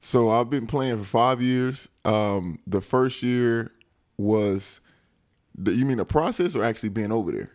so 0.00 0.30
I've 0.30 0.50
been 0.50 0.66
playing 0.66 0.98
for 0.98 1.04
five 1.04 1.42
years. 1.42 1.88
Um, 2.04 2.60
the 2.66 2.80
first 2.80 3.22
year 3.22 3.72
was, 4.16 4.80
the, 5.56 5.74
you 5.74 5.84
mean 5.84 5.96
the 5.96 6.04
process 6.04 6.54
or 6.54 6.62
actually 6.62 6.90
being 6.90 7.12
over 7.12 7.32
there? 7.32 7.50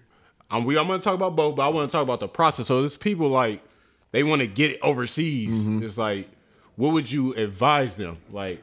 Um, 0.52 0.66
we 0.66 0.78
I'm 0.78 0.88
gonna 0.88 1.02
talk 1.02 1.16
about 1.16 1.36
both, 1.36 1.56
but 1.56 1.66
I 1.66 1.70
want 1.70 1.90
to 1.90 1.92
talk 1.92 2.04
about 2.04 2.20
the 2.20 2.28
process. 2.28 2.68
So, 2.68 2.82
there's 2.82 2.98
people 2.98 3.30
like 3.30 3.62
they 4.12 4.24
want 4.24 4.42
to 4.42 4.48
get 4.48 4.72
it 4.72 4.80
overseas. 4.82 5.50
Mm-hmm. 5.50 5.84
It's 5.84 5.98
like, 5.98 6.28
what 6.76 6.94
would 6.94 7.12
you 7.12 7.34
advise 7.34 7.96
them? 7.96 8.18
Like, 8.30 8.62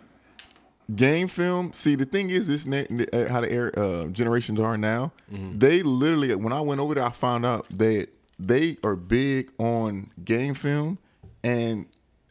game 0.94 1.28
film. 1.28 1.72
See, 1.74 1.94
the 1.94 2.04
thing 2.04 2.30
is, 2.30 2.46
this 2.46 2.66
uh, 2.66 3.28
how 3.28 3.40
the 3.40 3.50
air, 3.50 3.78
uh, 3.78 4.06
generations 4.06 4.60
are 4.60 4.76
now. 4.76 5.12
Mm-hmm. 5.32 5.58
They 5.58 5.82
literally, 5.82 6.34
when 6.34 6.52
I 6.52 6.60
went 6.60 6.80
over 6.80 6.94
there, 6.94 7.04
I 7.04 7.10
found 7.10 7.46
out 7.46 7.66
that 7.78 8.08
they 8.38 8.76
are 8.84 8.94
big 8.94 9.50
on 9.58 10.10
game 10.24 10.54
film 10.54 10.98
and 11.42 11.86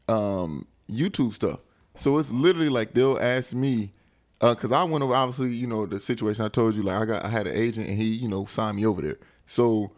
um, 0.08 0.67
YouTube 0.89 1.34
stuff. 1.34 1.60
So 1.98 2.17
it's 2.20 2.30
literally 2.30 2.70
like 2.70 2.93
they'll 2.93 3.17
ask 3.17 3.54
me 3.54 3.91
because 4.39 4.72
I 4.72 4.84
went 4.84 5.04
over. 5.04 5.15
Obviously, 5.15 5.56
you 5.56 5.67
know 5.67 5.86
the 5.86 6.00
situation 6.00 6.46
I 6.46 6.50
told 6.50 6.76
you. 6.76 6.84
Like 6.84 7.02
I 7.02 7.06
got, 7.06 7.26
I 7.26 7.30
had 7.30 7.48
an 7.48 7.56
agent 7.56 7.88
and 7.88 7.98
he, 7.98 8.06
you 8.06 8.28
know, 8.28 8.46
signed 8.46 8.78
me 8.78 8.86
over 8.86 9.02
there. 9.02 9.17
So 9.47 9.91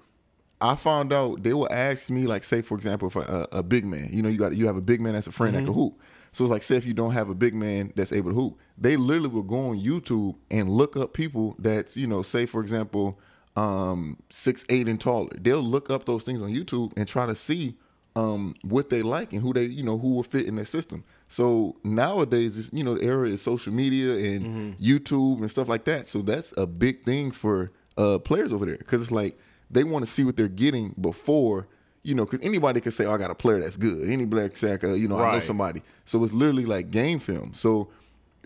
I 0.62 0.76
found 0.76 1.12
out 1.12 1.44
they 1.44 1.54
will 1.54 1.72
ask 1.72 2.10
me, 2.10 2.28
like, 2.28 2.46
say 2.46 2.62
for 2.62 2.76
example, 2.76 3.10
if 3.10 3.16
a, 3.18 3.48
a 3.52 3.64
big 3.64 3.84
man, 3.84 4.10
you 4.14 4.22
know, 4.22 4.30
you 4.30 4.38
got 4.38 4.56
you 4.56 4.66
have 4.68 4.78
a 4.78 4.82
big 4.82 5.02
man 5.02 5.14
that's 5.14 5.28
a 5.28 5.32
friend 5.32 5.56
that 5.56 5.66
can 5.66 5.74
hoop. 5.74 6.00
So 6.32 6.46
it's 6.46 6.52
like, 6.52 6.64
say 6.64 6.76
if 6.76 6.86
you 6.86 6.94
don't 6.94 7.12
have 7.12 7.30
a 7.30 7.36
big 7.36 7.56
man 7.56 7.92
that's 7.96 8.14
able 8.14 8.30
to 8.30 8.36
hoop, 8.36 8.58
they 8.78 8.96
literally 8.96 9.30
will 9.30 9.44
go 9.44 9.70
on 9.70 9.80
YouTube 9.80 10.36
and 10.52 10.70
look 10.70 10.96
up 10.96 11.14
people 11.14 11.56
that's, 11.60 11.98
you 11.98 12.08
know, 12.08 12.22
say 12.22 12.46
for 12.46 12.62
example, 12.62 13.20
um, 13.56 14.16
six 14.30 14.64
eight 14.70 14.88
and 14.88 15.02
taller. 15.02 15.32
They'll 15.36 15.62
look 15.62 15.90
up 15.90 16.06
those 16.06 16.24
things 16.24 16.42
on 16.42 16.54
YouTube 16.54 16.94
and 16.96 17.08
try 17.08 17.26
to 17.26 17.36
see 17.36 17.76
um, 18.16 18.54
what 18.64 18.90
they 18.90 19.02
like 19.02 19.34
and 19.34 19.42
who 19.42 19.54
they, 19.54 19.66
you 19.66 19.84
know, 19.84 19.98
who 19.98 20.10
will 20.10 20.24
fit 20.24 20.46
in 20.46 20.56
their 20.56 20.66
system. 20.66 21.04
So 21.30 21.78
nowadays, 21.84 22.70
you 22.72 22.84
know, 22.84 22.96
the 22.96 23.06
era 23.06 23.28
is 23.28 23.42
social 23.42 23.74
media 23.74 24.16
and 24.34 24.78
YouTube 24.78 25.40
and 25.40 25.50
stuff 25.50 25.68
like 25.68 25.86
that. 25.86 26.10
So 26.10 26.22
that's 26.22 26.54
a 26.58 26.68
big 26.68 27.06
thing 27.06 27.32
for 27.32 27.72
uh, 28.00 28.18
players 28.20 28.54
over 28.54 28.66
there 28.66 28.78
because 28.78 29.02
it's 29.02 29.12
like 29.12 29.38
they 29.70 29.84
want 29.84 30.06
to 30.06 30.12
see 30.12 30.24
what 30.24 30.36
they're 30.38 30.48
getting 30.48 30.96
before, 31.00 31.68
you 32.04 32.16
know, 32.16 32.26
because 32.26 32.44
anybody 32.46 32.82
can 32.82 32.92
say, 32.92 33.06
"Oh, 33.06 33.14
I 33.14 33.18
got 33.18 33.30
a 33.30 33.36
player 33.36 33.60
that's 33.60 33.78
good." 33.78 34.10
Any 34.10 34.26
black 34.26 34.58
sack 34.58 34.84
uh, 34.84 34.94
"You 34.94 35.08
know, 35.08 35.18
I 35.18 35.34
know 35.34 35.40
somebody." 35.46 35.82
So 36.06 36.24
it's 36.24 36.34
literally 36.34 36.66
like 36.66 36.90
game 36.92 37.20
film. 37.20 37.54
So 37.54 37.90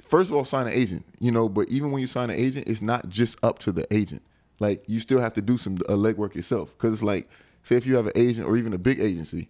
first 0.02 0.30
of 0.32 0.36
all, 0.36 0.44
sign 0.46 0.68
an 0.68 0.74
agent, 0.74 1.06
you 1.20 1.32
know. 1.32 1.48
But 1.48 1.70
even 1.70 1.92
when 1.92 2.02
you 2.02 2.08
sign 2.08 2.30
an 2.30 2.38
agent, 2.38 2.68
it's 2.68 2.82
not 2.82 3.10
just 3.10 3.38
up 3.44 3.60
to 3.60 3.72
the 3.72 3.86
agent. 3.94 4.22
Like 4.60 4.84
you 4.88 5.00
still 5.00 5.20
have 5.20 5.34
to 5.34 5.42
do 5.42 5.58
some 5.58 5.78
uh, 5.88 5.94
legwork 5.94 6.36
yourself 6.36 6.72
because 6.78 6.94
it's 6.94 7.04
like, 7.04 7.30
say 7.64 7.76
if 7.76 7.86
you 7.86 7.96
have 7.96 8.08
an 8.08 8.14
agent 8.16 8.48
or 8.48 8.58
even 8.58 8.74
a 8.74 8.78
big 8.78 9.00
agency, 9.00 9.50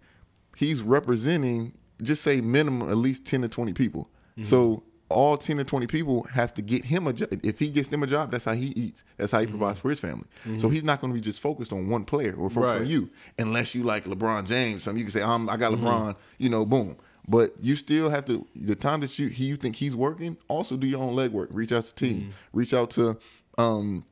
he's 0.56 0.82
representing 0.82 1.74
just 2.02 2.24
say 2.24 2.42
minimum 2.42 2.90
at 2.90 2.98
least 2.98 3.26
10 3.26 3.44
to 3.44 3.48
20 3.48 3.74
people. 3.74 4.10
So 4.44 4.84
all 5.10 5.38
10 5.38 5.60
or 5.60 5.64
20 5.64 5.86
people 5.88 6.24
have 6.32 6.54
to 6.56 6.62
get 6.62 6.86
him 6.86 7.06
a 7.08 7.14
job. 7.14 7.30
If 7.44 7.60
he 7.60 7.70
gets 7.70 7.90
them 7.90 8.02
a 8.04 8.08
job, 8.08 8.32
that's 8.32 8.46
how 8.46 8.54
he 8.54 8.68
eats. 8.68 9.04
That's 9.18 9.32
how 9.32 9.40
he 9.42 9.48
provides 9.48 9.80
for 9.80 9.90
his 9.90 10.00
family. 10.00 10.26
So 10.58 10.70
he's 10.70 10.84
not 10.84 11.02
going 11.02 11.14
to 11.14 11.16
be 11.16 11.22
just 11.22 11.40
focused 11.40 11.72
on 11.74 11.88
one 11.90 12.04
player 12.06 12.34
or 12.34 12.50
focused 12.50 12.74
Right. 12.76 12.82
on 12.82 12.88
you, 12.88 13.10
unless 13.38 13.76
you 13.76 13.84
like 13.84 14.06
LeBron 14.06 14.46
James. 14.48 14.84
Something 14.84 15.00
you 15.00 15.06
can 15.06 15.12
say, 15.14 15.22
I'm, 15.24 15.50
I 15.50 15.58
got 15.58 15.72
LeBron, 15.74 16.16
you 16.40 16.50
know, 16.50 16.66
boom. 16.66 16.96
But 17.28 17.54
you 17.62 17.76
still 17.76 18.10
have 18.10 18.26
to, 18.26 18.46
the 18.56 18.76
time 18.76 19.00
that 19.02 19.18
you, 19.20 19.28
he, 19.28 19.46
you 19.46 19.56
think 19.56 19.76
he's 19.76 19.96
working, 19.96 20.36
also 20.48 20.76
do 20.76 20.88
your 20.88 21.02
own 21.02 21.16
legwork. 21.16 21.48
Reach 21.52 21.72
out 21.72 21.86
to 21.86 21.96
team, 21.96 22.34
reach 22.52 22.74
out 22.74 22.90
to, 22.92 23.18
um, 23.58 24.04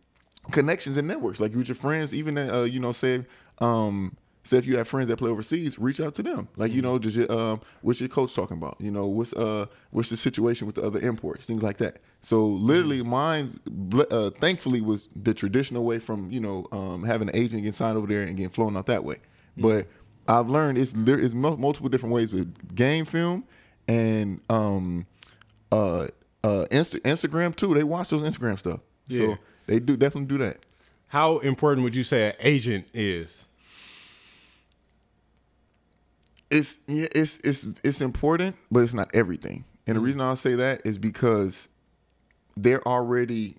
connections 0.51 0.97
and 0.97 1.07
networks 1.07 1.39
like 1.39 1.53
with 1.53 1.67
your 1.67 1.75
friends 1.75 2.15
even 2.15 2.35
uh, 2.35 2.63
you 2.63 2.79
know 2.79 2.91
say 2.91 3.23
um 3.59 4.17
say 4.43 4.57
if 4.57 4.65
you 4.65 4.77
have 4.77 4.87
friends 4.87 5.07
that 5.09 5.17
play 5.17 5.29
overseas, 5.29 5.77
reach 5.79 5.99
out 5.99 6.15
to 6.15 6.23
them. 6.23 6.47
Like 6.57 6.71
you 6.71 6.81
know, 6.81 6.97
just 6.99 7.15
your, 7.17 7.31
um, 7.31 7.61
what's 7.81 7.99
your 7.99 8.09
coach 8.09 8.33
talking 8.33 8.57
about? 8.57 8.75
You 8.79 8.91
know, 8.91 9.05
what's 9.07 9.33
uh, 9.33 9.65
what's 9.91 10.09
the 10.09 10.17
situation 10.17 10.67
with 10.67 10.75
the 10.75 10.83
other 10.83 10.99
imports, 10.99 11.45
things 11.45 11.61
like 11.63 11.77
that. 11.77 11.97
So 12.21 12.45
literally, 12.45 13.01
mine, 13.03 13.59
uh, 14.11 14.29
thankfully, 14.39 14.81
was 14.81 15.07
the 15.15 15.33
traditional 15.33 15.83
way 15.85 15.99
from 15.99 16.31
you 16.31 16.39
know 16.39 16.67
um, 16.71 17.03
having 17.03 17.29
an 17.29 17.35
agent 17.35 17.63
get 17.63 17.75
signed 17.75 17.97
over 17.97 18.07
there 18.07 18.23
and 18.23 18.35
getting 18.37 18.49
flown 18.51 18.75
out 18.77 18.85
that 18.87 19.03
way. 19.03 19.17
But 19.57 19.87
I've 20.27 20.49
learned 20.49 20.77
it's 20.77 20.93
there 20.95 21.19
is 21.19 21.33
multiple 21.35 21.89
different 21.89 22.13
ways 22.13 22.31
with 22.31 22.75
game 22.75 23.05
film 23.05 23.43
and 23.87 24.39
um, 24.49 25.05
uh, 25.71 26.07
uh, 26.43 26.65
Insta- 26.71 27.01
Instagram 27.01 27.55
too. 27.55 27.73
They 27.73 27.83
watch 27.83 28.09
those 28.09 28.21
Instagram 28.21 28.57
stuff, 28.57 28.79
Yeah. 29.07 29.19
so 29.19 29.37
they 29.67 29.79
do 29.79 29.97
definitely 29.97 30.27
do 30.35 30.43
that. 30.43 30.57
How 31.07 31.39
important 31.39 31.83
would 31.83 31.95
you 31.95 32.03
say 32.03 32.29
an 32.29 32.35
agent 32.39 32.85
is? 32.93 33.45
It's 36.51 36.77
yeah, 36.87 37.07
it's 37.15 37.39
it's 37.43 37.65
it's 37.83 38.01
important, 38.01 38.55
but 38.69 38.81
it's 38.83 38.93
not 38.93 39.09
everything. 39.13 39.63
And 39.87 39.95
the 39.95 39.99
mm-hmm. 39.99 40.05
reason 40.05 40.21
I'll 40.21 40.35
say 40.35 40.55
that 40.55 40.81
is 40.85 40.97
because 40.97 41.67
they're 42.55 42.85
already 42.87 43.55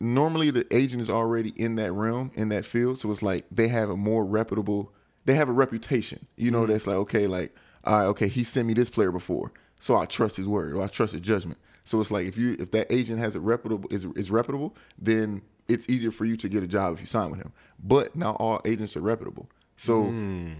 normally 0.00 0.50
the 0.50 0.66
agent 0.74 1.02
is 1.02 1.10
already 1.10 1.50
in 1.50 1.76
that 1.76 1.92
realm 1.92 2.32
in 2.34 2.48
that 2.48 2.64
field, 2.64 2.98
so 2.98 3.10
it's 3.12 3.22
like 3.22 3.44
they 3.50 3.68
have 3.68 3.90
a 3.90 3.96
more 3.96 4.24
reputable. 4.24 4.92
They 5.26 5.34
have 5.34 5.50
a 5.50 5.52
reputation, 5.52 6.26
you 6.36 6.50
know. 6.50 6.62
Mm-hmm. 6.62 6.72
That's 6.72 6.86
like 6.86 6.96
okay, 6.96 7.26
like 7.26 7.54
all 7.84 7.98
right, 7.98 8.06
okay, 8.06 8.28
he 8.28 8.44
sent 8.44 8.66
me 8.66 8.74
this 8.74 8.90
player 8.90 9.12
before, 9.12 9.52
so 9.78 9.94
I 9.94 10.06
trust 10.06 10.36
his 10.36 10.48
word 10.48 10.72
or 10.74 10.82
I 10.82 10.88
trust 10.88 11.12
his 11.12 11.20
judgment. 11.20 11.58
So 11.84 12.00
it's 12.00 12.10
like 12.10 12.26
if 12.26 12.38
you 12.38 12.56
if 12.58 12.70
that 12.70 12.90
agent 12.90 13.18
has 13.18 13.34
a 13.36 13.40
reputable 13.40 13.88
is 13.92 14.06
is 14.16 14.30
reputable, 14.30 14.74
then 14.98 15.42
it's 15.68 15.86
easier 15.88 16.10
for 16.10 16.24
you 16.24 16.36
to 16.38 16.48
get 16.48 16.62
a 16.62 16.66
job 16.66 16.94
if 16.94 17.00
you 17.00 17.06
sign 17.06 17.30
with 17.30 17.40
him. 17.40 17.52
But 17.78 18.16
not 18.16 18.36
all 18.40 18.62
agents 18.64 18.96
are 18.96 19.02
reputable. 19.02 19.50
So 19.78 20.06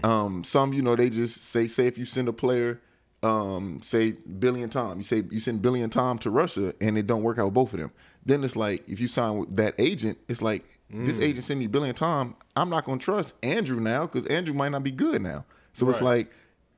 um, 0.03 0.43
some, 0.43 0.73
you 0.73 0.81
know, 0.81 0.95
they 0.95 1.09
just 1.09 1.43
say 1.43 1.67
say 1.67 1.85
if 1.87 1.97
you 1.97 2.05
send 2.05 2.27
a 2.29 2.33
player, 2.33 2.79
um, 3.21 3.81
say 3.83 4.11
Billy 4.11 4.63
and 4.63 4.71
Tom, 4.71 4.97
you 4.97 5.03
say 5.03 5.23
you 5.29 5.41
send 5.41 5.61
Billy 5.61 5.81
and 5.81 5.91
Tom 5.91 6.17
to 6.19 6.29
Russia 6.31 6.73
and 6.81 6.97
it 6.97 7.05
don't 7.05 7.21
work 7.21 7.37
out 7.37 7.45
with 7.45 7.53
both 7.53 7.73
of 7.73 7.79
them. 7.79 7.91
Then 8.25 8.43
it's 8.43 8.55
like 8.55 8.87
if 8.87 8.99
you 8.99 9.07
sign 9.09 9.37
with 9.37 9.55
that 9.57 9.75
agent, 9.77 10.17
it's 10.29 10.41
like 10.41 10.63
this 10.91 11.19
agent 11.19 11.43
send 11.43 11.59
me 11.59 11.67
Billy 11.67 11.89
and 11.89 11.97
Tom. 11.97 12.35
I'm 12.55 12.69
not 12.69 12.85
gonna 12.85 12.97
trust 12.97 13.33
Andrew 13.43 13.79
now 13.79 14.07
because 14.07 14.25
Andrew 14.27 14.53
might 14.53 14.69
not 14.69 14.83
be 14.83 14.91
good 14.91 15.21
now. 15.21 15.45
So 15.73 15.89
it's 15.89 15.99
like 16.05 16.31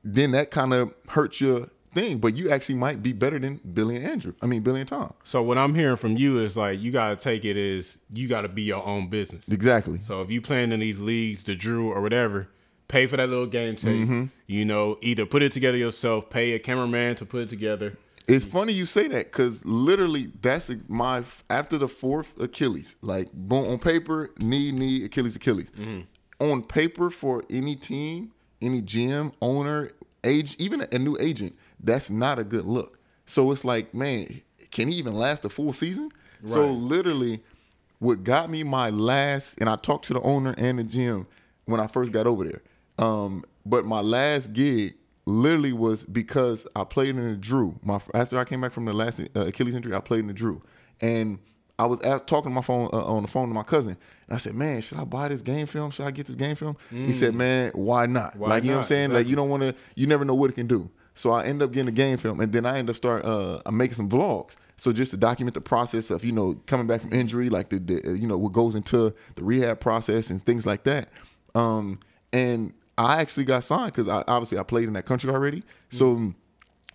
then 0.04 0.32
that 0.32 0.50
kind 0.50 0.74
of 0.74 0.94
hurts 1.08 1.40
your 1.40 1.68
thing, 1.92 2.18
but 2.18 2.36
you 2.36 2.50
actually 2.50 2.76
might 2.76 3.02
be 3.02 3.12
better 3.12 3.38
than 3.38 3.60
Billy 3.72 3.96
and 3.96 4.06
Andrew. 4.06 4.34
I 4.42 4.46
mean 4.46 4.62
Billy 4.62 4.80
and 4.80 4.88
Tom. 4.88 5.14
So 5.24 5.42
what 5.42 5.58
I'm 5.58 5.74
hearing 5.74 5.96
from 5.96 6.16
you 6.16 6.38
is 6.38 6.56
like 6.56 6.80
you 6.80 6.90
gotta 6.90 7.16
take 7.16 7.44
it 7.44 7.56
as 7.56 7.98
you 8.12 8.28
gotta 8.28 8.48
be 8.48 8.62
your 8.62 8.84
own 8.84 9.08
business. 9.08 9.48
Exactly. 9.48 10.00
So 10.02 10.20
if 10.22 10.30
you 10.30 10.40
playing 10.40 10.72
in 10.72 10.80
these 10.80 11.00
leagues, 11.00 11.44
the 11.44 11.54
Drew 11.54 11.90
or 11.90 12.00
whatever, 12.00 12.48
pay 12.88 13.06
for 13.06 13.16
that 13.16 13.28
little 13.28 13.46
game 13.46 13.76
tape. 13.76 13.96
Mm-hmm. 13.96 14.24
You 14.46 14.64
know, 14.64 14.98
either 15.00 15.26
put 15.26 15.42
it 15.42 15.52
together 15.52 15.78
yourself, 15.78 16.30
pay 16.30 16.52
a 16.52 16.58
cameraman 16.58 17.16
to 17.16 17.24
put 17.24 17.42
it 17.42 17.48
together. 17.48 17.96
It's 18.28 18.44
funny 18.44 18.72
you 18.72 18.86
say 18.86 19.08
that 19.08 19.32
because 19.32 19.64
literally 19.64 20.30
that's 20.40 20.70
my 20.88 21.24
after 21.50 21.76
the 21.76 21.88
fourth 21.88 22.40
Achilles, 22.40 22.96
like 23.02 23.32
boom 23.32 23.66
on 23.66 23.78
paper, 23.78 24.30
knee, 24.38 24.70
knee, 24.70 25.04
Achilles, 25.04 25.34
Achilles. 25.36 25.70
On 26.40 26.62
paper 26.62 27.10
for 27.10 27.44
any 27.50 27.76
team, 27.76 28.32
any 28.60 28.82
GM, 28.82 29.32
owner, 29.40 29.90
age, 30.24 30.56
even 30.58 30.86
a 30.92 30.98
new 30.98 31.16
agent, 31.20 31.56
that's 31.82 32.10
not 32.10 32.38
a 32.38 32.44
good 32.44 32.64
look. 32.64 32.98
So 33.26 33.50
it's 33.52 33.64
like, 33.64 33.94
man, 33.94 34.42
can 34.70 34.88
he 34.88 34.96
even 34.96 35.14
last 35.14 35.44
a 35.44 35.48
full 35.48 35.72
season? 35.72 36.10
So 36.44 36.72
literally, 36.72 37.40
what 37.98 38.24
got 38.24 38.50
me 38.50 38.64
my 38.64 38.90
last, 38.90 39.54
and 39.58 39.68
I 39.68 39.76
talked 39.76 40.06
to 40.06 40.14
the 40.14 40.20
owner 40.22 40.54
and 40.58 40.78
the 40.78 40.84
gym 40.84 41.26
when 41.66 41.80
I 41.80 41.86
first 41.86 42.10
got 42.12 42.26
over 42.26 42.44
there. 42.44 42.62
Um, 42.98 43.44
but 43.64 43.84
my 43.84 44.00
last 44.00 44.52
gig 44.52 44.94
literally 45.24 45.72
was 45.72 46.04
because 46.04 46.66
I 46.74 46.84
played 46.84 47.10
in 47.10 47.24
the 47.24 47.36
Drew. 47.36 47.78
My 47.82 48.00
after 48.12 48.38
I 48.38 48.44
came 48.44 48.60
back 48.60 48.72
from 48.72 48.86
the 48.86 48.92
last 48.92 49.20
uh, 49.20 49.46
Achilles 49.46 49.74
injury, 49.74 49.94
I 49.94 50.00
played 50.00 50.20
in 50.20 50.26
the 50.26 50.32
Drew, 50.32 50.60
and 51.00 51.38
I 51.78 51.86
was 51.86 52.00
asked, 52.02 52.26
talking 52.26 52.50
to 52.50 52.54
my 52.54 52.60
phone 52.60 52.88
uh, 52.92 53.04
on 53.04 53.22
the 53.22 53.28
phone 53.28 53.48
to 53.48 53.54
my 53.54 53.62
cousin, 53.62 53.96
and 54.26 54.34
I 54.34 54.38
said, 54.38 54.54
"Man, 54.54 54.80
should 54.82 54.98
I 54.98 55.04
buy 55.04 55.28
this 55.28 55.42
game 55.42 55.66
film? 55.66 55.90
Should 55.92 56.06
I 56.06 56.10
get 56.10 56.26
this 56.26 56.36
game 56.36 56.56
film?" 56.56 56.76
He 56.90 57.12
said, 57.12 57.34
"Man, 57.34 57.70
why 57.74 58.06
not? 58.06 58.36
Why 58.36 58.48
like 58.48 58.64
you 58.64 58.70
know 58.70 58.78
what 58.78 58.78
I'm 58.78 58.80
not? 58.82 58.88
saying? 58.88 59.10
Like 59.12 59.26
you 59.28 59.36
don't 59.36 59.48
want 59.48 59.62
to, 59.62 59.74
you 59.94 60.06
never 60.06 60.24
know 60.24 60.34
what 60.34 60.50
it 60.50 60.54
can 60.54 60.66
do." 60.66 60.90
So 61.14 61.30
I 61.30 61.44
end 61.44 61.62
up 61.62 61.72
getting 61.72 61.88
a 61.88 61.92
game 61.92 62.16
film, 62.16 62.40
and 62.40 62.52
then 62.52 62.66
I 62.66 62.78
end 62.78 62.90
up 62.90 62.96
start 62.96 63.24
uh, 63.24 63.60
I'm 63.66 63.76
making 63.76 63.94
some 63.96 64.08
vlogs. 64.08 64.52
So 64.78 64.92
just 64.92 65.12
to 65.12 65.16
document 65.16 65.54
the 65.54 65.60
process 65.60 66.10
of 66.10 66.24
you 66.24 66.32
know 66.32 66.60
coming 66.66 66.86
back 66.86 67.02
from 67.02 67.12
injury, 67.12 67.48
like 67.48 67.68
the, 67.68 67.78
the 67.78 68.18
you 68.18 68.26
know 68.26 68.38
what 68.38 68.52
goes 68.52 68.74
into 68.74 69.14
the 69.36 69.44
rehab 69.44 69.80
process 69.80 70.30
and 70.30 70.44
things 70.44 70.66
like 70.66 70.84
that. 70.84 71.08
Um, 71.54 72.00
and 72.32 72.72
I 72.98 73.20
actually 73.20 73.44
got 73.44 73.64
signed 73.64 73.92
because 73.92 74.08
I 74.08 74.24
obviously 74.26 74.58
I 74.58 74.62
played 74.62 74.88
in 74.88 74.94
that 74.94 75.06
country 75.06 75.30
already. 75.30 75.62
So 75.90 76.34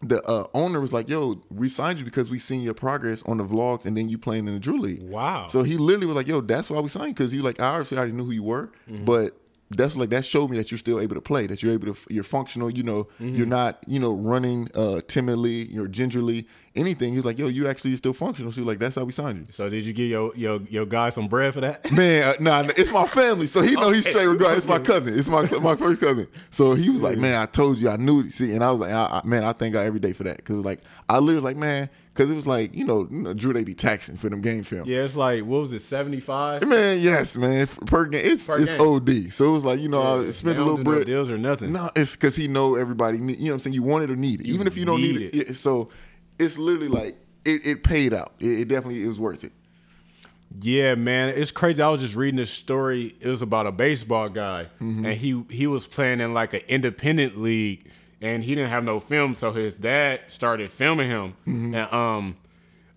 the 0.02 0.22
uh, 0.24 0.48
owner 0.54 0.80
was 0.80 0.94
like, 0.94 1.10
"Yo, 1.10 1.42
we 1.50 1.70
signed 1.70 2.00
you 2.00 2.06
because 2.06 2.30
we 2.30 2.40
seen 2.40 2.62
your 2.62 2.74
progress 2.74 3.24
on 3.24 3.38
the 3.38 3.46
vlogs, 3.46 3.86
and 3.86 3.96
then 3.96 4.10
you 4.10 4.18
playing 4.18 4.48
in 4.48 4.54
the 4.54 4.60
Drew 4.60 4.80
League." 4.80 5.02
Wow. 5.04 5.48
So 5.50 5.64
he 5.64 5.78
literally 5.78 6.08
was 6.08 6.16
like, 6.16 6.28
"Yo, 6.28 6.42
that's 6.42 6.70
why 6.70 6.80
we 6.82 6.90
signed 6.90 7.16
because 7.16 7.34
you 7.34 7.42
like 7.42 7.60
I 7.62 7.70
obviously 7.70 7.98
already 7.98 8.14
knew 8.14 8.26
who 8.26 8.32
you 8.32 8.44
were, 8.44 8.72
but." 8.88 9.38
That's 9.70 9.98
like 9.98 10.10
that 10.12 10.24
showed 10.24 10.50
me 10.50 10.58
that 10.58 10.72
you're 10.72 10.78
still 10.78 11.00
able 11.00 11.16
to 11.16 11.22
play. 11.22 11.46
That 11.46 11.62
you're 11.62 11.74
able 11.74 11.94
to, 11.94 12.00
you're 12.10 12.24
functional. 12.24 12.70
You 12.70 12.84
know, 12.84 13.08
you're 13.20 13.46
not, 13.46 13.80
you 13.86 14.00
know, 14.00 14.16
running 14.16 14.70
uh, 14.74 15.02
timidly. 15.08 15.68
You're 15.70 15.88
gingerly. 15.88 16.48
Anything. 16.76 17.16
He's 17.16 17.26
like, 17.26 17.40
yo, 17.40 17.48
you 17.48 17.68
actually 17.68 17.96
still 17.96 18.14
functional. 18.14 18.52
So 18.52 18.62
like, 18.62 18.78
that's 18.78 18.96
how 18.96 19.04
we 19.04 19.12
signed 19.12 19.40
you. 19.40 19.48
So 19.52 19.68
did 19.68 19.84
you 19.84 19.94
give 19.94 20.10
your 20.10 20.32
your 20.36 20.62
your 20.70 20.86
guy 20.86 21.10
some 21.10 21.28
bread 21.28 21.54
for 21.56 21.62
that? 21.62 21.92
Man, 21.92 22.22
uh, 22.24 22.34
nah, 22.40 22.70
it's 22.78 22.92
my 22.92 23.08
family, 23.08 23.48
so 23.48 23.62
he 23.64 23.74
know 23.74 23.90
he's 23.92 24.08
straight 24.08 24.28
regardless. 24.28 24.60
It's 24.60 24.68
my 24.68 24.80
cousin. 24.80 25.18
It's 25.18 25.28
my 25.28 25.42
my 25.60 25.76
first 25.76 26.00
cousin. 26.00 26.28
So 26.52 26.76
he 26.76 26.90
was 26.92 27.02
like, 27.02 27.18
"Man, 27.18 27.42
I 27.42 27.48
told 27.48 27.80
you, 27.80 27.90
I 27.90 27.98
knew 27.98 28.22
it." 28.22 28.32
See, 28.32 28.54
and 28.54 28.64
I 28.64 28.70
was 28.72 28.80
like, 28.82 28.92
I, 28.92 29.22
I, 29.24 29.28
"Man, 29.28 29.44
I 29.44 29.54
thank 29.54 29.74
God 29.74 29.88
every 29.88 30.00
day 30.00 30.14
for 30.14 30.24
that." 30.26 30.38
Because 30.38 30.58
like, 30.58 30.82
I 31.10 31.16
literally 31.16 31.36
was 31.36 31.44
like, 31.44 31.58
"Man," 31.58 31.90
because 32.18 32.32
it 32.32 32.36
was 32.36 32.48
like, 32.48 32.74
you 32.76 32.84
know, 32.84 33.08
you 33.12 33.22
know, 33.22 33.34
Drew 33.34 33.54
they 33.54 33.64
be 33.64 33.76
taxing 33.76 34.18
for 34.18 34.28
them 34.30 34.42
game 34.42 34.64
film. 34.64 34.88
Yeah, 34.88 35.04
it's 35.04 35.16
like 35.16 35.44
what 35.46 35.62
was 35.62 35.72
it, 35.72 35.84
seventy 35.84 36.20
five? 36.20 36.68
Man, 36.68 37.00
yes, 37.00 37.38
man, 37.38 37.68
per 37.68 38.06
game, 38.06 38.22
it's 38.24 38.48
Per 38.48 38.60
it's 38.60 38.72
game. 38.74 38.82
OD. 38.82 39.32
So 39.34 39.48
it 39.50 39.52
was 39.52 39.64
like, 39.64 39.80
you 39.80 39.88
know, 39.90 40.22
I 40.28 40.32
spent 40.32 40.58
a 40.58 40.64
little 40.64 40.78
no 40.80 40.84
bread. 40.84 41.06
deals 41.06 41.30
or 41.30 41.38
nothing. 41.38 41.72
No, 41.74 41.90
it's 41.96 42.14
because 42.16 42.36
he 42.36 42.48
know 42.48 42.76
everybody. 42.76 43.20
Need, 43.20 43.38
you 43.38 43.46
know 43.46 43.52
what 43.52 43.54
I'm 43.56 43.60
saying? 43.60 43.74
You 43.76 43.84
want 43.84 44.04
it 44.04 44.10
or 44.12 44.16
need 44.16 44.42
it, 44.42 44.48
even 44.48 44.66
if 44.68 44.76
you 44.78 44.86
don't 44.86 45.02
need, 45.02 45.22
it. 45.22 45.34
Yeah, 45.36 45.54
So 45.56 45.90
it's 46.40 46.58
literally 46.58 46.88
like 46.90 47.16
it, 47.46 47.66
it 47.66 47.84
paid 47.84 48.14
out. 48.14 48.34
It, 48.40 48.62
it 48.62 48.68
definitely 48.68 49.04
it 49.04 49.08
was 49.08 49.20
worth 49.20 49.44
it. 49.44 49.52
Yeah, 50.62 50.96
man, 50.96 51.30
it's 51.30 51.52
crazy. 51.52 51.82
I 51.82 51.90
was 51.90 52.02
just 52.02 52.16
reading 52.16 52.38
this 52.38 52.50
story. 52.50 53.16
It 53.20 53.28
was 53.28 53.42
about 53.42 53.68
a 53.68 53.72
baseball 53.72 54.30
guy, 54.30 54.68
Mm-hmm. 54.82 55.06
and 55.06 55.18
he 55.18 55.44
he 55.50 55.68
was 55.68 55.86
playing 55.86 56.20
in 56.22 56.34
like 56.34 56.54
an 56.54 56.62
independent 56.68 57.38
league, 57.38 57.86
and 58.22 58.44
he 58.44 58.56
didn't 58.56 58.70
have 58.72 58.84
no 58.84 59.00
film, 59.00 59.36
so 59.36 59.52
his 59.54 59.74
dad 59.76 60.22
started 60.28 60.72
filming 60.72 61.10
him, 61.10 61.34
Mm-hmm. 61.48 61.76
and 61.76 61.94
um. 61.94 62.38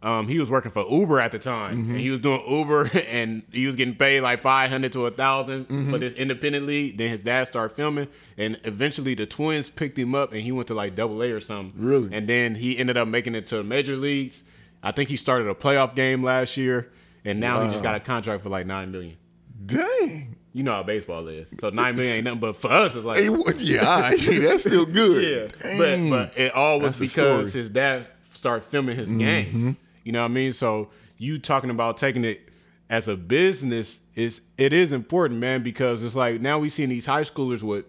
Um, 0.03 0.29
he 0.29 0.39
was 0.41 0.51
working 0.51 0.71
for 0.71 0.83
Uber 0.89 1.21
at 1.21 1.31
the 1.31 1.39
time, 1.39 1.77
Mm-hmm. 1.77 1.91
and 1.91 2.01
he 2.01 2.09
was 2.09 2.21
doing 2.21 2.43
Uber, 2.49 2.91
and 3.07 3.43
he 3.53 3.67
was 3.67 3.77
getting 3.77 3.95
paid 3.95 4.23
like 4.23 4.41
five 4.41 4.71
hundred 4.71 4.93
to 4.95 5.01
a 5.01 5.11
1000 5.11 5.65
Mm-hmm. 5.67 5.91
for 5.91 5.99
this 5.99 6.15
independent 6.15 6.65
league. 6.65 6.97
Then 6.97 7.11
his 7.11 7.19
dad 7.21 7.49
started 7.49 7.75
filming, 7.75 8.09
and 8.39 8.59
eventually 8.65 9.15
the 9.15 9.27
Twins 9.27 9.69
picked 9.69 9.99
him 9.99 10.15
up, 10.15 10.33
and 10.33 10.41
he 10.41 10.53
went 10.53 10.69
to 10.69 10.75
like 10.75 10.97
Double 10.97 11.23
A 11.23 11.31
or 11.33 11.41
something. 11.41 11.75
Really? 11.79 12.09
And 12.17 12.27
then 12.27 12.55
he 12.55 12.79
ended 12.79 12.97
up 12.97 13.09
making 13.09 13.35
it 13.35 13.47
to 13.49 13.63
major 13.63 13.95
leagues. 13.95 14.43
I 14.83 14.91
think 14.91 15.11
he 15.11 15.19
started 15.19 15.47
a 15.49 15.55
playoff 15.55 15.95
game 15.95 16.25
last 16.25 16.57
year, 16.57 16.91
and 17.27 17.39
now 17.39 17.63
he 17.63 17.71
just 17.71 17.83
got 17.83 17.95
a 17.95 18.01
contract 18.01 18.43
for 18.43 18.49
like 18.49 18.65
nine 18.65 18.91
million. 18.91 19.19
Dang. 19.67 20.37
You 20.53 20.65
know 20.65 20.73
how 20.73 20.83
baseball 20.83 21.29
is, 21.29 21.49
so 21.61 21.71
nine 21.71 21.95
million 21.95 22.17
ain't 22.17 22.25
nothing. 22.25 22.41
But 22.41 22.57
for 22.57 22.73
us, 22.73 22.95
it's 22.95 23.05
like 23.05 23.25
what- 23.29 23.61
yeah, 23.61 23.85
all 23.87 24.01
right. 24.01 24.19
that's 24.43 24.63
still 24.65 24.85
good. 24.87 25.53
yeah. 25.63 25.77
Dang. 25.79 26.11
But 26.11 26.35
but 26.35 26.39
it 26.39 26.53
all 26.55 26.81
was 26.81 26.99
That's 26.99 27.13
because. 27.13 27.51
Mm-hmm. 27.51 27.59
his 27.59 27.69
dad 27.69 28.07
started 28.33 28.65
filming 28.65 28.97
his 28.97 29.09
games. 29.09 29.77
You 30.03 30.13
know 30.13 30.21
what 30.23 30.31
I 30.31 30.35
mean? 30.35 30.53
So 30.53 30.91
you 31.19 31.39
talking 31.39 31.71
about 31.71 31.99
taking 31.99 32.25
it 32.25 32.41
as 32.89 33.07
a 33.07 33.17
business 33.17 34.01
is 34.17 34.41
it 34.59 34.73
is 34.73 34.91
important, 34.93 35.39
man, 35.39 35.63
because 35.63 36.03
it's 36.03 36.17
like 36.17 36.41
now 36.41 36.59
we 36.59 36.69
seeing 36.71 36.89
these 36.89 37.07
high 37.07 37.23
schoolers 37.23 37.63
with 37.63 37.85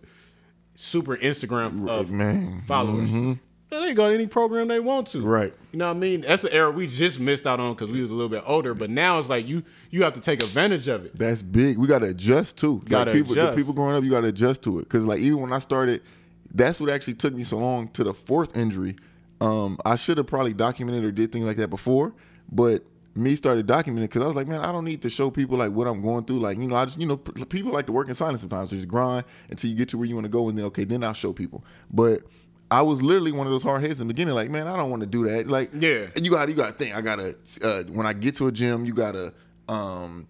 super 0.76 1.18
Instagram 1.18 1.90
uh, 1.90 2.04
man. 2.04 2.64
followers. 2.68 3.38
They 3.72 3.94
go 3.94 4.10
to 4.10 4.14
any 4.14 4.28
program 4.28 4.68
they 4.68 4.82
want 4.82 5.08
to. 5.10 5.22
Right. 5.22 5.54
You 5.72 5.80
know 5.80 5.88
what 5.88 5.96
I 5.96 6.00
mean? 6.00 6.22
That's 6.22 6.42
the 6.42 6.54
era 6.54 6.70
we 6.70 6.88
just 6.88 7.22
missed 7.22 7.48
out 7.48 7.62
on 7.62 7.74
because 7.74 7.90
we 7.90 8.02
was 8.02 8.12
a 8.12 8.14
little 8.14 8.30
bit 8.30 8.44
older. 8.46 8.74
But 8.74 8.90
now 8.90 9.18
it's 9.18 9.30
like 9.30 9.48
you 9.48 9.64
you 9.92 10.04
have 10.04 10.14
to 10.16 10.20
take 10.20 10.44
advantage 10.44 10.90
of 10.90 11.06
it. 11.06 11.18
That's 11.18 11.42
big. 11.42 11.78
We 11.78 11.88
gotta 11.88 12.08
adjust 12.08 12.58
too. 12.58 12.82
Gotta 12.86 13.12
like 13.12 13.20
people, 13.20 13.32
adjust. 13.32 13.52
the 13.52 13.58
people 13.58 13.74
growing 13.74 13.96
up, 13.96 14.04
you 14.04 14.10
gotta 14.10 14.28
adjust 14.28 14.62
to 14.64 14.80
it. 14.80 14.90
Cause 14.90 15.04
like 15.04 15.20
even 15.20 15.40
when 15.40 15.54
I 15.54 15.60
started, 15.60 16.02
that's 16.54 16.82
what 16.82 16.90
actually 16.90 17.14
took 17.14 17.34
me 17.34 17.46
so 17.46 17.58
long 17.60 17.88
to 17.90 18.04
the 18.04 18.14
fourth 18.14 18.58
injury. 18.58 18.98
Um, 19.40 19.78
I 19.86 19.96
should 19.96 20.18
have 20.18 20.28
probably 20.28 20.54
documented 20.54 21.06
or 21.06 21.12
did 21.12 21.32
things 21.32 21.46
like 21.46 21.58
that 21.58 21.70
before, 21.70 22.14
but 22.52 22.84
me 23.16 23.36
started 23.36 23.68
documenting 23.68 24.02
because 24.02 24.22
I 24.22 24.26
was 24.26 24.36
like, 24.36 24.48
man, 24.48 24.62
I 24.62 24.72
don't 24.72 24.86
need 24.86 25.02
to 25.02 25.10
show 25.10 25.30
people 25.30 25.58
like 25.58 25.72
what 25.72 25.88
I'm 25.88 26.02
going 26.02 26.26
through. 26.26 26.40
Like, 26.40 26.58
you 26.58 26.68
know, 26.68 26.76
I 26.76 26.86
just, 26.86 27.00
you 27.00 27.08
know, 27.08 27.18
people 27.18 27.72
like 27.72 27.86
to 27.88 27.92
work 27.92 28.08
in 28.08 28.16
silence 28.16 28.42
sometimes. 28.42 28.70
They 28.70 28.78
just 28.78 28.88
grind 28.88 29.26
until 29.50 29.70
you 29.70 29.76
get 29.76 29.90
to 29.90 29.98
where 29.98 30.08
you 30.08 30.16
want 30.16 30.26
to 30.26 30.30
go, 30.30 30.50
and 30.50 30.58
then 30.58 30.66
okay, 30.66 30.84
then 30.84 31.04
I'll 31.04 31.14
show 31.14 31.34
people. 31.34 31.64
But 31.90 32.22
I 32.72 32.82
was 32.82 33.02
literally 33.02 33.32
one 33.34 33.46
of 33.46 33.52
those 33.52 33.64
hard 33.64 33.84
heads 33.84 34.00
in 34.02 34.08
the 34.08 34.14
beginning. 34.14 34.34
Like, 34.34 34.50
man, 34.50 34.66
I 34.68 34.78
don't 34.78 34.90
want 34.90 35.02
to 35.02 35.06
do 35.08 35.26
that. 35.26 35.48
Like, 35.48 35.72
Yeah. 35.78 36.08
you 36.22 36.32
got, 36.32 36.48
you 36.50 36.56
got 36.56 36.70
to 36.70 36.74
think. 36.76 36.96
I 36.96 37.02
gotta 37.02 37.36
uh, 37.62 37.84
when 37.84 38.06
I 38.08 38.14
get 38.14 38.36
to 38.38 38.48
a 38.48 38.52
gym, 38.52 38.86
you 38.86 38.94
gotta. 38.94 39.34
Um, 39.70 40.28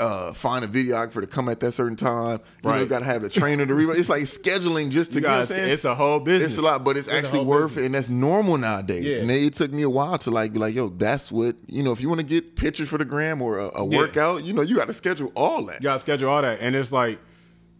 uh, 0.00 0.32
find 0.32 0.64
a 0.64 0.68
videographer 0.68 1.20
to 1.20 1.26
come 1.26 1.48
at 1.48 1.58
that 1.58 1.72
certain 1.72 1.96
time. 1.96 2.38
You 2.62 2.68
know, 2.68 2.70
Right. 2.70 2.80
you 2.82 2.86
got 2.86 3.00
to 3.00 3.04
have 3.04 3.24
a 3.24 3.28
trainer 3.28 3.66
to 3.66 3.74
read. 3.74 3.88
It's 3.98 4.08
like 4.08 4.22
scheduling 4.22 4.90
just 4.90 5.10
to 5.10 5.16
You 5.18 5.22
you 5.22 5.26
know 5.26 5.32
what 5.32 5.34
I'm 5.40 5.40
guys, 5.40 5.48
saying? 5.48 5.70
it's 5.72 5.84
a 5.84 5.94
whole 5.96 6.20
business. 6.20 6.52
It's 6.52 6.58
a 6.58 6.62
lot, 6.62 6.84
but 6.84 6.96
it's, 6.96 7.08
It's 7.08 7.16
actually 7.16 7.44
worth 7.44 7.70
business. 7.74 7.82
it, 7.82 7.86
and 7.86 7.94
that's 7.96 8.08
normal 8.08 8.58
nowadays. 8.58 9.04
Yeah. 9.04 9.16
And 9.16 9.30
it 9.32 9.54
took 9.54 9.72
me 9.72 9.82
a 9.82 9.90
while 9.90 10.16
to 10.18 10.30
like 10.30 10.52
be 10.52 10.60
like, 10.60 10.72
yo, 10.76 10.90
that's 10.90 11.32
what 11.32 11.56
you 11.66 11.82
know. 11.82 11.90
If 11.90 12.00
you 12.00 12.08
want 12.08 12.20
to 12.20 12.26
get 12.26 12.54
pictures 12.54 12.88
for 12.88 12.96
the 12.98 13.04
gram 13.04 13.42
or 13.42 13.58
a, 13.58 13.70
a 13.74 13.84
Yeah. 13.88 13.98
workout, 13.98 14.44
you 14.44 14.52
know, 14.52 14.62
you 14.62 14.76
got 14.76 14.86
to 14.86 14.94
schedule 14.94 15.32
all 15.34 15.64
that. 15.66 15.80
You 15.80 15.84
gotta 15.88 15.98
schedule 15.98 16.30
all 16.30 16.42
that, 16.42 16.58
and 16.60 16.76
it's 16.76 16.92
like 16.92 17.18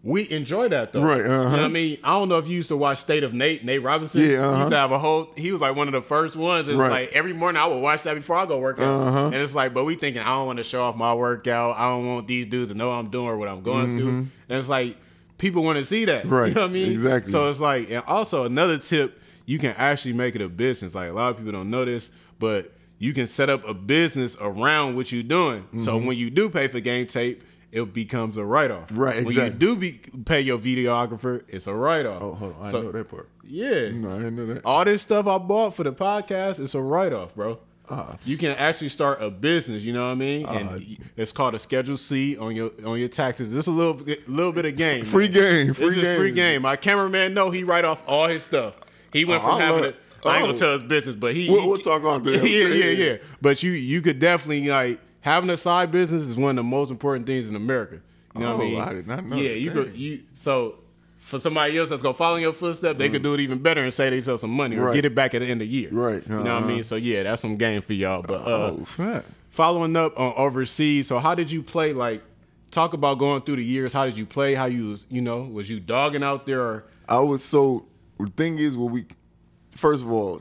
we 0.04 0.30
enjoy 0.30 0.68
that 0.68 0.92
though. 0.92 1.02
Right, 1.02 1.18
You 1.18 1.24
know 1.24 1.40
uh-huh. 1.42 1.50
what 1.50 1.60
I 1.60 1.68
mean? 1.68 1.98
I 2.04 2.10
don't 2.12 2.28
know 2.28 2.38
if 2.38 2.46
you 2.46 2.54
used 2.54 2.68
to 2.68 2.76
watch 2.76 2.98
State 2.98 3.24
of 3.24 3.34
Nate, 3.34 3.64
Nate 3.64 3.82
Robinson. 3.82 4.20
Yeah, 4.20 4.26
He 4.28 4.36
uh-huh. 4.36 4.56
used 4.58 4.70
to 4.70 4.76
have 4.76 4.92
a 4.92 4.98
whole. 4.98 5.30
He 5.36 5.50
was 5.52 5.60
like 5.60 5.74
one 5.76 5.88
of 5.88 5.92
the 5.92 6.02
first 6.02 6.36
ones. 6.36 6.68
It's 6.68 6.76
Right. 6.76 6.90
like 6.90 7.12
every 7.12 7.32
morning 7.32 7.60
I 7.60 7.66
would 7.66 7.80
watch 7.82 8.04
that 8.04 8.14
before 8.14 8.36
I 8.36 8.46
go 8.46 8.58
work 8.58 8.78
out, 8.80 8.84
Uh-huh. 9.08 9.24
and 9.26 9.34
it's 9.34 9.54
like, 9.54 9.74
but 9.74 9.84
we 9.84 9.96
thinking 9.96 10.22
I 10.22 10.26
don't 10.36 10.46
want 10.46 10.58
to 10.58 10.64
show 10.64 10.82
off 10.82 10.96
my 10.96 11.12
workout. 11.14 11.76
I 11.76 11.88
don't 11.90 12.06
want 12.06 12.28
these 12.28 12.46
dudes 12.46 12.70
to 12.70 12.76
know 12.78 12.88
what 12.90 12.94
I'm 12.94 13.10
doing 13.10 13.26
or 13.26 13.36
what 13.36 13.48
I'm 13.48 13.62
going 13.62 13.98
through. 13.98 14.08
And 14.08 14.58
it's 14.58 14.68
like 14.68 14.96
people 15.36 15.62
want 15.64 15.78
to 15.78 15.84
see 15.84 16.04
that. 16.06 16.24
Mm-hmm. 16.26 16.34
Right, 16.34 16.48
You 16.48 16.54
know 16.54 16.60
what 16.62 16.70
I 16.70 16.72
mean? 16.72 16.92
exactly. 16.92 17.32
So 17.32 17.50
it's 17.50 17.60
like, 17.60 17.90
and 17.90 18.02
also 18.06 18.44
another 18.44 18.78
tip, 18.78 19.20
you 19.46 19.58
can 19.58 19.74
actually 19.76 20.12
make 20.14 20.34
it 20.36 20.42
a 20.42 20.48
business. 20.48 20.94
Like 20.94 21.10
a 21.10 21.12
lot 21.12 21.30
of 21.30 21.36
people 21.38 21.52
don't 21.52 21.70
know 21.70 21.84
this, 21.84 22.10
but 22.38 22.72
you 23.00 23.12
can 23.14 23.26
set 23.28 23.48
up 23.50 23.66
a 23.66 23.74
business 23.74 24.36
around 24.40 24.94
what 24.96 25.10
you're 25.12 25.22
doing. 25.22 25.64
So 25.84 25.96
Mm-hmm. 25.96 26.06
when 26.06 26.16
you 26.18 26.30
do 26.30 26.48
pay 26.50 26.68
for 26.68 26.80
game 26.80 27.06
tape, 27.06 27.42
it 27.72 27.92
becomes 27.92 28.36
a 28.36 28.44
write 28.44 28.70
off. 28.70 28.88
Right, 28.92 29.24
When 29.24 29.34
you 29.34 29.50
do 29.50 29.76
be, 29.76 30.00
pay 30.24 30.40
your 30.40 30.58
videographer, 30.58 31.42
it's 31.48 31.66
a 31.66 31.74
write 31.74 32.06
off. 32.06 32.22
Oh, 32.22 32.32
hold 32.34 32.56
on, 32.58 32.66
I 32.66 32.72
know 32.72 32.92
that 32.92 33.08
part. 33.08 33.28
Yeah. 33.44 33.90
No, 33.90 34.12
I 34.12 34.18
didn't 34.18 34.36
know 34.36 34.46
that. 34.46 34.64
All 34.64 34.84
this 34.84 35.02
stuff 35.02 35.26
I 35.26 35.38
bought 35.38 35.74
for 35.74 35.84
the 35.84 35.92
podcast, 35.92 36.58
it's 36.58 36.74
a 36.74 36.80
write 36.80 37.12
off, 37.12 37.34
bro. 37.34 37.58
Ah. 37.90 38.18
You 38.26 38.36
can 38.36 38.50
actually 38.52 38.90
start 38.90 39.22
a 39.22 39.30
business, 39.30 39.82
you 39.82 39.94
know 39.94 40.04
what 40.04 40.12
I 40.12 40.14
mean? 40.14 40.44
Ah. 40.46 40.52
and 40.52 40.98
it's 41.16 41.32
called 41.32 41.54
a 41.54 41.58
Schedule 41.58 41.96
C 41.96 42.36
on 42.36 42.54
your 42.54 42.70
on 42.84 42.98
your 42.98 43.08
taxes. 43.08 43.50
This 43.50 43.60
is 43.66 43.68
a 43.68 43.70
little 43.70 43.94
bit- 43.94 44.28
little 44.28 44.52
bit 44.52 44.66
of 44.66 44.76
game. 44.76 45.06
Free 45.06 45.28
man. 45.28 45.32
game, 45.32 45.74
free 45.74 45.86
this 45.86 45.96
is 45.96 46.02
game. 46.02 46.18
free 46.18 46.30
game. 46.32 46.62
My 46.62 46.76
cameraman 46.76 47.32
know 47.32 47.50
he 47.50 47.64
write 47.64 47.86
off 47.86 48.02
all 48.06 48.28
his 48.28 48.42
stuff. 48.42 48.74
He 49.12 49.24
went 49.24 49.42
Oh, 49.42 49.48
from 49.52 49.60
having 49.60 49.84
it. 49.84 49.96
I 50.26 50.34
ain't 50.36 50.42
oh. 50.42 50.46
gonna 50.48 50.58
tell 50.58 50.72
his 50.74 50.82
business, 50.82 51.16
but 51.16 51.32
he. 51.32 51.48
We'll- 51.48 51.62
he- 51.62 51.68
we'll 51.68 51.78
talk 51.78 52.04
off 52.04 52.22
there. 52.24 52.34
Yeah, 52.46 52.68
yeah, 52.68 52.90
yeah. 52.90 53.16
But 53.40 53.62
you 53.62 53.70
you 53.70 54.02
could 54.02 54.18
definitely 54.18 54.68
like 54.68 55.00
having 55.28 55.50
a 55.50 55.56
side 55.56 55.90
business 55.90 56.22
is 56.24 56.36
one 56.36 56.50
of 56.50 56.56
the 56.56 56.62
most 56.68 56.90
important 56.90 57.26
things 57.26 57.48
in 57.48 57.54
America. 57.56 58.00
You 58.34 58.40
know 58.40 58.56
what 58.56 58.62
I 58.62 58.64
Oh, 58.66 58.68
mean? 58.70 58.80
I 58.80 58.92
did 58.92 59.06
not 59.06 59.24
know 59.26 59.36
Yeah, 59.36 59.50
you 59.50 59.70
could 59.70 59.94
you 59.96 60.20
so. 60.34 60.76
For 61.18 61.40
somebody 61.40 61.76
else 61.76 61.90
that's 61.90 62.02
gonna 62.02 62.14
follow 62.14 62.36
in 62.36 62.42
your 62.42 62.52
footsteps, 62.52 62.98
they 62.98 63.08
could 63.10 63.22
do 63.22 63.34
it 63.34 63.40
even 63.40 63.58
better 63.58 63.82
and 63.82 63.92
say 63.92 64.08
they 64.08 64.22
sell 64.22 64.38
some 64.38 64.50
money 64.50 64.76
or 64.76 64.86
Mm. 64.86 64.94
Get 64.94 65.04
it 65.04 65.14
back 65.14 65.34
at 65.34 65.40
the 65.40 65.46
end 65.46 65.60
of 65.60 65.68
the 65.68 65.74
year. 65.74 65.90
Right. 65.90 66.22
You 66.26 66.32
know 66.32 66.38
what 66.42 66.46
I 66.46 66.58
Uh-huh. 66.58 66.68
mean? 66.68 66.84
So 66.84 66.94
yeah, 66.96 67.24
that's 67.24 67.42
some 67.42 67.56
game 67.56 67.82
for 67.82 67.92
y'all. 67.92 68.22
But 68.22 68.40
uh, 68.46 68.74
oh, 68.98 69.22
following 69.50 69.96
up 69.96 70.18
on 70.18 70.32
overseas, 70.36 71.08
so 71.08 71.18
how 71.18 71.34
did 71.34 71.50
you 71.50 71.62
play? 71.62 71.92
Like, 71.92 72.22
talk 72.70 72.92
about 72.94 73.18
going 73.18 73.42
through 73.42 73.56
the 73.56 73.64
years. 73.64 73.92
How 73.92 74.06
did 74.06 74.16
you 74.16 74.24
play? 74.26 74.54
How 74.54 74.66
you 74.66 74.90
was, 74.90 75.04
you 75.10 75.20
know, 75.20 75.40
was 75.42 75.68
you 75.68 75.80
dogging 75.80 76.22
out 76.22 76.46
there? 76.46 76.62
Or, 76.62 76.84
I 77.08 77.18
was 77.20 77.44
so. 77.44 77.84
The 78.20 78.28
thing 78.30 78.58
is, 78.58 78.76
when 78.76 78.92
we 78.92 79.04
first 79.72 80.02
of 80.04 80.10
all, 80.10 80.40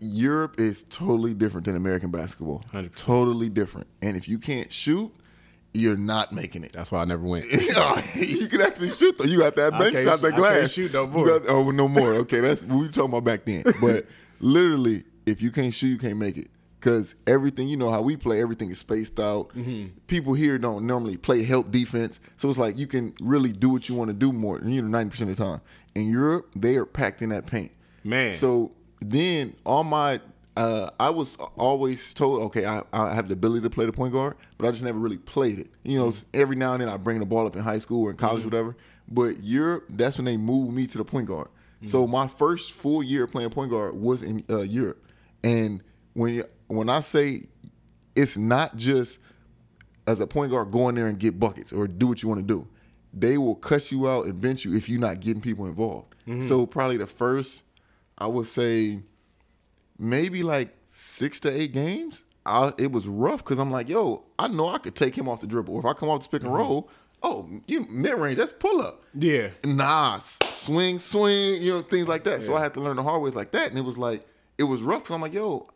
Europe 0.00 0.58
is 0.58 0.82
totally 0.84 1.34
different 1.34 1.66
than 1.66 1.76
American 1.76 2.10
basketball. 2.10 2.62
100%. 2.72 2.94
Totally 2.96 3.48
different. 3.48 3.86
And 4.02 4.16
if 4.16 4.28
you 4.28 4.38
can't 4.38 4.72
shoot, 4.72 5.12
you're 5.72 5.96
not 5.96 6.32
making 6.32 6.64
it. 6.64 6.72
that's 6.72 6.90
why 6.90 7.00
I 7.00 7.04
never 7.04 7.22
went. 7.22 7.44
you 8.14 8.48
can 8.48 8.60
actually 8.62 8.90
shoot 8.90 9.16
though. 9.18 9.24
You 9.24 9.38
got 9.38 9.54
that 9.56 9.74
I 9.74 9.78
bank 9.78 9.92
can't 9.94 10.04
shot, 10.06 10.18
sh- 10.18 10.22
that 10.22 10.34
I 10.34 10.36
glass. 10.36 10.56
can't 10.56 10.70
shoot 10.70 10.92
no 10.92 11.06
more. 11.06 11.38
got- 11.38 11.48
oh, 11.48 11.70
no 11.70 11.86
more. 11.86 12.14
Okay, 12.14 12.40
that's 12.40 12.62
what 12.64 12.78
we 12.78 12.86
were 12.86 12.92
talking 12.92 13.10
about 13.10 13.24
back 13.24 13.44
then. 13.44 13.62
But 13.80 14.06
literally, 14.40 15.04
if 15.26 15.42
you 15.42 15.50
can't 15.50 15.72
shoot, 15.72 15.88
you 15.88 15.98
can't 15.98 16.18
make 16.18 16.36
it. 16.38 16.50
Cause 16.80 17.14
everything, 17.26 17.68
you 17.68 17.76
know 17.76 17.90
how 17.90 18.00
we 18.00 18.16
play, 18.16 18.40
everything 18.40 18.70
is 18.70 18.78
spaced 18.78 19.20
out. 19.20 19.50
Mm-hmm. 19.54 19.88
People 20.06 20.32
here 20.32 20.56
don't 20.56 20.86
normally 20.86 21.18
play 21.18 21.42
help 21.42 21.70
defense, 21.70 22.18
so 22.38 22.48
it's 22.48 22.58
like 22.58 22.78
you 22.78 22.86
can 22.86 23.12
really 23.20 23.52
do 23.52 23.68
what 23.68 23.86
you 23.90 23.94
want 23.94 24.08
to 24.08 24.14
do 24.14 24.32
more. 24.32 24.58
You 24.64 24.80
know, 24.80 24.88
ninety 24.88 25.10
percent 25.10 25.28
of 25.28 25.36
the 25.36 25.44
time. 25.44 25.60
In 25.94 26.08
Europe, 26.08 26.50
they 26.56 26.76
are 26.76 26.86
packed 26.86 27.20
in 27.20 27.28
that 27.28 27.44
paint. 27.44 27.70
Man. 28.02 28.34
So 28.38 28.72
then 29.00 29.54
all 29.64 29.84
my 29.84 30.20
uh, 30.56 30.90
I 30.98 31.10
was 31.10 31.36
always 31.56 32.12
told, 32.12 32.42
okay, 32.44 32.66
I, 32.66 32.82
I 32.92 33.14
have 33.14 33.28
the 33.28 33.32
ability 33.34 33.62
to 33.62 33.70
play 33.70 33.86
the 33.86 33.92
point 33.92 34.12
guard, 34.12 34.36
but 34.58 34.66
I 34.66 34.70
just 34.72 34.82
never 34.82 34.98
really 34.98 35.16
played 35.16 35.58
it. 35.58 35.68
You 35.84 35.98
know, 35.98 36.12
every 36.34 36.56
now 36.56 36.72
and 36.72 36.82
then 36.82 36.88
I 36.88 36.96
bring 36.96 37.18
the 37.20 37.24
ball 37.26 37.46
up 37.46 37.56
in 37.56 37.62
high 37.62 37.78
school 37.78 38.04
or 38.04 38.10
in 38.10 38.16
college, 38.16 38.44
whatever. 38.44 38.76
But 39.10 39.42
Europe, 39.42 39.84
that's 39.90 40.18
when 40.18 40.24
they 40.24 40.36
moved 40.36 40.74
me 40.74 40.86
to 40.88 40.98
the 40.98 41.04
point 41.04 41.26
guard. 41.28 41.48
So 41.86 42.06
my 42.06 42.26
first 42.28 42.72
full 42.72 43.02
year 43.02 43.26
playing 43.26 43.50
point 43.50 43.70
guard 43.70 43.94
was 43.94 44.22
in 44.22 44.44
uh, 44.50 44.60
Europe, 44.62 45.02
and 45.42 45.82
when 46.12 46.34
you, 46.34 46.44
when 46.66 46.90
I 46.90 47.00
say 47.00 47.44
it's 48.14 48.36
not 48.36 48.76
just 48.76 49.18
as 50.06 50.20
a 50.20 50.26
point 50.26 50.50
guard 50.50 50.70
go 50.72 50.88
in 50.90 50.94
there 50.96 51.06
and 51.06 51.18
get 51.18 51.38
buckets 51.38 51.72
or 51.72 51.86
do 51.86 52.08
what 52.08 52.22
you 52.22 52.28
want 52.28 52.40
to 52.40 52.46
do. 52.46 52.68
They 53.14 53.38
will 53.38 53.54
cuss 53.54 53.90
you 53.90 54.08
out 54.10 54.26
and 54.26 54.38
bench 54.40 54.64
you 54.64 54.76
if 54.76 54.88
you're 54.88 55.00
not 55.00 55.20
getting 55.20 55.40
people 55.40 55.66
involved. 55.66 56.14
So 56.48 56.66
probably 56.66 56.96
the 56.98 57.06
first, 57.06 57.64
I 58.20 58.26
would 58.26 58.46
say, 58.46 59.00
maybe 59.98 60.42
like 60.42 60.76
six 60.90 61.40
to 61.40 61.50
eight 61.52 61.72
games. 61.72 62.24
I, 62.46 62.72
it 62.78 62.90
was 62.90 63.06
rough 63.06 63.38
because 63.44 63.58
I'm 63.58 63.70
like, 63.70 63.88
yo, 63.88 64.24
I 64.38 64.48
know 64.48 64.68
I 64.68 64.78
could 64.78 64.94
take 64.94 65.16
him 65.16 65.28
off 65.28 65.40
the 65.40 65.46
dribble. 65.46 65.74
Or 65.74 65.80
if 65.80 65.86
I 65.86 65.92
come 65.92 66.08
off 66.08 66.22
the 66.22 66.28
pick 66.28 66.42
and 66.42 66.50
mm-hmm. 66.50 66.58
roll, 66.58 66.90
oh, 67.22 67.48
you 67.66 67.86
mid 67.90 68.14
range, 68.14 68.38
that's 68.38 68.52
pull 68.54 68.80
up. 68.80 69.02
yeah. 69.14 69.48
Nah, 69.64 70.18
swing, 70.20 70.98
swing, 70.98 71.62
you 71.62 71.72
know, 71.72 71.82
things 71.82 72.08
like 72.08 72.24
that. 72.24 72.42
So 72.42 72.56
I 72.56 72.60
had 72.62 72.74
to 72.74 72.80
learn 72.80 72.96
the 72.96 73.02
hard 73.02 73.22
ways 73.22 73.34
like 73.34 73.52
that, 73.52 73.68
and 73.68 73.78
it 73.78 73.84
was 73.84 73.98
like 73.98 74.26
it 74.58 74.64
was 74.64 74.82
rough. 74.82 75.04
Cause 75.04 75.14
I'm 75.14 75.20
like, 75.20 75.34
yo, 75.34 75.68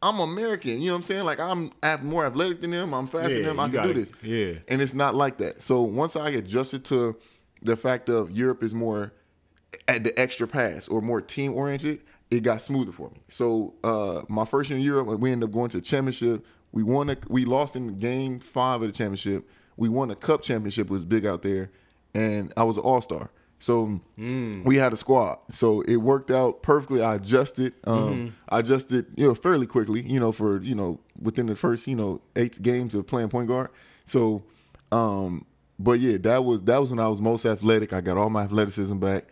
I'm 0.00 0.20
American. 0.20 0.80
You 0.80 0.88
know 0.88 0.94
what 0.94 0.98
I'm 0.98 1.02
saying? 1.04 1.24
Like 1.24 1.40
I'm 1.40 1.72
more 2.02 2.24
athletic 2.24 2.60
than 2.60 2.70
them. 2.70 2.94
I'm 2.94 3.06
faster 3.06 3.30
Yeah, 3.30 3.46
than 3.46 3.56
them. 3.56 3.60
I 3.60 3.68
can 3.68 3.86
do 3.86 3.94
this. 3.94 4.10
yeah. 4.22 4.58
And 4.68 4.80
it's 4.80 4.94
not 4.94 5.14
like 5.14 5.38
that. 5.38 5.60
So 5.60 5.82
once 5.82 6.16
I 6.16 6.30
adjusted 6.30 6.84
to 6.86 7.16
the 7.62 7.76
fact 7.76 8.08
of 8.08 8.30
Europe 8.30 8.62
is 8.62 8.74
more 8.74 9.12
at 9.88 10.04
the 10.04 10.18
extra 10.18 10.46
pass 10.46 10.88
or 10.88 11.00
more 11.00 11.20
team 11.20 11.54
oriented, 11.54 12.00
it 12.30 12.42
got 12.42 12.62
smoother 12.62 12.92
for 12.92 13.10
me. 13.10 13.20
So 13.28 13.74
uh, 13.84 14.22
my 14.28 14.44
first 14.44 14.70
year 14.70 14.78
in 14.78 14.84
Europe, 14.84 15.06
we 15.20 15.30
ended 15.30 15.48
up 15.48 15.52
going 15.52 15.70
to 15.70 15.78
the 15.78 15.82
championship. 15.82 16.44
We 16.72 16.82
won. 16.82 17.10
A, 17.10 17.16
we 17.28 17.44
lost 17.44 17.76
in 17.76 17.98
game 17.98 18.40
five 18.40 18.80
of 18.80 18.86
the 18.86 18.92
championship. 18.92 19.48
We 19.76 19.88
won 19.88 20.10
a 20.10 20.14
cup 20.14 20.42
championship. 20.42 20.86
It 20.86 20.90
was 20.90 21.04
big 21.04 21.26
out 21.26 21.42
there, 21.42 21.70
and 22.14 22.52
I 22.56 22.64
was 22.64 22.76
an 22.76 22.82
all 22.82 23.02
star. 23.02 23.30
So 23.58 24.00
we 24.64 24.76
had 24.76 24.92
a 24.92 24.96
squad. 24.96 25.38
So 25.52 25.82
it 25.82 25.96
worked 25.96 26.32
out 26.32 26.62
perfectly. 26.62 27.00
I 27.00 27.14
adjusted. 27.14 27.74
Um, 27.84 28.34
I 28.48 28.58
adjusted, 28.58 29.06
you 29.14 29.28
know, 29.28 29.34
fairly 29.34 29.66
quickly. 29.66 30.00
You 30.02 30.18
know, 30.18 30.32
for 30.32 30.60
you 30.62 30.74
know 30.74 30.98
within 31.20 31.46
the 31.46 31.54
first 31.54 31.86
you 31.86 31.94
know 31.94 32.22
eight 32.34 32.60
games 32.62 32.94
of 32.94 33.06
playing 33.06 33.28
point 33.28 33.48
guard. 33.48 33.68
So, 34.06 34.42
um, 34.90 35.46
but 35.78 36.00
yeah, 36.00 36.16
that 36.22 36.44
was 36.44 36.62
that 36.62 36.80
was 36.80 36.90
when 36.90 36.98
I 36.98 37.08
was 37.08 37.20
most 37.20 37.44
athletic. 37.44 37.92
I 37.92 38.00
got 38.00 38.16
all 38.16 38.30
my 38.30 38.42
athleticism 38.44 38.98
back. 38.98 39.26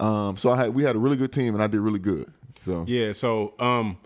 Um, 0.00 0.36
so 0.36 0.50
I 0.50 0.56
had 0.56 0.74
we 0.74 0.82
had 0.82 0.96
a 0.96 0.98
really 0.98 1.16
good 1.16 1.32
team, 1.32 1.54
and 1.54 1.62
I 1.62 1.66
did 1.66 1.80
really 1.80 1.98
good. 1.98 2.32
So 2.64 2.84
Yeah. 2.86 3.12
So 3.12 3.54
um, 3.58 3.98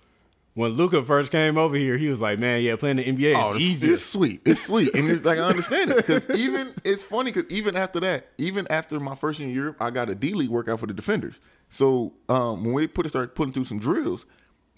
when 0.55 0.72
Luka 0.72 1.03
first 1.05 1.32
came 1.32 1.57
over 1.57 1.76
here, 1.76 1.97
he 1.97 2.09
was 2.09 2.20
like, 2.20 2.38
"Man, 2.38 2.62
yeah, 2.62 2.76
playing 2.76 2.97
the 2.97 3.05
NBA 3.05 3.32
is 3.32 3.36
Oh, 3.38 3.53
it's, 3.53 3.61
easier." 3.61 3.95
it's 3.95 4.05
sweet. 4.05 4.43
It's 4.45 4.62
sweet, 4.62 4.95
and 4.95 5.09
it's 5.09 5.24
like 5.24 5.38
I 5.38 5.43
understand 5.49 5.91
it 5.91 5.97
because 5.97 6.28
even 6.38 6.74
it's 6.84 7.03
funny 7.03 7.32
because 7.32 7.51
even 7.51 7.76
after 7.76 8.01
that, 8.01 8.28
even 8.38 8.66
after 8.70 9.01
my 9.01 9.14
first 9.14 9.41
year 9.41 9.49
in 9.49 9.55
Europe, 9.55 9.76
I 9.80 9.91
got 9.91 10.11
a 10.11 10.14
D 10.14 10.34
League 10.34 10.51
workout 10.51 10.80
for 10.80 10.86
the 10.86 10.95
defenders. 10.95 11.36
So 11.68 12.12
um, 12.28 12.64
when 12.64 12.74
we 12.74 12.86
put 12.88 13.07
started 13.09 13.34
putting 13.34 13.53
through 13.53 13.64
some 13.64 13.78
drills, 13.78 14.26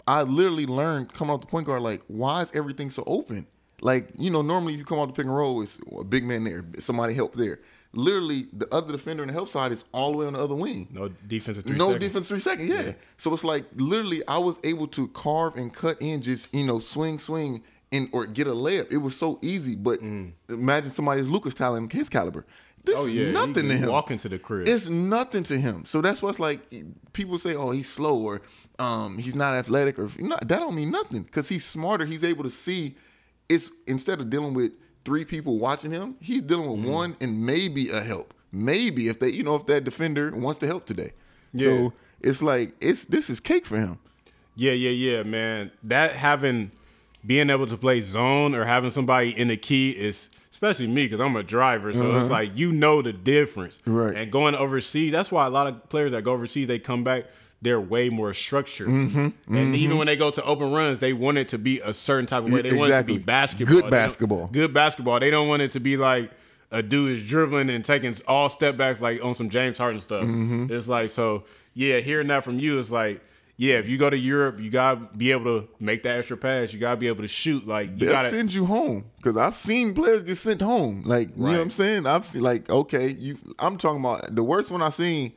I 0.07 0.23
literally 0.23 0.65
learned 0.65 1.13
coming 1.13 1.33
off 1.33 1.41
the 1.41 1.47
point 1.47 1.67
guard 1.67 1.81
like 1.81 2.01
why 2.07 2.41
is 2.41 2.51
everything 2.53 2.91
so 2.91 3.03
open? 3.07 3.47
Like 3.81 4.09
you 4.17 4.29
know, 4.29 4.41
normally 4.41 4.73
if 4.73 4.79
you 4.79 4.85
come 4.85 4.99
off 4.99 5.07
the 5.07 5.13
pick 5.13 5.25
and 5.25 5.35
roll, 5.35 5.61
it's 5.61 5.79
a 5.99 6.03
big 6.03 6.23
man 6.23 6.43
there, 6.43 6.63
somebody 6.79 7.13
help 7.13 7.33
there. 7.35 7.59
Literally, 7.95 8.47
the 8.51 8.67
other 8.73 8.91
defender 8.91 9.21
on 9.21 9.27
the 9.27 9.33
help 9.33 9.49
side 9.49 9.71
is 9.71 9.85
all 9.91 10.11
the 10.11 10.17
way 10.17 10.25
on 10.25 10.33
the 10.33 10.39
other 10.39 10.55
wing. 10.55 10.87
no 10.91 11.09
defensive. 11.27 11.63
Three 11.63 11.77
No 11.77 11.89
seconds. 11.91 12.03
defense 12.03 12.27
three 12.27 12.39
seconds, 12.39 12.69
yeah. 12.69 12.93
So 13.17 13.31
it's 13.33 13.43
like 13.43 13.65
literally 13.75 14.23
I 14.27 14.39
was 14.39 14.57
able 14.63 14.87
to 14.87 15.07
carve 15.09 15.55
and 15.57 15.71
cut 15.73 16.01
in 16.01 16.21
just, 16.23 16.53
you 16.55 16.65
know, 16.65 16.79
swing, 16.79 17.19
swing, 17.19 17.63
and 17.91 18.09
or 18.11 18.25
get 18.25 18.47
a 18.47 18.51
layup. 18.51 18.91
It 18.91 18.97
was 18.97 19.15
so 19.15 19.37
easy. 19.43 19.75
But 19.75 20.01
imagine 20.49 20.89
somebody's 20.89 21.27
Luka's 21.27 21.53
talent, 21.53 21.91
his 21.93 22.09
caliber. 22.09 22.45
This 22.83 22.95
Mm. 22.97 23.01
Oh 23.03 23.05
is 23.07 23.13
yeah, 23.13 23.31
nothing 23.31 23.65
you 23.67 23.71
to 23.73 23.77
him. 23.77 23.89
Walk 23.91 24.09
into 24.11 24.27
the 24.27 24.39
crib. 24.39 24.67
It's 24.67 24.87
nothing 24.89 25.43
to 25.43 25.57
him. 25.59 25.85
So 25.85 26.01
that's 26.01 26.21
what's 26.21 26.39
like 26.39 26.59
people 27.13 27.37
say, 27.37 27.53
oh, 27.55 27.69
he's 27.71 27.87
slow 27.87 28.17
or 28.19 28.41
um, 28.79 29.19
he's 29.19 29.35
not 29.35 29.53
athletic 29.53 29.99
or 29.99 30.09
not. 30.19 30.47
That 30.47 30.59
don't 30.59 30.73
mean 30.75 30.89
nothing 30.91 31.21
because 31.23 31.47
he's 31.47 31.63
smarter. 31.63 32.05
He's 32.05 32.23
able 32.23 32.43
to 32.43 32.49
see. 32.49 32.95
It's 33.47 33.71
instead 33.87 34.19
of 34.19 34.29
dealing 34.31 34.53
with 34.55 34.71
three 35.05 35.25
people 35.25 35.59
watching 35.59 35.91
him, 35.91 36.15
he's 36.19 36.41
dealing 36.41 36.69
with 36.71 36.79
Mm-hmm. 36.81 36.91
one 36.93 37.17
and 37.21 37.45
maybe 37.45 37.89
a 37.89 38.01
help. 38.01 38.33
Maybe 38.51 39.07
if 39.07 39.19
they, 39.19 39.29
you 39.29 39.43
know, 39.43 39.55
if 39.55 39.65
that 39.67 39.83
defender 39.83 40.31
wants 40.35 40.59
to 40.59 40.67
help 40.67 40.85
today. 40.85 41.13
Yeah. 41.53 41.65
So 41.65 41.93
it's 42.21 42.41
like 42.41 42.73
it's 42.79 43.05
this 43.05 43.29
is 43.29 43.39
cake 43.39 43.65
for 43.65 43.77
him. 43.77 43.99
Yeah, 44.55 44.73
yeah, 44.73 44.91
yeah, 44.91 45.23
man. 45.23 45.71
That 45.83 46.11
having 46.11 46.71
being 47.25 47.49
able 47.49 47.67
to 47.67 47.77
play 47.77 48.01
zone 48.01 48.53
or 48.53 48.65
having 48.65 48.91
somebody 48.91 49.37
in 49.37 49.47
the 49.47 49.57
key 49.57 49.91
is 49.91 50.29
especially 50.51 50.87
me 50.87 51.05
because 51.07 51.19
I'm 51.19 51.35
a 51.35 51.43
driver, 51.43 51.91
so 51.93 52.19
it's 52.21 52.29
like 52.29 52.51
you 52.55 52.71
know 52.71 53.01
the 53.01 53.11
difference. 53.13 53.79
Right. 53.85 54.15
And 54.15 54.31
going 54.31 54.55
overseas, 54.55 55.11
that's 55.11 55.31
why 55.31 55.45
a 55.45 55.49
lot 55.49 55.67
of 55.67 55.89
players 55.89 56.11
that 56.11 56.21
go 56.23 56.33
overseas 56.33 56.67
they 56.67 56.79
come 56.79 57.03
back. 57.03 57.25
They're 57.63 57.81
way 57.81 58.09
more 58.09 58.33
structured. 58.33 58.87
Mm-hmm, 58.89 59.55
And 59.55 59.75
even 59.75 59.97
when 59.97 60.07
they 60.07 60.15
go 60.15 60.29
to 60.31 60.43
open 60.43 60.71
runs, 60.71 60.99
they 60.99 61.13
want 61.13 61.37
it 61.37 61.47
to 61.49 61.57
be 61.57 61.79
a 61.79 61.93
certain 61.93 62.25
type 62.25 62.43
of 62.43 62.51
way. 62.51 62.61
They 62.61 62.73
want 62.75 62.91
it 62.91 62.97
to 62.99 63.03
be 63.05 63.17
basketball. 63.17 63.81
Good 63.81 63.89
basketball. 63.89 64.47
Good 64.47 64.73
basketball. 64.73 65.19
They 65.19 65.31
don't 65.31 65.47
want 65.47 65.61
it 65.61 65.71
to 65.71 65.79
be 65.79 65.97
like 65.97 66.31
a 66.71 66.83
dude 66.83 67.19
is 67.19 67.27
dribbling 67.27 67.69
and 67.69 67.83
taking 67.85 68.15
all 68.27 68.49
step 68.49 68.77
backs 68.77 68.99
like 68.99 69.23
on 69.23 69.33
some 69.35 69.49
James 69.49 69.77
Harden 69.77 70.01
stuff. 70.01 70.23
Mm-hmm. 70.23 70.73
It's 70.73 70.87
like 70.87 71.09
so. 71.09 71.45
Yeah, 71.73 71.99
hearing 71.99 72.27
that 72.27 72.43
from 72.43 72.59
you 72.59 72.79
is 72.79 72.91
like. 72.91 73.21
Yeah, 73.55 73.75
if 73.75 73.87
you 73.87 73.99
go 73.99 74.09
to 74.09 74.17
Europe, 74.17 74.59
you 74.59 74.71
gotta 74.71 75.07
be 75.15 75.31
able 75.31 75.61
to 75.61 75.67
make 75.79 76.01
that 76.03 76.17
extra 76.17 76.35
pass. 76.35 76.73
You 76.73 76.79
gotta 76.79 76.97
be 76.97 77.07
able 77.07 77.21
to 77.21 77.27
shoot. 77.27 77.67
Like 77.67 77.91
you 77.91 77.97
They'll 77.97 78.11
gotta. 78.11 78.31
send 78.31 78.51
you 78.51 78.65
home 78.65 79.05
because 79.17 79.37
I've 79.37 79.53
seen 79.53 79.93
players 79.93 80.23
get 80.23 80.39
sent 80.39 80.59
home. 80.59 81.03
Like 81.05 81.29
you 81.37 81.43
know 81.43 81.51
what 81.51 81.59
I'm 81.59 81.69
saying? 81.69 82.07
I've 82.07 82.25
seen 82.25 82.41
like 82.41 82.67
okay, 82.67 83.09
you. 83.11 83.37
I'm 83.59 83.77
talking 83.77 83.99
about 83.99 84.33
the 84.35 84.43
worst 84.43 84.71
one 84.71 84.81
I 84.81 84.89
seen. 84.89 85.33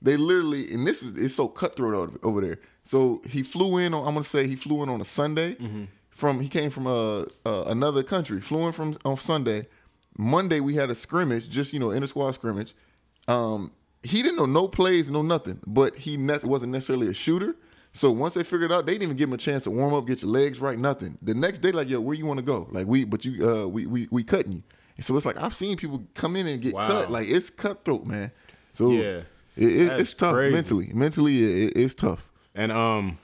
They 0.00 0.16
literally 0.16 0.72
and 0.72 0.86
this 0.86 1.02
is 1.02 1.16
it's 1.16 1.34
so 1.34 1.48
cutthroat 1.48 1.94
over, 1.94 2.18
over 2.22 2.40
there. 2.40 2.58
So 2.84 3.20
he 3.28 3.42
flew 3.42 3.78
in 3.78 3.92
on 3.94 4.06
I'm 4.06 4.14
gonna 4.14 4.24
say 4.24 4.46
he 4.46 4.56
flew 4.56 4.82
in 4.82 4.88
on 4.88 5.00
a 5.00 5.04
Sunday 5.04 5.54
Mm-hmm. 5.54 5.84
from 6.10 6.40
he 6.40 6.48
came 6.48 6.70
from 6.70 6.86
a, 6.86 7.26
uh 7.46 7.64
another 7.66 8.02
country. 8.02 8.40
Flew 8.40 8.66
in 8.66 8.72
from 8.72 8.96
on 9.04 9.16
Sunday. 9.16 9.66
Monday 10.16 10.60
we 10.60 10.74
had 10.74 10.90
a 10.90 10.94
scrimmage, 10.94 11.48
just 11.48 11.72
you 11.72 11.78
know 11.80 11.90
inter 11.90 12.06
squad 12.06 12.32
scrimmage. 12.32 12.74
Um, 13.26 13.72
he 14.02 14.22
didn't 14.22 14.36
know 14.36 14.46
no 14.46 14.68
plays, 14.68 15.10
no 15.10 15.22
nothing, 15.22 15.60
but 15.66 15.96
he 15.96 16.16
ne- 16.16 16.38
wasn't 16.44 16.72
necessarily 16.72 17.08
a 17.08 17.14
shooter. 17.14 17.56
So 17.92 18.10
once 18.10 18.34
they 18.34 18.44
figured 18.44 18.70
out, 18.70 18.86
they 18.86 18.92
didn't 18.92 19.02
even 19.04 19.16
give 19.16 19.28
him 19.28 19.34
a 19.34 19.38
chance 19.38 19.64
to 19.64 19.70
warm 19.70 19.92
up, 19.94 20.06
get 20.06 20.22
your 20.22 20.30
legs 20.30 20.60
right, 20.60 20.78
nothing. 20.78 21.18
The 21.22 21.34
next 21.34 21.58
day, 21.60 21.72
like, 21.72 21.88
yo, 21.88 22.00
where 22.00 22.14
you 22.14 22.26
want 22.26 22.38
to 22.38 22.44
go? 22.44 22.68
Like, 22.70 22.86
we, 22.86 23.04
but 23.04 23.24
you, 23.24 23.48
uh, 23.48 23.66
we, 23.66 23.86
we, 23.86 24.06
we 24.10 24.22
cutting 24.22 24.52
you. 24.52 24.62
And 24.96 25.04
so 25.04 25.16
it's 25.16 25.26
like 25.26 25.36
I've 25.36 25.54
seen 25.54 25.76
people 25.76 26.04
come 26.14 26.36
in 26.36 26.46
and 26.46 26.60
get 26.60 26.74
Wow. 26.74 26.86
cut. 26.86 27.10
Like 27.10 27.28
it's 27.28 27.50
cutthroat, 27.50 28.06
man. 28.06 28.30
So 28.72 28.90
Yeah. 28.90 29.22
It, 29.58 29.68
it, 29.90 30.00
it's 30.00 30.14
tough 30.14 30.34
crazy. 30.34 30.54
mentally. 30.54 30.90
Mentally, 30.94 31.64
it, 31.66 31.76
it's 31.76 31.94
tough. 31.94 32.28
And 32.54 32.72
um, 32.72 33.18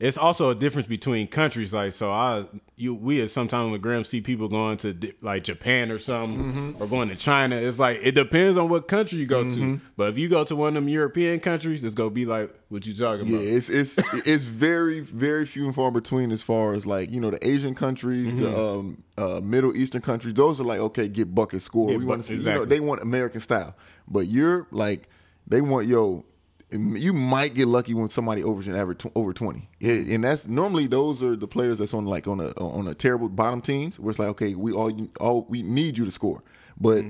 it's 0.00 0.16
also 0.16 0.50
a 0.50 0.54
difference 0.54 0.86
between 0.86 1.26
countries. 1.26 1.72
Like, 1.72 1.92
so 1.92 2.10
I, 2.10 2.44
you, 2.76 2.94
we 2.94 3.26
sometimes 3.28 3.72
with 3.72 3.82
Graham 3.82 4.04
see 4.04 4.20
people 4.20 4.46
going 4.48 4.76
to 4.78 4.96
like 5.20 5.42
Japan 5.44 5.90
or 5.90 5.98
something, 5.98 6.38
Mm-hmm. 6.38 6.82
or 6.82 6.86
going 6.86 7.08
to 7.08 7.16
China. 7.16 7.56
It's 7.56 7.78
like 7.80 7.98
it 8.02 8.12
depends 8.14 8.56
on 8.56 8.68
what 8.68 8.86
country 8.88 9.18
you 9.18 9.26
go 9.26 9.42
to. 9.42 9.80
But 9.96 10.10
if 10.10 10.18
you 10.18 10.28
go 10.28 10.44
to 10.44 10.54
one 10.54 10.68
of 10.68 10.74
them 10.74 10.88
European 10.88 11.40
countries, 11.40 11.82
it's 11.82 11.96
gonna 11.96 12.10
be 12.10 12.24
like 12.24 12.54
what 12.68 12.86
you 12.86 12.94
talking 12.94 13.26
Yeah, 13.26 13.38
about. 13.38 13.48
it's 13.48 13.68
it's 13.68 13.98
it's 14.26 14.44
very 14.44 15.00
very 15.00 15.44
few 15.44 15.66
and 15.66 15.74
far 15.74 15.90
between 15.90 16.30
as 16.30 16.42
far 16.44 16.74
as 16.74 16.86
like 16.86 17.10
you 17.10 17.20
know 17.20 17.30
the 17.30 17.46
Asian 17.46 17.74
countries, 17.74 18.32
the 18.36 18.56
um, 18.56 19.02
uh, 19.18 19.40
Middle 19.42 19.76
Eastern 19.76 20.00
countries. 20.00 20.32
Those 20.34 20.60
are 20.60 20.64
like 20.64 20.78
okay, 20.78 21.08
get 21.08 21.34
bucket 21.34 21.60
score. 21.62 21.88
Get 21.88 21.98
we 21.98 22.04
bu- 22.04 22.08
want 22.10 22.22
to 22.24 22.28
see. 22.38 22.42
You 22.48 22.54
know, 22.54 22.64
they 22.64 22.78
want 22.80 23.02
American 23.02 23.40
style, 23.40 23.74
but 24.06 24.28
Europe 24.28 24.68
like 24.70 25.08
they 25.48 25.60
want 25.60 25.86
yo. 25.86 26.24
You 26.70 27.14
might 27.14 27.54
get 27.54 27.66
lucky 27.66 27.94
when 27.94 28.10
somebody 28.10 28.42
overs 28.44 28.66
an 28.68 28.76
average 28.76 28.98
tw- 28.98 29.12
over 29.16 29.32
twenty, 29.32 29.70
Yeah, 29.80 29.92
and 29.94 30.22
that's 30.22 30.46
normally 30.46 30.86
those 30.86 31.22
are 31.22 31.34
the 31.34 31.48
players 31.48 31.78
that's 31.78 31.94
on 31.94 32.04
like 32.04 32.28
on 32.28 32.40
a 32.40 32.50
on 32.60 32.86
a 32.86 32.92
terrible 32.94 33.30
bottom 33.30 33.62
teams 33.62 33.98
where 33.98 34.10
it's 34.10 34.18
like 34.18 34.28
okay, 34.30 34.54
we 34.54 34.72
all 34.72 34.92
all 35.18 35.46
we 35.48 35.62
need 35.62 35.96
you 35.96 36.04
to 36.04 36.12
score, 36.12 36.42
but 36.78 37.02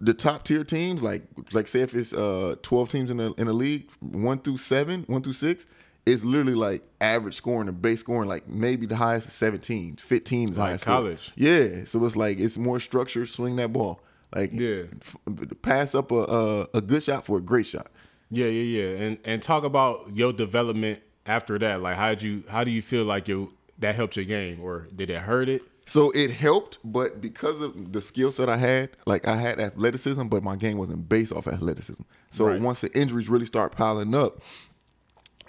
the 0.00 0.14
top 0.14 0.44
tier 0.44 0.64
teams 0.64 1.02
like 1.02 1.24
like 1.52 1.68
say 1.68 1.80
if 1.80 1.94
it's 1.94 2.14
uh 2.14 2.54
twelve 2.62 2.88
teams 2.88 3.10
in 3.10 3.18
the 3.18 3.34
in 3.36 3.48
the 3.48 3.52
league, 3.52 3.90
one 4.00 4.38
through 4.38 4.56
seven, 4.56 5.04
one 5.08 5.20
through 5.20 5.34
six, 5.34 5.66
it's 6.06 6.24
literally 6.24 6.54
like 6.54 6.82
average 7.02 7.34
scoring 7.34 7.68
and 7.68 7.82
base 7.82 8.00
scoring, 8.00 8.30
like 8.30 8.48
maybe 8.48 8.86
the 8.86 8.96
highest 8.96 9.28
is 9.28 9.34
17, 9.34 9.96
15 9.96 10.48
is 10.48 10.54
the 10.54 10.58
Like 10.58 10.68
highest 10.68 10.84
score. 10.84 10.94
college. 10.94 11.32
Yeah, 11.36 11.84
so 11.84 12.02
it's 12.06 12.16
like 12.16 12.40
it's 12.40 12.56
more 12.56 12.80
structure. 12.80 13.26
Swing 13.26 13.56
that 13.56 13.74
ball, 13.74 14.00
like 14.34 14.50
Yeah. 14.52 14.82
f- 15.00 15.16
pass 15.62 15.94
up 15.94 16.10
a, 16.10 16.14
a 16.14 16.68
a 16.74 16.80
good 16.80 17.02
shot 17.02 17.24
for 17.26 17.38
a 17.38 17.40
great 17.40 17.66
shot. 17.66 17.88
Yeah, 18.30 18.46
yeah, 18.46 18.82
yeah. 18.82 18.96
And 19.04 19.18
and 19.24 19.42
talk 19.42 19.64
about 19.64 20.10
your 20.14 20.32
development 20.32 21.00
after 21.26 21.58
that. 21.58 21.80
Like, 21.82 21.96
how 21.96 22.10
you, 22.10 22.42
how 22.48 22.64
do 22.64 22.70
you 22.70 22.82
feel 22.82 23.04
like 23.04 23.28
your 23.28 23.48
that 23.78 23.94
helped 23.94 24.16
your 24.16 24.24
game, 24.24 24.60
or 24.62 24.86
did 24.94 25.10
it 25.10 25.20
hurt 25.20 25.48
it? 25.48 25.62
So 25.86 26.10
it 26.12 26.30
helped, 26.30 26.78
but 26.84 27.20
because 27.20 27.60
of 27.60 27.92
the 27.92 28.00
skill 28.00 28.30
set 28.32 28.48
I 28.48 28.56
had, 28.56 28.90
like 29.04 29.26
I 29.26 29.36
had 29.36 29.58
athleticism, 29.60 30.28
but 30.28 30.42
my 30.42 30.54
game 30.56 30.78
wasn't 30.78 31.08
based 31.08 31.32
off 31.32 31.46
athleticism. 31.48 32.00
So 32.30 32.46
Right. 32.46 32.60
once 32.60 32.80
the 32.80 32.96
injuries 32.98 33.28
really 33.28 33.46
start 33.46 33.72
piling 33.76 34.14
up, 34.14 34.40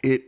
it 0.01 0.23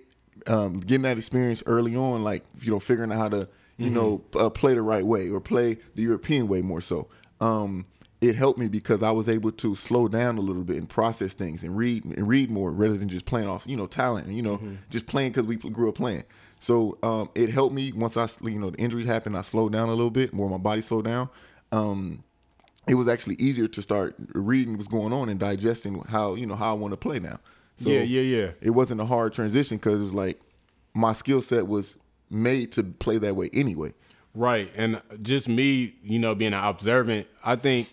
um, 0.48 0.80
getting 0.80 1.02
that 1.04 1.18
experience 1.18 1.64
early 1.66 1.96
on, 1.96 2.24
like 2.24 2.44
you 2.62 2.72
know, 2.72 2.80
figuring 2.80 3.12
out 3.12 3.18
how 3.18 3.30
to 3.30 3.48
you 3.78 3.90
know 3.90 4.24
uh, 4.36 4.50
play 4.50 4.74
the 4.74 4.82
right 4.82 5.06
way 5.06 5.30
or 5.30 5.42
play 5.42 5.78
the 5.96 6.04
European 6.04 6.48
way 6.48 6.62
more 6.62 6.82
so. 6.82 7.08
Um, 7.42 7.86
it 8.28 8.36
helped 8.36 8.60
me 8.60 8.68
because 8.68 9.04
I 9.04 9.12
was 9.12 9.30
able 9.30 9.52
to 9.52 9.76
slow 9.76 10.08
down 10.08 10.38
a 10.38 10.42
little 10.42 10.64
bit 10.64 10.78
and 10.78 10.88
process 10.88 11.34
things 11.34 11.64
and 11.64 11.76
read 11.76 12.06
and 12.06 12.28
read 12.28 12.50
more 12.50 12.72
rather 12.72 12.98
than 12.98 13.10
just 13.10 13.26
playing 13.26 13.48
off 13.48 13.64
you 13.66 13.78
know 13.78 13.88
talent. 13.88 14.28
You 14.30 14.42
know, 14.42 14.62
just 14.90 15.08
playing 15.08 15.32
because 15.32 15.46
we 15.46 15.56
grew 15.56 15.90
up 15.90 15.96
playing. 15.96 16.24
So 16.60 16.98
um, 17.04 17.30
it 17.36 17.50
helped 17.50 17.76
me 17.76 17.92
once 17.92 18.18
I 18.18 18.28
you 18.42 18.60
know 18.60 18.70
the 18.70 18.78
injuries 18.78 19.06
happened. 19.06 19.38
I 19.38 19.42
slowed 19.42 19.74
down 19.74 19.90
a 19.90 19.94
little 19.94 20.12
bit 20.12 20.34
more. 20.34 20.50
My 20.50 20.58
body 20.58 20.82
slowed 20.82 21.06
down. 21.06 21.30
Um, 21.72 22.24
it 22.88 22.96
was 22.96 23.08
actually 23.08 23.36
easier 23.36 23.68
to 23.68 23.82
start 23.82 24.16
reading 24.34 24.78
what's 24.78 24.88
going 24.88 25.12
on 25.12 25.30
and 25.30 25.40
digesting 25.40 26.00
how 26.02 26.36
you 26.36 26.46
know 26.46 26.56
how 26.56 26.72
I 26.72 26.78
want 26.78 26.94
to 26.94 26.98
play 26.98 27.20
now. 27.20 27.40
So 27.78 27.90
Yeah, 27.90 28.02
yeah, 28.02 28.22
yeah. 28.22 28.52
It 28.62 28.72
wasn't 28.72 29.02
a 29.02 29.06
hard 29.06 29.34
transition 29.34 29.78
because 29.78 30.00
it 30.00 30.04
was 30.04 30.14
like 30.14 30.40
my 30.94 31.14
skill 31.14 31.42
set 31.42 31.68
was 31.68 31.96
made 32.30 32.72
to 32.74 32.84
play 32.84 33.18
that 33.18 33.36
way 33.36 33.50
anyway. 33.54 33.94
Right. 34.34 34.72
And 34.76 35.02
just 35.22 35.48
me, 35.48 35.96
you 36.04 36.20
know, 36.20 36.36
being 36.36 36.54
an 36.54 36.64
observant, 36.64 37.28
I 37.44 37.56
think, 37.56 37.90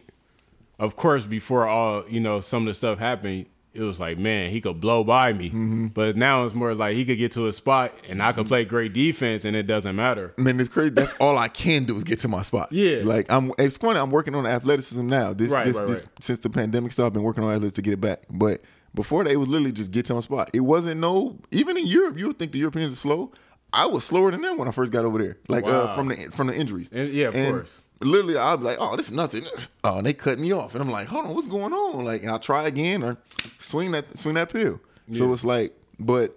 of 0.83 0.97
course, 0.97 1.27
before 1.27 1.67
all, 1.69 2.05
you 2.09 2.19
know, 2.19 2.41
some 2.41 2.63
of 2.65 2.67
the 2.67 2.75
stuff 2.75 2.99
happened, 2.99 3.47
it 3.73 3.81
was 3.83 4.01
like, 4.01 4.19
man, 4.19 4.51
he 4.51 4.61
could 4.61 4.81
blow 4.81 5.05
by 5.05 5.33
me. 5.33 5.47
Mm-hmm. 5.49 5.87
But 5.89 6.17
now 6.17 6.45
it's 6.45 6.55
more 6.57 6.75
like 6.75 6.97
he 6.97 7.05
could 7.05 7.19
get 7.19 7.31
to 7.33 7.47
a 7.47 7.53
spot 7.53 7.95
and 8.09 8.21
I 8.21 8.33
could 8.33 8.47
play 8.49 8.65
great 8.65 8.93
defense 8.93 9.45
and 9.45 9.55
it 9.57 9.63
doesn't 9.69 9.95
matter. 9.95 10.35
Man, 10.37 10.59
it's 10.59 10.69
crazy. 10.69 10.91
That's 10.91 11.15
all 11.21 11.39
I 11.39 11.47
can 11.47 11.85
do 11.85 11.97
is 11.97 12.03
get 12.05 12.19
to 12.21 12.29
my 12.29 12.43
spot. 12.43 12.73
Yeah. 12.73 13.03
like 13.05 13.31
I'm. 13.31 13.53
It's 13.59 13.77
funny. 13.79 14.01
I'm 14.01 14.11
working 14.11 14.35
on 14.35 14.45
athleticism 14.45 15.07
now. 15.07 15.33
This, 15.33 15.51
Right, 15.51 15.67
this, 15.67 15.77
right, 15.77 15.87
this 15.87 16.01
right. 16.01 16.09
since 16.21 16.41
the 16.41 16.51
pandemic 16.51 16.91
started, 16.93 17.07
I've 17.07 17.13
been 17.15 17.23
working 17.23 17.45
on 17.45 17.53
athletics 17.53 17.77
to 17.77 17.83
get 17.83 17.95
it 17.95 18.01
back. 18.01 18.23
But 18.29 18.61
before 18.95 19.23
that, 19.25 19.31
it 19.33 19.37
was 19.37 19.49
literally 19.49 19.73
just 19.73 19.91
get 19.93 20.05
to 20.07 20.15
my 20.15 20.21
spot. 20.21 20.51
It 20.53 20.61
wasn't 20.61 21.01
no. 21.01 21.39
Even 21.53 21.77
in 21.79 21.87
Europe, 21.87 22.19
you 22.19 22.27
would 22.27 22.39
think 22.41 22.51
the 22.53 22.59
Europeans 22.59 22.93
are 22.95 22.97
slow. 22.97 23.33
I 23.73 23.87
was 23.87 24.05
slower 24.05 24.31
than 24.33 24.43
them 24.43 24.59
when 24.59 24.69
I 24.69 24.71
first 24.73 24.93
got 24.93 25.07
over 25.07 25.17
there. 25.19 25.39
Like 25.49 25.65
uh, 25.65 25.95
from 25.95 26.09
the 26.09 26.17
from 26.35 26.49
the 26.49 26.55
injuries. 26.55 26.89
And- 26.93 27.09
yeah, 27.11 27.29
of 27.29 27.35
course. 27.35 27.81
Literally, 28.03 28.37
I'll 28.37 28.57
be 28.57 28.65
like, 28.65 28.79
"Oh, 28.81 28.97
this 28.97 29.07
is 29.07 29.13
nothing." 29.17 29.45
Oh, 29.85 29.99
and 29.99 30.07
they 30.07 30.13
cut 30.13 30.39
me 30.39 30.53
off, 30.53 30.75
and 30.75 30.83
I'm 30.83 30.91
like, 30.91 31.09
"Hold 31.09 31.27
on, 31.27 31.35
what's 31.35 31.49
going 31.49 31.73
on?" 31.73 32.05
Like, 32.05 32.23
and 32.23 32.31
I'll 32.31 32.39
try 32.39 32.65
again 32.65 33.03
or 33.03 33.17
swing 33.59 33.91
that 33.93 34.19
swing 34.19 34.35
that 34.37 34.53
pill. 34.53 34.81
So 35.13 35.33
it's 35.33 35.45
like, 35.45 35.77
but 35.99 36.37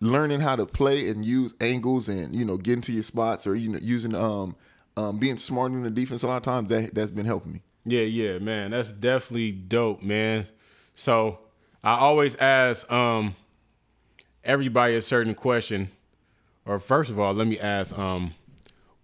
learning 0.00 0.40
how 0.40 0.56
to 0.56 0.66
play 0.66 1.08
and 1.08 1.24
use 1.24 1.54
angles 1.60 2.08
and 2.08 2.34
you 2.34 2.44
know 2.44 2.56
getting 2.56 2.80
to 2.82 2.92
your 2.92 3.02
spots 3.02 3.46
or 3.46 3.54
you 3.54 3.68
know 3.68 3.78
using 3.82 4.14
um 4.14 4.56
um 4.96 5.18
being 5.18 5.38
smart 5.38 5.72
in 5.72 5.82
the 5.82 5.90
defense 5.90 6.22
a 6.22 6.26
lot 6.26 6.38
of 6.38 6.42
times 6.42 6.68
that 6.68 6.94
that's 6.94 7.10
been 7.10 7.26
helping 7.26 7.52
me. 7.52 7.62
Yeah, 7.84 8.02
yeah, 8.02 8.38
man. 8.38 8.72
That's 8.72 8.90
definitely 8.90 9.52
dope, 9.52 10.02
man. 10.02 10.46
So 10.94 11.38
I 11.82 11.96
always 11.96 12.34
ask 12.36 12.90
um 12.90 13.36
everybody 14.44 14.96
a 14.96 15.02
certain 15.02 15.34
question. 15.34 15.90
Or 16.66 16.78
first 16.78 17.10
of 17.10 17.18
all, 17.18 17.32
let 17.32 17.46
me 17.46 17.58
ask, 17.58 17.98
um, 17.98 18.34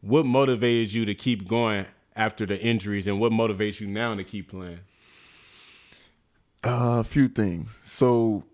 what 0.02 0.26
motivated 0.26 0.92
you 0.92 1.04
to 1.06 1.14
keep 1.14 1.48
going 1.48 1.86
after 2.16 2.46
the 2.46 2.60
injuries 2.60 3.06
and 3.06 3.20
what 3.20 3.32
motivates 3.32 3.80
you 3.80 3.86
now 3.86 4.14
to 4.14 4.24
keep 4.24 4.50
playing? 4.50 4.80
Uh, 6.64 6.98
a 7.00 7.04
few 7.04 7.28
things. 7.28 7.70
So 7.84 8.44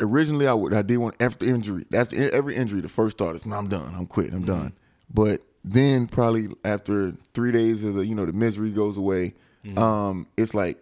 originally, 0.00 0.46
I 0.46 0.54
would 0.54 0.72
I 0.72 0.82
did 0.82 0.98
want 0.98 1.20
after 1.20 1.46
injury. 1.46 1.84
After 1.92 2.30
every 2.32 2.54
injury, 2.56 2.80
the 2.80 2.88
first 2.88 3.18
thought 3.18 3.34
is, 3.34 3.46
"No, 3.46 3.56
I'm 3.56 3.68
done. 3.68 3.94
I'm 3.96 4.06
quitting. 4.06 4.34
I'm 4.34 4.44
done." 4.44 4.72
But 5.12 5.42
then 5.64 6.06
probably 6.06 6.48
after 6.64 7.14
three 7.34 7.52
days 7.52 7.82
of 7.84 7.94
the 7.94 8.06
you 8.06 8.14
know 8.14 8.26
the 8.26 8.32
misery 8.32 8.70
goes 8.70 8.96
away, 8.96 9.34
um, 9.76 10.26
it's 10.36 10.54
like 10.54 10.78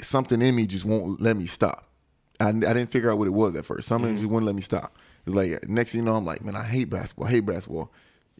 something 0.00 0.40
in 0.40 0.54
me 0.54 0.66
just 0.66 0.84
won't 0.84 1.20
let 1.20 1.36
me 1.36 1.46
stop. 1.46 1.88
I, 2.40 2.48
I 2.48 2.52
didn't 2.52 2.90
figure 2.90 3.10
out 3.10 3.18
what 3.18 3.28
it 3.28 3.32
was 3.32 3.54
at 3.56 3.64
first. 3.64 3.88
Something 3.88 4.16
just 4.16 4.28
wouldn't 4.28 4.46
let 4.46 4.54
me 4.54 4.62
stop. 4.62 4.96
It's 5.26 5.34
like 5.34 5.68
next 5.68 5.92
thing 5.92 6.00
you 6.00 6.04
know, 6.04 6.16
I'm 6.16 6.24
like, 6.24 6.44
man, 6.44 6.56
I 6.56 6.64
hate 6.64 6.90
basketball. 6.90 7.26
I 7.26 7.30
hate 7.30 7.46
basketball. 7.46 7.90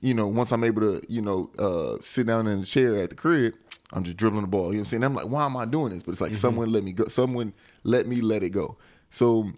You 0.02 0.12
know, 0.14 0.28
once 0.28 0.52
I'm 0.52 0.64
able 0.64 0.82
to, 0.82 1.02
you 1.08 1.22
know, 1.22 1.50
uh, 1.58 1.96
sit 2.02 2.26
down 2.26 2.46
in 2.46 2.60
the 2.60 2.66
chair 2.66 2.96
at 3.02 3.10
the 3.10 3.16
crib, 3.16 3.54
I'm 3.92 4.02
just 4.04 4.16
dribbling 4.16 4.42
the 4.42 4.48
ball. 4.48 4.66
You 4.66 4.72
know 4.72 4.80
what 4.80 4.80
I'm 4.80 4.84
saying? 4.86 5.04
I'm 5.04 5.14
like, 5.14 5.28
why 5.28 5.46
am 5.46 5.56
I 5.56 5.64
doing 5.64 5.94
this? 5.94 6.02
But 6.02 6.12
it's 6.12 6.20
like 6.20 6.34
someone 6.34 6.70
let 6.70 6.84
me 6.84 6.92
go. 6.92 7.08
Someone 7.08 7.54
let 7.84 8.06
me 8.06 8.20
let 8.20 8.42
it 8.42 8.50
go. 8.50 8.76
So 9.10 9.50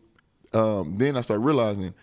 um, 0.52 0.94
then 0.96 1.16
I 1.16 1.22
start 1.22 1.40
realizing 1.40 1.94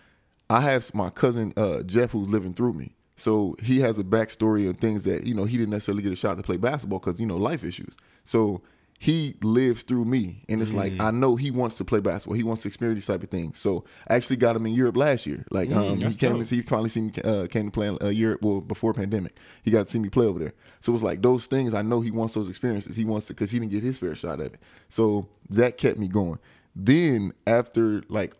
I 0.50 0.60
have 0.60 0.94
my 0.94 1.08
cousin 1.10 1.52
uh, 1.56 1.82
Jeff 1.82 2.10
who's 2.10 2.28
living 2.28 2.52
through 2.52 2.74
me. 2.74 2.94
So 3.16 3.56
he 3.62 3.80
has 3.80 3.98
a 3.98 4.04
backstory 4.04 4.66
and 4.66 4.78
things 4.78 5.04
that 5.04 5.24
you 5.24 5.34
know 5.34 5.44
he 5.44 5.56
didn't 5.56 5.70
necessarily 5.70 6.02
get 6.02 6.12
a 6.12 6.16
shot 6.16 6.36
to 6.36 6.42
play 6.42 6.56
basketball 6.56 6.98
because 6.98 7.20
you 7.20 7.26
know 7.26 7.36
life 7.36 7.64
issues. 7.64 7.94
So 8.24 8.60
he 9.02 9.34
lives 9.42 9.82
through 9.82 10.04
me, 10.04 10.44
and 10.48 10.62
it's 10.62 10.72
like 10.72 10.92
I 11.00 11.10
know 11.10 11.34
he 11.34 11.50
wants 11.50 11.74
to 11.78 11.84
play 11.84 11.98
basketball. 11.98 12.36
He 12.36 12.44
wants 12.44 12.62
to 12.62 12.68
experience 12.68 12.98
these 12.98 13.12
type 13.12 13.24
of 13.24 13.30
things. 13.30 13.58
So 13.58 13.84
I 14.06 14.14
actually 14.14 14.36
got 14.36 14.54
him 14.54 14.64
in 14.64 14.74
Europe 14.74 14.96
last 14.96 15.26
year. 15.26 15.44
Like 15.50 15.72
um, 15.72 15.96
he 15.96 16.14
came 16.14 16.38
dope. 16.38 16.46
to 16.46 16.54
he 16.54 16.62
finally 16.62 16.88
seen 16.88 17.06
me, 17.06 17.12
uh, 17.24 17.48
came 17.48 17.64
to 17.64 17.72
play 17.72 17.88
in 17.88 17.98
uh, 18.00 18.10
Europe. 18.10 18.42
Well, 18.42 18.60
before 18.60 18.94
pandemic, 18.94 19.36
he 19.64 19.72
got 19.72 19.88
to 19.88 19.92
see 19.92 19.98
me 19.98 20.08
play 20.08 20.26
over 20.26 20.38
there. 20.38 20.52
So 20.78 20.94
it's 20.94 21.02
like 21.02 21.20
those 21.20 21.46
things. 21.46 21.74
I 21.74 21.82
know 21.82 22.00
he 22.00 22.12
wants 22.12 22.34
those 22.34 22.48
experiences. 22.48 22.94
He 22.94 23.04
wants 23.04 23.26
to 23.26 23.34
because 23.34 23.50
he 23.50 23.58
didn't 23.58 23.72
get 23.72 23.82
his 23.82 23.98
fair 23.98 24.14
shot 24.14 24.38
at 24.38 24.52
it. 24.52 24.60
So 24.88 25.26
that 25.50 25.78
kept 25.78 25.98
me 25.98 26.06
going. 26.06 26.38
then 26.76 27.32
after 27.44 28.04
like 28.08 28.34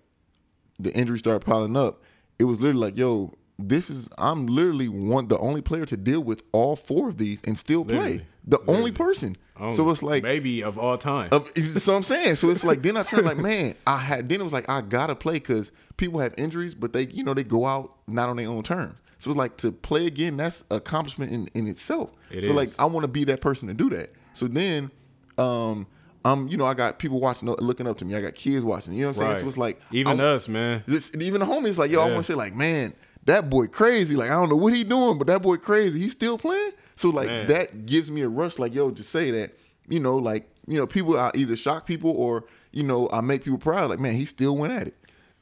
the 0.78 0.92
injuries 0.94 1.18
started 1.18 1.44
piling 1.44 1.76
up, 1.76 2.02
it 2.38 2.44
was 2.44 2.60
literally 2.60 2.78
like, 2.82 2.96
yo, 2.96 3.34
this 3.58 3.90
is 3.90 4.08
I'm 4.16 4.46
literally 4.46 4.88
one 4.88 5.26
the 5.26 5.38
only 5.38 5.60
player 5.60 5.86
to 5.86 5.96
deal 5.96 6.22
with 6.22 6.44
all 6.52 6.76
four 6.76 7.08
of 7.08 7.18
these 7.18 7.40
and 7.42 7.58
still 7.58 7.84
play. 7.84 7.96
Literally. 7.96 8.26
The 8.46 8.60
only 8.68 8.92
person. 8.92 9.36
Oh, 9.62 9.76
so 9.76 9.88
it's 9.90 10.02
like 10.02 10.24
maybe 10.24 10.62
of 10.64 10.76
all 10.76 10.98
time. 10.98 11.28
uh, 11.30 11.40
so 11.78 11.94
I'm 11.94 12.02
saying. 12.02 12.34
So 12.34 12.50
it's 12.50 12.64
like 12.64 12.82
then 12.82 12.96
I 12.96 13.04
turned 13.04 13.24
like, 13.24 13.38
man, 13.38 13.76
I 13.86 13.98
had 13.98 14.28
then 14.28 14.40
it 14.40 14.44
was 14.44 14.52
like 14.52 14.68
I 14.68 14.80
gotta 14.80 15.14
play 15.14 15.34
because 15.34 15.70
people 15.96 16.18
have 16.18 16.34
injuries, 16.36 16.74
but 16.74 16.92
they 16.92 17.06
you 17.06 17.22
know 17.22 17.32
they 17.32 17.44
go 17.44 17.64
out 17.64 17.94
not 18.08 18.28
on 18.28 18.36
their 18.36 18.48
own 18.48 18.64
terms. 18.64 18.98
So 19.20 19.30
it's 19.30 19.38
like 19.38 19.56
to 19.58 19.70
play 19.70 20.06
again, 20.06 20.36
that's 20.36 20.64
accomplishment 20.72 21.30
in, 21.30 21.48
in 21.54 21.68
itself. 21.68 22.10
It 22.28 22.42
so 22.42 22.50
is. 22.50 22.56
like 22.56 22.70
I 22.76 22.86
want 22.86 23.04
to 23.04 23.08
be 23.08 23.22
that 23.24 23.40
person 23.40 23.68
to 23.68 23.74
do 23.74 23.88
that. 23.90 24.10
So 24.34 24.48
then, 24.48 24.90
um, 25.38 25.86
I'm 26.24 26.48
you 26.48 26.56
know 26.56 26.64
I 26.64 26.74
got 26.74 26.98
people 26.98 27.20
watching, 27.20 27.48
looking 27.48 27.86
up 27.86 27.98
to 27.98 28.04
me. 28.04 28.16
I 28.16 28.20
got 28.20 28.34
kids 28.34 28.64
watching. 28.64 28.94
You 28.94 29.02
know 29.02 29.08
what 29.10 29.16
I'm 29.18 29.20
saying? 29.20 29.30
right. 29.30 29.40
So 29.42 29.46
it's 29.46 29.56
like 29.56 29.80
even 29.92 30.20
I, 30.20 30.24
us, 30.24 30.48
man. 30.48 30.82
this, 30.88 31.12
even 31.16 31.38
the 31.38 31.46
homies 31.46 31.78
like, 31.78 31.92
yo, 31.92 32.02
I 32.02 32.10
want 32.10 32.26
to 32.26 32.32
say 32.32 32.36
like, 32.36 32.56
man, 32.56 32.94
that 33.26 33.48
boy 33.48 33.68
crazy. 33.68 34.16
Like 34.16 34.30
I 34.30 34.34
don't 34.34 34.48
know 34.48 34.56
what 34.56 34.74
he 34.74 34.82
doing, 34.82 35.18
but 35.18 35.28
that 35.28 35.40
boy 35.40 35.56
crazy. 35.56 36.00
He's 36.00 36.12
still 36.12 36.36
playing. 36.36 36.72
So 36.96 37.10
like 37.10 37.28
Man. 37.28 37.46
that 37.48 37.86
gives 37.86 38.10
me 38.10 38.20
a 38.22 38.28
rush. 38.28 38.58
Like 38.58 38.74
yo, 38.74 38.90
to 38.90 39.02
say 39.02 39.30
that, 39.32 39.52
you 39.88 40.00
know, 40.00 40.16
like 40.16 40.48
you 40.66 40.76
know, 40.76 40.86
people 40.86 41.18
I 41.18 41.30
either 41.34 41.56
shock 41.56 41.86
people 41.86 42.10
or 42.10 42.44
you 42.70 42.82
know 42.82 43.08
I 43.12 43.20
make 43.20 43.44
people 43.44 43.58
proud. 43.58 43.90
Like 43.90 44.00
man, 44.00 44.14
he 44.14 44.24
still 44.24 44.56
went 44.56 44.72
at 44.72 44.86
it. 44.88 44.94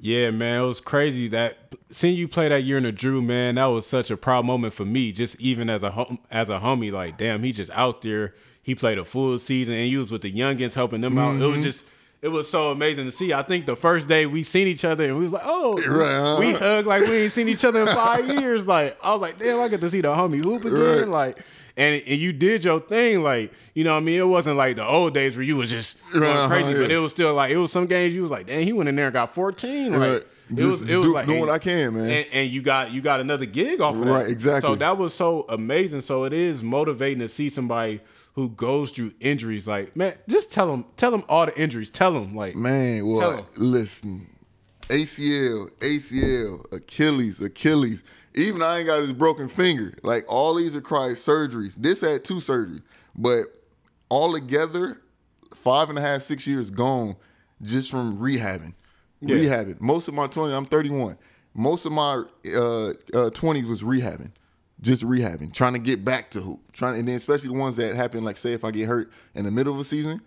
Yeah, 0.02 0.30
man, 0.30 0.60
it 0.62 0.66
was 0.66 0.80
crazy 0.80 1.28
that 1.28 1.58
seeing 1.90 2.16
you 2.16 2.26
play 2.26 2.48
that 2.48 2.64
year 2.64 2.78
in 2.78 2.84
the 2.84 2.92
Drew, 2.92 3.20
man, 3.20 3.56
that 3.56 3.66
was 3.66 3.86
such 3.86 4.10
a 4.10 4.16
proud 4.16 4.46
moment 4.46 4.72
for 4.72 4.86
me. 4.86 5.12
Just 5.12 5.36
even 5.38 5.68
as 5.68 5.82
a 5.82 5.90
hom- 5.90 6.18
as 6.30 6.48
a 6.48 6.58
homie, 6.58 6.90
like 6.90 7.18
damn, 7.18 7.42
he 7.42 7.52
just 7.52 7.70
out 7.72 8.00
there. 8.02 8.34
He 8.62 8.74
played 8.74 8.98
a 8.98 9.04
full 9.04 9.38
season, 9.38 9.74
and 9.74 9.84
he 9.86 9.96
was 9.96 10.10
with 10.12 10.22
the 10.22 10.32
youngins 10.32 10.74
helping 10.74 11.00
them 11.00 11.18
out. 11.18 11.34
It 11.34 11.38
Mm-hmm. 11.40 11.56
was 11.56 11.64
just. 11.64 11.86
It 12.22 12.28
was 12.28 12.50
so 12.50 12.70
amazing 12.70 13.06
to 13.06 13.12
see. 13.12 13.32
I 13.32 13.42
think 13.42 13.64
the 13.64 13.76
first 13.76 14.06
day 14.06 14.26
we 14.26 14.42
seen 14.42 14.66
each 14.68 14.84
other 14.84 15.04
and 15.04 15.16
we 15.16 15.22
was 15.24 15.32
like, 15.32 15.42
oh, 15.44 15.76
Right, 15.88 16.14
uh-huh. 16.14 16.36
we 16.40 16.52
hugged 16.52 16.86
like 16.86 17.02
we 17.02 17.12
ain't 17.22 17.32
seen 17.32 17.48
each 17.48 17.64
other 17.64 17.80
in 17.80 17.86
five 17.86 18.26
years. 18.28 18.66
Like 18.66 18.98
I 19.02 19.12
was 19.12 19.22
like, 19.22 19.38
damn, 19.38 19.58
I 19.60 19.68
get 19.68 19.80
to 19.80 19.90
see 19.90 20.02
the 20.02 20.08
homie 20.14 20.42
hoop 20.44 20.64
again. 20.66 20.78
Right. 20.78 21.08
Like, 21.08 21.38
and 21.78 22.02
and 22.06 22.20
you 22.20 22.34
did 22.34 22.62
your 22.64 22.78
thing. 22.80 23.22
Like, 23.22 23.52
you 23.72 23.84
know 23.84 23.92
what 23.92 23.98
I 23.98 24.04
mean? 24.04 24.18
It 24.20 24.26
wasn't 24.26 24.58
like 24.58 24.76
the 24.76 24.84
old 24.86 25.14
days 25.14 25.34
where 25.34 25.44
you 25.44 25.56
was 25.56 25.70
just 25.70 25.96
going 26.12 26.24
Uh-huh, 26.24 26.48
crazy, 26.48 26.74
but 26.78 26.90
it 26.90 26.98
was 26.98 27.12
still 27.12 27.32
like 27.32 27.52
it 27.52 27.56
was 27.56 27.72
some 27.72 27.86
games 27.86 28.14
you 28.14 28.20
was 28.22 28.30
like, 28.30 28.46
damn, 28.46 28.64
he 28.64 28.72
went 28.74 28.88
in 28.90 28.96
there 28.96 29.06
and 29.06 29.14
got 29.14 29.34
14. 29.34 29.92
Like, 29.92 29.98
Right. 30.00 30.10
it 30.10 30.26
Just- 30.56 30.70
was 30.70 30.80
just 30.80 30.92
it 30.92 30.96
was 30.98 31.06
do- 31.06 31.14
like 31.14 31.26
doing 31.26 31.40
what 31.40 31.48
I 31.48 31.58
can, 31.58 31.94
man. 31.94 32.10
And, 32.10 32.26
and 32.32 32.50
you 32.50 32.60
got 32.60 32.90
you 32.92 33.00
got 33.00 33.20
another 33.20 33.46
gig 33.46 33.80
off 33.80 33.94
of 33.94 34.00
that. 34.04 34.10
Right, 34.10 34.28
exactly. 34.28 34.68
So 34.68 34.74
that 34.74 34.98
was 34.98 35.14
so 35.14 35.46
amazing. 35.48 36.02
So 36.02 36.24
it 36.24 36.34
is 36.34 36.62
motivating 36.62 37.20
to 37.20 37.30
see 37.30 37.48
somebody 37.48 38.00
who 38.34 38.48
goes 38.50 38.92
through 38.92 39.12
injuries. 39.20 39.66
Like, 39.66 39.96
man, 39.96 40.14
just 40.28 40.52
tell 40.52 40.66
them, 40.68 40.84
tell 40.96 41.10
them 41.10 41.24
all 41.28 41.46
the 41.46 41.58
injuries. 41.58 41.90
Tell 41.90 42.12
them, 42.12 42.34
like, 42.34 42.56
Man, 42.56 43.06
well, 43.06 43.46
listen, 43.56 44.26
ACL, 44.88 45.70
ACL, 45.78 46.72
Achilles, 46.72 47.40
Achilles. 47.40 48.04
Even 48.34 48.62
I 48.62 48.78
ain't 48.78 48.86
got 48.86 49.00
his 49.00 49.12
broken 49.12 49.48
finger. 49.48 49.94
Like 50.02 50.24
all 50.28 50.54
these 50.54 50.74
require 50.76 51.14
surgeries. 51.14 51.74
This 51.74 52.00
had 52.00 52.24
two 52.24 52.36
surgeries, 52.36 52.82
but 53.16 53.46
all 54.08 54.32
together, 54.32 55.00
five 55.54 55.88
and 55.88 55.98
a 55.98 56.00
half, 56.00 56.22
six 56.22 56.46
years 56.46 56.70
gone 56.70 57.16
just 57.62 57.90
from 57.90 58.18
rehabbing. 58.18 58.74
Yeah. 59.20 59.36
Rehabbing. 59.36 59.80
Most 59.80 60.08
of 60.08 60.14
my 60.14 60.26
20, 60.26 60.54
I'm 60.54 60.64
31. 60.64 61.18
Most 61.54 61.84
of 61.84 61.92
my 61.92 62.22
uh, 62.46 62.88
uh, 62.88 62.92
20s 63.30 63.68
was 63.68 63.82
rehabbing. 63.82 64.30
Just 64.80 65.02
rehabbing, 65.02 65.52
trying 65.52 65.74
to 65.74 65.78
get 65.78 66.04
back 66.04 66.30
to 66.30 66.40
hoop. 66.40 66.60
Trying, 66.72 67.00
and 67.00 67.08
then 67.08 67.16
especially 67.16 67.48
the 67.48 67.58
ones 67.58 67.76
that 67.76 67.94
happen, 67.94 68.24
like 68.24 68.38
say 68.38 68.52
if 68.52 68.64
I 68.64 68.70
get 68.70 68.88
hurt 68.88 69.10
in 69.34 69.44
the 69.44 69.50
middle 69.50 69.74
of 69.74 69.80
a 69.80 69.84
season, 69.84 70.22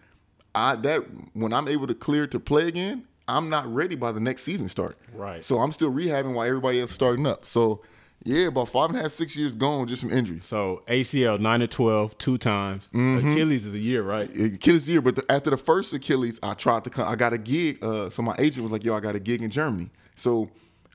I 0.54 0.76
that 0.78 1.04
when 1.34 1.54
I'm 1.54 1.68
able 1.68 1.88
to 1.88 1.96
clear 1.96 2.28
to 2.28 2.40
play 2.40 2.68
again, 2.68 3.08
I'm 3.28 3.50
not 3.50 3.72
ready 3.74 3.96
by 3.96 4.12
the 4.12 4.20
next 4.20 4.44
season 4.44 4.70
start. 4.70 4.98
Right. 5.14 5.44
So 5.44 5.60
I'm 5.60 5.72
still 5.72 5.92
rehabbing 5.92 6.34
while 6.34 6.48
everybody 6.48 6.80
else 6.82 6.92
starting 6.92 7.26
up. 7.26 7.46
So 7.46 7.82
yeah, 8.26 8.48
about 8.48 8.70
five 8.70 8.90
and 8.90 9.00
a 9.00 9.02
half, 9.02 9.12
six 9.12 9.36
years 9.36 9.54
gone, 9.54 9.86
just 9.88 10.02
from 10.02 10.12
injuries. 10.12 10.46
so 10.46 10.84
ACL 10.88 11.40
nine 11.40 11.60
to 11.60 11.68
12, 11.68 12.18
two 12.18 12.38
times. 12.38 12.90
Mm-hmm. 12.94 13.32
Achilles 13.32 13.66
is 13.66 13.76
a 13.76 13.80
year, 13.80 14.02
right? 14.02 14.30
Achilles 14.38 14.88
year, 14.88 15.02
but 15.02 15.18
the, 15.18 15.26
after 15.30 15.50
the 15.50 15.58
first 15.58 15.94
Achilles, 15.94 16.40
I 16.42 16.54
tried 16.54 16.86
to 16.86 16.90
come. 16.90 17.08
I 17.08 17.16
got 17.16 17.34
a 17.34 17.38
gig. 17.38 17.84
Uh, 17.84 18.10
so 18.10 18.22
my 18.22 18.36
agent 18.40 18.64
was 18.64 18.72
like, 18.72 18.84
"Yo, 18.84 18.96
I 18.96 19.02
got 19.02 19.16
a 19.16 19.20
gig 19.20 19.42
in 19.42 19.52
Germany." 19.52 19.90
So 20.16 20.50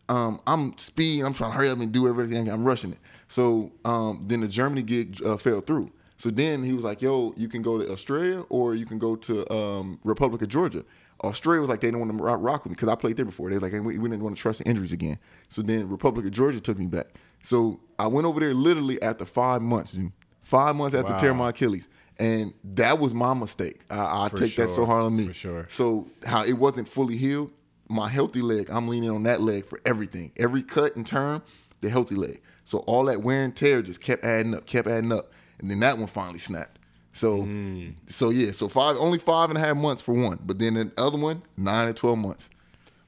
um, 0.09 0.41
I'm 0.47 0.77
speeding. 0.79 1.25
I'm 1.25 1.35
trying 1.35 1.53
to 1.53 1.57
hurry 1.59 1.69
up 1.69 1.79
and 1.79 1.93
do 1.93 2.09
everything. 2.09 2.49
I'm 2.49 2.65
rushing 2.65 2.93
it. 2.93 2.99
So 3.29 3.73
um, 3.85 4.25
then 4.27 4.41
the 4.41 4.49
Germany 4.49 4.83
gig 4.83 5.23
uh, 5.25 5.37
fell 5.37 5.61
through. 5.61 5.93
So 6.17 6.31
then 6.31 6.63
he 6.65 6.73
was 6.73 6.83
like, 6.83 7.01
"Yo, 7.03 7.33
you 7.37 7.49
can 7.49 7.63
go 7.63 7.79
to 7.79 7.91
Australia 7.93 8.41
or 8.49 8.75
you 8.75 8.87
can 8.87 8.99
go 8.99 9.15
to 9.17 9.53
um, 9.55 10.01
Republic 10.05 10.43
of 10.43 10.49
Georgia." 10.49 10.85
Australia 11.25 11.61
was 11.61 11.69
like 11.69 11.81
they 11.81 11.89
didn't 11.89 12.01
want 12.01 12.17
to 12.17 12.23
rock, 12.23 12.39
rock 12.41 12.65
with 12.65 12.71
me 12.71 12.75
because 12.75 12.89
I 12.89 12.95
played 12.95 13.17
there 13.17 13.25
before. 13.25 13.51
They 13.51 13.57
were 13.59 13.69
like 13.69 13.73
we, 13.73 13.99
we 13.99 14.09
didn't 14.09 14.23
want 14.23 14.37
to 14.37 14.41
trust 14.43 14.61
the 14.61 14.69
injuries 14.69 14.93
again. 14.93 15.19
So 15.49 15.63
then 15.63 15.89
Republic 15.89 16.25
of 16.27 16.33
Georgia 16.33 16.61
took 16.61 16.79
me 16.79 16.87
back. 16.87 17.07
So 17.43 17.81
I 17.99 18.07
went 18.07 18.27
over 18.27 18.41
there 18.41 18.55
literally 18.55 19.01
after 19.03 19.25
five 19.25 19.61
months. 19.63 19.93
dude. 19.93 20.13
Five 20.43 20.77
months 20.77 20.97
after 20.97 21.13
Wow. 21.13 21.19
tearing 21.19 21.37
my 21.37 21.51
Achilles, 21.51 21.89
and 22.19 22.55
that 22.65 22.99
was 22.99 23.13
my 23.15 23.35
mistake. 23.35 23.83
I, 23.91 24.25
I 24.25 24.29
take 24.29 24.55
that 24.57 24.71
so 24.71 24.87
hard 24.87 25.03
on 25.03 25.15
me. 25.15 25.27
For 25.27 25.35
sure. 25.35 25.67
So 25.69 26.09
how 26.25 26.45
it 26.45 26.55
wasn't 26.55 26.89
fully 26.89 27.17
healed, 27.17 27.53
my 27.89 28.09
healthy 28.09 28.41
leg, 28.41 28.69
I'm 28.71 28.89
leaning 28.89 29.11
on 29.11 29.25
that 29.25 29.41
leg 29.43 29.67
for 29.67 29.79
everything. 29.85 30.33
Every 30.37 30.63
cut 30.63 30.97
and 30.97 31.07
turn, 31.07 31.43
the 31.81 31.91
healthy 31.91 32.15
leg. 32.15 32.41
So 32.69 32.81
all 32.81 33.07
that 33.07 33.23
wear 33.23 33.45
and 33.45 33.57
tear 33.57 33.81
just 33.81 34.03
kept 34.03 34.23
adding 34.27 34.53
up, 34.55 34.67
kept 34.67 34.87
adding 34.89 35.11
up, 35.11 35.33
and 35.59 35.71
then 35.71 35.81
that 35.81 35.97
one 35.97 36.07
finally 36.07 36.39
snapped. 36.39 36.79
So, 37.15 37.39
Mm. 37.39 37.95
so 38.09 38.29
yeah, 38.29 38.51
so 38.51 38.69
five, 38.69 38.97
only 38.99 39.19
five 39.19 39.49
and 39.49 39.57
a 39.57 39.61
half 39.63 39.75
months 39.75 40.03
for 40.03 40.13
one, 40.13 40.39
but 40.45 40.59
then 40.59 40.75
the 40.75 40.93
other 40.99 41.17
one, 41.17 41.41
nine 41.57 41.87
to 41.87 41.95
twelve 41.95 42.19
months. 42.19 42.47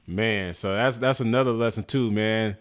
Man, 0.07 0.55
so 0.55 0.73
that's 0.73 0.97
that's 0.97 1.19
another 1.19 1.51
lesson 1.51 1.83
too, 1.83 2.09
man. 2.09 2.57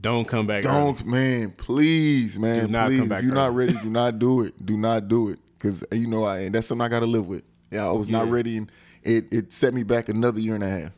Don't 0.00 0.26
come 0.26 0.46
back. 0.46 0.62
Don't, 0.62 1.04
man, 1.06 1.50
please, 1.52 2.38
man, 2.38 2.64
Do 2.66 2.72
not 2.72 2.86
please. 2.88 2.98
come 3.00 3.08
back 3.10 3.18
if 3.18 3.24
you're 3.26 3.34
not 3.34 3.54
ready, 3.54 3.74
do 3.74 3.90
not 3.90 4.18
do 4.18 4.40
it. 4.40 4.64
Do 4.64 4.78
not 4.78 5.08
do 5.08 5.28
it, 5.28 5.38
because 5.58 5.84
you 5.92 6.06
know, 6.08 6.24
I 6.24 6.38
and 6.40 6.54
that's 6.54 6.66
something 6.66 6.82
I 6.84 6.88
got 6.88 7.00
to 7.00 7.06
live 7.06 7.26
with. 7.26 7.42
Yeah, 7.70 7.86
I 7.86 7.92
was 7.92 8.08
not 8.08 8.30
ready, 8.30 8.56
and 8.56 8.72
it 9.02 9.26
it 9.30 9.52
set 9.52 9.74
me 9.74 9.82
back 9.82 10.08
another 10.08 10.40
year 10.40 10.54
and 10.54 10.64
a 10.64 10.70
half. 10.70 10.92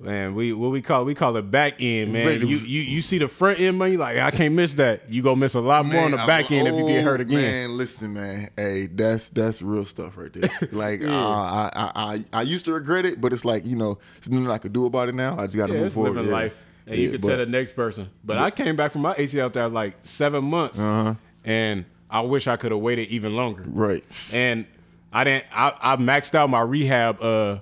Man, 0.00 0.34
we 0.34 0.52
what 0.52 0.70
we 0.72 0.82
call 0.82 1.04
we 1.04 1.14
call 1.14 1.36
it 1.36 1.50
back 1.50 1.74
end, 1.80 2.12
man. 2.12 2.24
Back- 2.26 2.40
You 2.40 2.56
you 2.56 2.80
you 2.80 3.02
see 3.02 3.18
the 3.18 3.28
front 3.28 3.60
end 3.60 3.78
money, 3.78 3.96
like 3.96 4.18
I 4.18 4.30
can't 4.32 4.54
miss 4.54 4.74
that. 4.74 5.12
You 5.12 5.22
gonna 5.22 5.36
miss 5.36 5.54
a 5.54 5.60
lot 5.60 5.84
more 5.86 6.02
on 6.02 6.10
the 6.10 6.16
back 6.16 6.50
I- 6.50 6.54
end 6.56 6.66
if 6.68 6.74
you 6.74 6.86
get 6.88 7.00
oh, 7.02 7.04
hurt 7.04 7.20
again. 7.20 7.36
Man, 7.68 7.76
listen, 7.76 8.14
man. 8.14 8.50
Hey, 8.56 8.86
that's 8.86 9.28
that's 9.28 9.62
real 9.62 9.84
stuff 9.84 10.16
right 10.16 10.32
there. 10.32 10.50
Like 10.72 11.04
uh, 11.04 11.08
I, 11.10 11.70
I 11.74 11.92
I 12.14 12.24
I 12.32 12.42
used 12.42 12.64
to 12.64 12.72
regret 12.72 13.06
it, 13.06 13.20
but 13.20 13.32
it's 13.32 13.44
like 13.44 13.64
you 13.66 13.76
know, 13.76 13.98
there's 14.20 14.30
nothing 14.30 14.50
I 14.50 14.58
could 14.58 14.72
do 14.72 14.86
about 14.86 15.08
it 15.08 15.14
now. 15.14 15.38
I 15.38 15.44
just 15.46 15.56
got 15.56 15.66
to 15.66 15.74
Yeah, 15.74 15.78
move 15.80 15.86
it's 15.86 15.94
forward. 15.94 16.14
living 16.14 16.26
yeah. 16.30 16.36
life, 16.36 16.64
and 16.86 16.96
you 16.96 17.04
Yeah, 17.04 17.12
can 17.12 17.20
but- 17.20 17.28
tell 17.28 17.38
the 17.38 17.46
next 17.46 17.76
person. 17.76 18.08
But 18.24 18.38
I 18.38 18.50
came 18.50 18.74
back 18.74 18.92
from 18.92 19.02
my 19.02 19.14
ACL 19.14 19.46
after 19.46 19.68
like 19.68 19.94
seven 20.02 20.42
months, 20.44 20.78
Uh-huh. 20.80 21.14
and 21.44 21.84
I 22.10 22.22
wish 22.22 22.48
I 22.48 22.56
could 22.56 22.72
have 22.72 22.80
waited 22.80 23.08
even 23.08 23.36
longer. 23.36 23.64
right. 23.68 24.02
And 24.32 24.66
I 25.12 25.24
didn't. 25.24 25.44
I, 25.52 25.74
I 25.80 25.96
maxed 25.96 26.34
out 26.34 26.48
my 26.50 26.62
rehab 26.62 27.22
uh, 27.22 27.58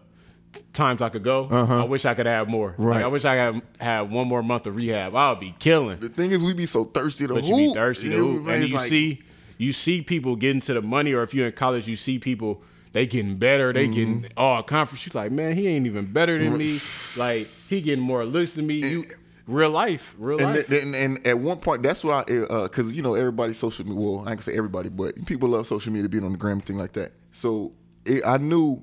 times 0.73 1.03
I 1.03 1.09
could 1.09 1.23
go. 1.25 1.47
I 1.51 1.85
wish 1.85 2.05
I 2.05 2.15
could 2.15 2.27
have 2.27 2.49
more. 2.49 2.69
Like, 2.69 2.79
Uh-huh. 2.79 2.89
Right. 2.89 3.03
I 3.05 3.07
wish 3.09 3.25
I 3.25 3.35
had 3.35 3.63
had 3.81 4.01
one 4.11 4.29
more 4.29 4.43
month 4.43 4.67
of 4.67 4.77
rehab. 4.77 5.15
I'll 5.17 5.37
be 5.37 5.55
killing. 5.59 6.01
The 6.01 6.09
thing 6.09 6.31
is, 6.31 6.43
we 6.43 6.55
be 6.55 6.67
so 6.67 6.85
thirsty 6.85 7.27
to 7.27 7.35
But 7.35 7.45
hoop. 7.45 7.51
you 7.51 7.57
be 7.69 7.75
thirsty 7.75 8.09
to 8.11 8.17
hoop. 8.17 8.49
and 8.49 8.69
you 8.69 8.75
like- 8.75 8.89
see 8.89 9.23
you 9.59 9.73
see 9.75 10.01
people 10.01 10.37
getting 10.37 10.61
to 10.63 10.73
the 10.75 10.81
money, 10.83 11.13
or 11.13 11.23
if 11.23 11.35
you're 11.35 11.47
in 11.49 11.53
college, 11.53 11.87
you 11.87 11.97
see 11.97 12.19
people 12.19 12.63
they 12.93 13.07
getting 13.07 13.37
better, 13.37 13.73
they 13.73 13.87
getting 13.87 14.23
Mm-hmm. 14.23 14.33
all 14.37 14.63
conference. 14.63 15.07
You're 15.07 15.23
like, 15.23 15.31
man, 15.31 15.55
he 15.55 15.69
ain't 15.69 15.87
even 15.87 16.07
better 16.13 16.43
than 16.43 16.57
me. 16.59 16.79
Like 17.17 17.47
he 17.69 17.81
getting 17.83 18.03
more 18.05 18.25
looks 18.25 18.53
than 18.55 18.67
me. 18.67 18.77
You 18.77 19.05
real 19.47 19.71
life, 19.71 20.15
real 20.19 20.39
And, 20.41 20.57
life. 20.57 20.71
and, 20.71 20.95
and 20.97 21.27
at 21.27 21.39
one 21.39 21.59
point, 21.59 21.83
that's 21.83 22.03
what 22.03 22.29
I, 22.31 22.63
because 22.65 22.91
you 22.93 23.03
know, 23.03 23.15
everybody 23.15 23.53
social 23.55 23.85
media. 23.87 24.01
Well, 24.01 24.17
I 24.17 24.19
ain't 24.21 24.27
gonna 24.29 24.43
say 24.43 24.55
everybody, 24.55 24.89
but 24.89 25.25
people 25.27 25.49
love 25.51 25.67
social 25.67 25.93
media, 25.93 26.09
being 26.09 26.25
on 26.25 26.33
the 26.33 26.39
gram 26.39 26.55
and 26.55 26.65
thing 26.65 26.79
like 26.79 26.93
that. 26.95 27.13
So 27.33 27.73
it, 28.05 28.25
I 28.27 28.39
knew, 28.39 28.83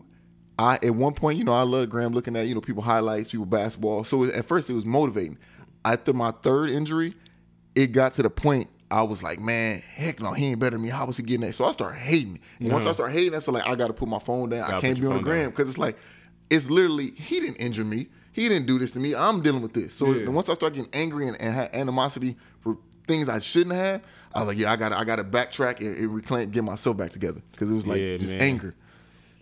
I 0.60 0.76
at 0.82 0.96
one 0.96 1.14
point, 1.14 1.38
you 1.38 1.44
know, 1.44 1.54
I 1.54 1.62
love 1.62 1.90
gram 1.90 2.12
looking 2.14 2.36
at 2.36 2.48
you 2.48 2.56
know 2.56 2.62
people 2.62 2.82
highlights, 2.84 3.30
people 3.32 3.46
basketball. 3.46 4.04
So 4.04 4.24
at 4.26 4.46
first, 4.46 4.70
it 4.70 4.74
was 4.74 4.86
motivating. 4.86 5.38
After 5.86 6.14
my 6.14 6.32
third 6.32 6.70
injury, 6.70 7.14
it 7.76 7.88
got 7.88 8.14
to 8.16 8.24
the 8.24 8.30
point 8.30 8.70
I 8.90 9.04
was 9.04 9.22
like, 9.22 9.40
man, 9.40 9.80
heck 9.80 10.20
no, 10.20 10.32
he 10.34 10.48
ain't 10.48 10.60
better 10.60 10.78
than 10.78 10.84
me. 10.84 10.90
How 10.90 11.06
was 11.06 11.18
he 11.18 11.24
getting 11.24 11.46
that? 11.46 11.54
So 11.54 11.66
I 11.66 11.72
started 11.74 11.98
hating. 11.98 12.40
And 12.60 12.72
once 12.72 12.86
I 12.86 12.94
started 12.94 13.14
hating, 13.14 13.34
that's 13.34 13.46
so 13.46 13.52
like 13.52 13.68
I 13.68 13.76
got 13.76 13.88
to 13.88 13.94
put 13.94 14.08
my 14.08 14.20
phone 14.20 14.50
down. 14.50 14.64
I 14.64 14.68
Gotta 14.72 14.82
can't 14.82 15.00
be 15.00 15.06
on 15.08 15.16
the 15.18 15.22
gram 15.22 15.50
because 15.50 15.70
it's 15.70 15.78
like 15.78 15.98
it's 16.50 16.70
literally 16.70 17.12
he 17.12 17.40
didn't 17.40 17.58
injure 17.58 17.84
me. 17.84 18.08
He 18.32 18.48
didn't 18.48 18.68
do 18.68 18.78
this 18.80 18.92
to 18.92 19.00
me. 19.00 19.16
I'm 19.16 19.42
dealing 19.42 19.62
with 19.62 19.74
this. 19.74 19.94
So 19.94 20.12
Yeah. 20.14 20.30
once 20.30 20.48
I 20.48 20.54
start 20.54 20.74
getting 20.74 20.92
angry 20.94 21.28
and, 21.28 21.40
and 21.42 21.54
had 21.54 21.74
animosity 21.76 22.36
for 22.62 22.78
things 23.08 23.30
I 23.30 23.40
shouldn't 23.40 23.76
have, 23.76 24.02
I 24.34 24.40
was 24.44 24.50
like, 24.50 24.58
yeah, 24.58 24.72
I 24.72 24.76
got 24.76 24.92
I 24.94 25.04
got 25.04 25.18
to 25.18 25.24
backtrack 25.24 25.80
and, 25.80 25.98
and 25.98 26.14
reclaim, 26.14 26.50
get 26.52 26.64
myself 26.64 26.96
back 26.98 27.12
together 27.12 27.42
because 27.52 27.72
it 27.72 27.76
was 27.76 27.88
like 27.88 28.02
Yeah, 28.02 28.18
just 28.18 28.34
man. 28.34 28.42
anger. 28.42 28.76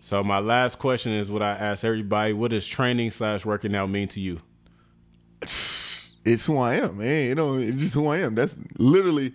So 0.06 0.22
my 0.22 0.38
last 0.38 0.78
question 0.78 1.12
is 1.12 1.30
what 1.32 1.42
I 1.42 1.50
ask 1.50 1.84
everybody: 1.84 2.32
What 2.32 2.52
does 2.52 2.64
training 2.66 3.10
slash 3.10 3.44
working 3.44 3.74
out 3.74 3.90
mean 3.90 4.06
to 4.08 4.20
you? 4.20 4.40
It's 6.24 6.46
who 6.46 6.58
I 6.58 6.74
am, 6.74 6.98
man. 6.98 7.28
You 7.28 7.34
know, 7.34 7.54
it's 7.58 7.76
just 7.78 7.94
who 7.94 8.06
I 8.08 8.18
am. 8.18 8.34
That's 8.34 8.56
literally 8.78 9.32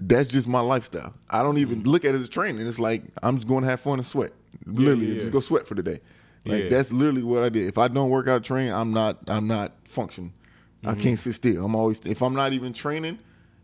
that's 0.00 0.28
just 0.28 0.48
my 0.48 0.60
lifestyle. 0.60 1.12
I 1.28 1.42
don't 1.42 1.58
even 1.58 1.82
look 1.84 2.04
at 2.04 2.14
it 2.14 2.20
as 2.20 2.28
training. 2.28 2.66
It's 2.66 2.78
like 2.78 3.02
I'm 3.22 3.36
just 3.36 3.48
going 3.48 3.62
to 3.64 3.70
have 3.70 3.80
fun 3.80 3.98
and 3.98 4.06
sweat. 4.06 4.32
Literally, 4.66 5.12
yeah. 5.14 5.20
just 5.20 5.32
go 5.32 5.40
sweat 5.40 5.66
for 5.66 5.74
the 5.74 5.82
day. 5.82 6.00
Like 6.46 6.64
Yeah. 6.64 6.68
that's 6.70 6.92
literally 6.92 7.22
what 7.22 7.42
I 7.42 7.48
did. 7.50 7.68
If 7.68 7.76
I 7.78 7.88
don't 7.88 8.08
work 8.10 8.26
out 8.28 8.42
train, 8.44 8.72
I'm 8.72 8.92
not 8.92 9.18
I'm 9.28 9.46
not 9.46 9.72
functioning. 9.84 10.32
I 10.82 10.92
Mm-hmm. 10.92 11.00
can't 11.00 11.18
sit 11.18 11.34
still. 11.34 11.64
I'm 11.64 11.74
always 11.74 12.00
if 12.06 12.22
I'm 12.22 12.34
not 12.34 12.52
even 12.54 12.72
training, 12.72 13.18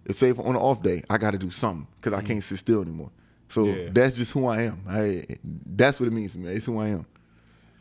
it's 0.05 0.19
safe 0.19 0.39
on 0.39 0.49
an 0.49 0.57
off 0.57 0.83
day, 0.83 1.03
I 1.09 1.17
got 1.19 1.31
to 1.33 1.39
do 1.39 1.51
something 1.51 1.87
because 2.01 2.13
I 2.19 2.23
can't 2.23 2.45
sit 2.45 2.59
still 2.59 2.83
anymore. 2.83 3.11
So. 3.49 3.67
Yeah. 3.67 3.89
that's 3.93 4.15
just 4.17 4.33
who 4.33 4.47
I 4.47 4.63
am. 4.63 4.83
I 4.89 5.25
that's 5.45 6.01
what 6.01 6.07
it 6.07 6.13
means 6.13 6.33
to 6.33 6.39
me. 6.39 6.51
It's 6.53 6.67
who 6.67 6.79
I 6.79 6.89
am. 6.89 7.07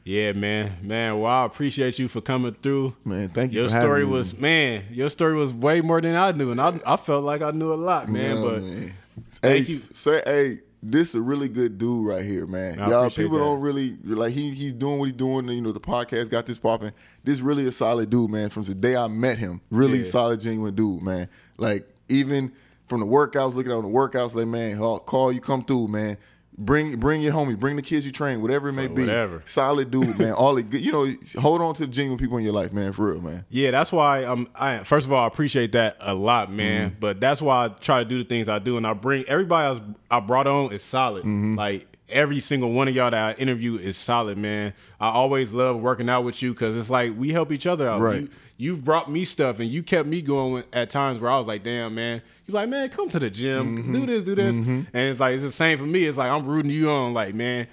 Yeah, 0.04 0.34
man, 0.34 0.78
man. 0.84 1.20
Well, 1.20 1.32
I 1.32 1.46
appreciate 1.46 1.98
you 1.98 2.08
for 2.08 2.22
coming 2.22 2.56
through. 2.62 2.96
Man, 3.04 3.28
thank 3.30 3.54
you 3.54 3.62
Your 3.62 3.70
story 3.70 4.06
me. 4.06 4.12
was 4.12 4.38
man. 4.38 4.84
Your 4.92 5.10
story 5.10 5.34
was 5.34 5.52
way 5.52 5.82
more 5.82 6.00
than 6.00 6.16
I 6.16 6.32
knew, 6.32 6.52
and 6.52 6.62
I, 6.62 6.80
I 6.86 6.96
felt 6.98 7.24
like 7.24 7.42
I 7.42 7.50
knew 7.52 7.74
a 7.74 7.76
lot, 7.76 8.08
man. 8.08 8.36
Yeah, 8.36 8.42
but 8.44 8.62
man. 8.64 8.94
Hey, 9.16 9.24
thank 9.42 9.70
you. 9.70 9.80
say 9.94 10.22
hey, 10.26 10.60
this 10.84 11.10
is 11.10 11.16
a 11.16 11.22
really 11.24 11.50
good 11.50 11.80
dude 11.80 12.06
right 12.08 12.24
here, 12.24 12.46
man. 12.46 12.80
I 12.80 12.90
Y'all 12.92 13.10
people 13.10 13.40
that. 13.40 13.44
don't 13.44 13.62
really 13.62 13.98
like 14.04 14.34
he 14.34 14.52
he's 14.52 14.74
doing 14.74 15.00
what 15.00 15.06
he's 15.06 15.16
doing. 15.18 15.48
You 15.50 15.62
know, 15.62 15.72
the 15.72 15.80
podcast 15.80 16.30
got 16.30 16.46
this 16.46 16.60
popping. 16.60 16.92
This 17.24 17.40
really 17.40 17.66
a 17.68 17.72
solid 17.72 18.12
dude, 18.12 18.30
man. 18.30 18.52
From 18.52 18.62
the 18.62 18.76
day 18.76 18.96
I 18.96 19.08
met 19.08 19.40
him, 19.40 19.60
really 19.72 20.00
Yeah. 20.00 20.04
solid, 20.12 20.40
genuine 20.40 20.76
dude, 20.76 21.02
man. 21.02 21.28
Like 21.58 21.90
even 22.10 22.52
from 22.88 23.00
the 23.00 23.06
workouts, 23.06 23.56
looking 23.56 23.72
at 23.72 23.82
the 23.82 23.88
workouts, 23.88 24.36
like 24.36 24.48
man, 24.48 24.78
call 24.78 25.32
you, 25.32 25.42
come 25.42 25.64
through, 25.64 25.88
man. 25.88 26.18
Bring 26.58 26.98
bring 26.98 27.22
your 27.22 27.34
homie, 27.34 27.60
bring 27.60 27.76
the 27.76 27.82
kids 27.82 28.06
you 28.06 28.14
train, 28.14 28.42
whatever 28.42 28.70
it 28.70 28.74
may 28.74 28.88
be. 28.88 29.02
whatever. 29.02 29.44
Solid 29.46 29.92
dude, 29.92 30.18
man. 30.18 30.32
All 30.38 30.56
the 30.56 30.64
good, 30.64 30.86
you 30.86 30.92
know, 30.94 31.14
hold 31.38 31.62
on 31.62 31.74
to 31.76 31.82
the 31.82 31.92
genuine 31.92 32.18
people 32.18 32.38
in 32.38 32.46
your 32.46 32.54
life, 32.54 32.72
man. 32.72 32.94
For 32.94 33.12
real, 33.12 33.22
man. 33.22 33.44
Yeah, 33.50 33.72
that's 33.72 33.92
why 33.92 34.24
I'm. 34.24 34.48
I 34.56 34.86
first 34.86 35.06
of 35.06 35.12
all 35.12 35.26
I 35.26 35.28
appreciate 35.28 35.74
that 35.74 35.98
a 36.00 36.16
lot, 36.16 36.50
man. 36.50 36.92
Mm-hmm. 36.92 37.00
But 37.02 37.20
that's 37.20 37.42
why 37.42 37.66
I 37.66 37.68
try 37.68 38.04
to 38.04 38.10
do 38.10 38.18
the 38.20 38.24
things 38.24 38.48
I 38.48 38.60
do, 38.60 38.78
and 38.78 38.88
I 38.88 38.94
bring 38.94 39.26
everybody 39.26 39.68
else 39.68 39.82
I 40.10 40.22
brought 40.22 40.48
on 40.48 40.72
is 40.72 40.82
solid. 40.82 41.26
Mm-hmm. 41.26 41.56
Like 41.56 41.88
every 42.08 42.40
single 42.40 42.72
one 42.72 42.88
of 42.88 42.96
y'all 42.96 43.12
that 43.12 43.38
I 43.38 43.42
interview 43.42 43.76
is 43.76 43.98
solid, 43.98 44.38
man. 44.38 44.74
I 45.00 45.10
always 45.10 45.54
love 45.54 45.82
working 45.82 46.10
out 46.10 46.24
with 46.24 46.42
you 46.42 46.54
because 46.54 46.78
it's 46.78 46.90
like 46.90 47.18
we 47.18 47.32
help 47.32 47.52
each 47.52 47.68
other 47.68 47.88
out. 47.88 48.02
Right. 48.02 48.22
You, 48.22 48.30
you've 48.58 48.84
brought 48.84 49.12
me 49.12 49.26
stuff, 49.26 49.60
and 49.60 49.70
you 49.70 49.84
kept 49.84 50.08
me 50.08 50.22
going 50.22 50.64
at 50.74 50.90
times 50.90 51.20
where 51.22 51.32
I 51.32 51.38
was 51.38 51.48
like, 51.48 51.64
"Damn, 51.64 51.96
man." 51.96 52.22
You're 52.48 52.54
like, 52.56 52.70
man, 52.70 52.90
come 52.90 53.10
to 53.10 53.18
the 53.20 53.30
gym, 53.32 53.78
Mm-hmm. 53.80 53.94
do 53.94 54.06
this, 54.06 54.24
do 54.24 54.36
this, 54.36 54.54
and 54.54 54.88
it's 54.94 55.20
like 55.20 55.34
it's 55.34 55.42
the 55.44 55.52
same 55.52 55.80
for 55.80 55.84
me. 55.86 56.04
It's 56.04 56.18
like 56.18 56.30
I'm 56.30 56.46
rooting 56.46 56.70
you 56.70 56.90
on, 56.92 57.14
like, 57.14 57.34
man. 57.34 57.66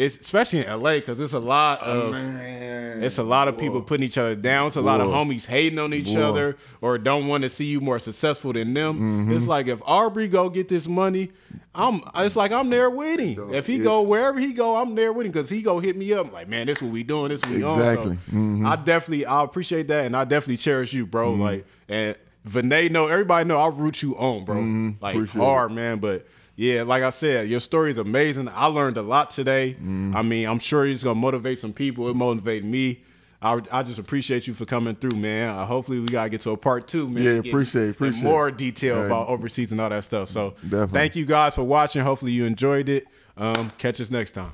It's 0.00 0.16
especially 0.16 0.64
in 0.64 0.82
LA 0.82 0.94
because 0.94 1.20
it's 1.20 1.34
a 1.34 1.38
lot 1.38 1.82
of 1.82 2.12
Man. 2.12 3.02
it's 3.02 3.18
a 3.18 3.22
lot 3.22 3.48
of 3.48 3.58
people 3.58 3.82
putting 3.82 4.06
each 4.06 4.16
other 4.16 4.34
down. 4.34 4.68
It's 4.68 4.76
a 4.76 4.80
lot 4.80 5.02
of 5.02 5.08
homies 5.08 5.44
hating 5.44 5.78
on 5.78 5.92
each 5.92 6.14
Boy. 6.14 6.22
other 6.22 6.56
or 6.80 6.96
don't 6.96 7.26
want 7.28 7.44
to 7.44 7.50
see 7.50 7.66
you 7.66 7.82
more 7.82 7.98
successful 7.98 8.54
than 8.54 8.72
them. 8.72 8.94
Mm-hmm. 8.94 9.36
It's 9.36 9.46
like 9.46 9.66
if 9.66 9.82
Aubrey 9.84 10.26
go 10.26 10.48
get 10.48 10.68
this 10.68 10.88
money, 10.88 11.32
I'm. 11.74 12.00
It's 12.14 12.34
like 12.34 12.50
I'm 12.50 12.70
there 12.70 12.88
with 12.88 13.20
him. 13.20 13.52
If 13.52 13.66
he 13.66 13.78
go 13.78 14.00
wherever 14.00 14.40
he 14.40 14.54
go, 14.54 14.76
I'm 14.76 14.94
there 14.94 15.12
with 15.12 15.26
him 15.26 15.32
because 15.32 15.50
he 15.50 15.60
go 15.60 15.78
hit 15.80 15.98
me 15.98 16.14
up 16.14 16.32
like, 16.32 16.48
man, 16.48 16.66
this 16.66 16.80
what 16.80 16.92
we 16.92 17.02
doing. 17.02 17.28
This 17.28 17.42
what 17.42 17.50
we 17.50 17.56
Exactly. 17.56 18.10
on. 18.12 18.16
Mm-hmm. 18.16 18.66
I 18.66 18.76
definitely 18.76 19.26
I 19.26 19.44
appreciate 19.44 19.88
that 19.88 20.06
and 20.06 20.16
I 20.16 20.24
definitely 20.24 20.56
cherish 20.56 20.94
you, 20.94 21.04
bro. 21.04 21.34
Like 21.34 21.66
and 21.90 22.16
Vinay 22.48 22.90
know 22.90 23.06
everybody 23.06 23.46
know 23.46 23.58
I 23.58 23.68
root 23.68 24.02
you 24.02 24.16
on, 24.16 24.46
bro. 24.46 24.54
Like 24.56 24.64
Mm-hmm. 24.64 25.04
Appreciate 25.04 25.42
hard, 25.44 25.72
man. 25.72 25.98
But 25.98 26.26
yeah, 26.60 26.82
like 26.82 27.02
I 27.02 27.08
said, 27.08 27.48
your 27.48 27.58
story 27.60 27.90
is 27.90 27.96
amazing. 27.96 28.50
I 28.50 28.66
learned 28.66 28.98
a 28.98 29.02
lot 29.02 29.30
today. 29.30 29.74
Mm-hmm. 29.74 30.14
I 30.14 30.20
mean, 30.20 30.46
I'm 30.46 30.58
sure 30.58 30.86
it's 30.86 31.02
gonna 31.02 31.18
motivate 31.18 31.58
some 31.58 31.72
people. 31.72 32.08
It 32.10 32.14
motivated 32.16 32.66
me. 32.68 33.02
I, 33.40 33.62
I 33.72 33.82
just 33.82 33.98
appreciate 33.98 34.46
you 34.46 34.52
for 34.52 34.66
coming 34.66 34.94
through, 34.94 35.16
man. 35.16 35.48
Uh, 35.48 35.64
hopefully, 35.64 36.00
we 36.00 36.06
gotta 36.08 36.28
get 36.28 36.42
to 36.42 36.50
a 36.50 36.58
part 36.58 36.86
two, 36.86 37.08
man. 37.08 37.22
Yeah, 37.22 37.30
appreciate 37.50 37.90
appreciate 37.92 38.22
more 38.22 38.50
detail 38.50 38.96
Right. 38.98 39.06
about 39.06 39.28
overseas 39.28 39.72
and 39.72 39.80
all 39.80 39.88
that 39.88 40.04
stuff. 40.04 40.28
So, 40.28 40.50
Definitely. 40.62 40.88
thank 40.92 41.16
you 41.16 41.24
guys 41.24 41.54
for 41.54 41.62
watching. 41.62 42.02
Hopefully, 42.02 42.32
you 42.32 42.44
enjoyed 42.44 42.90
it. 42.90 43.06
Um, 43.38 43.72
catch 43.78 43.98
us 43.98 44.10
next 44.10 44.32
time. 44.32 44.52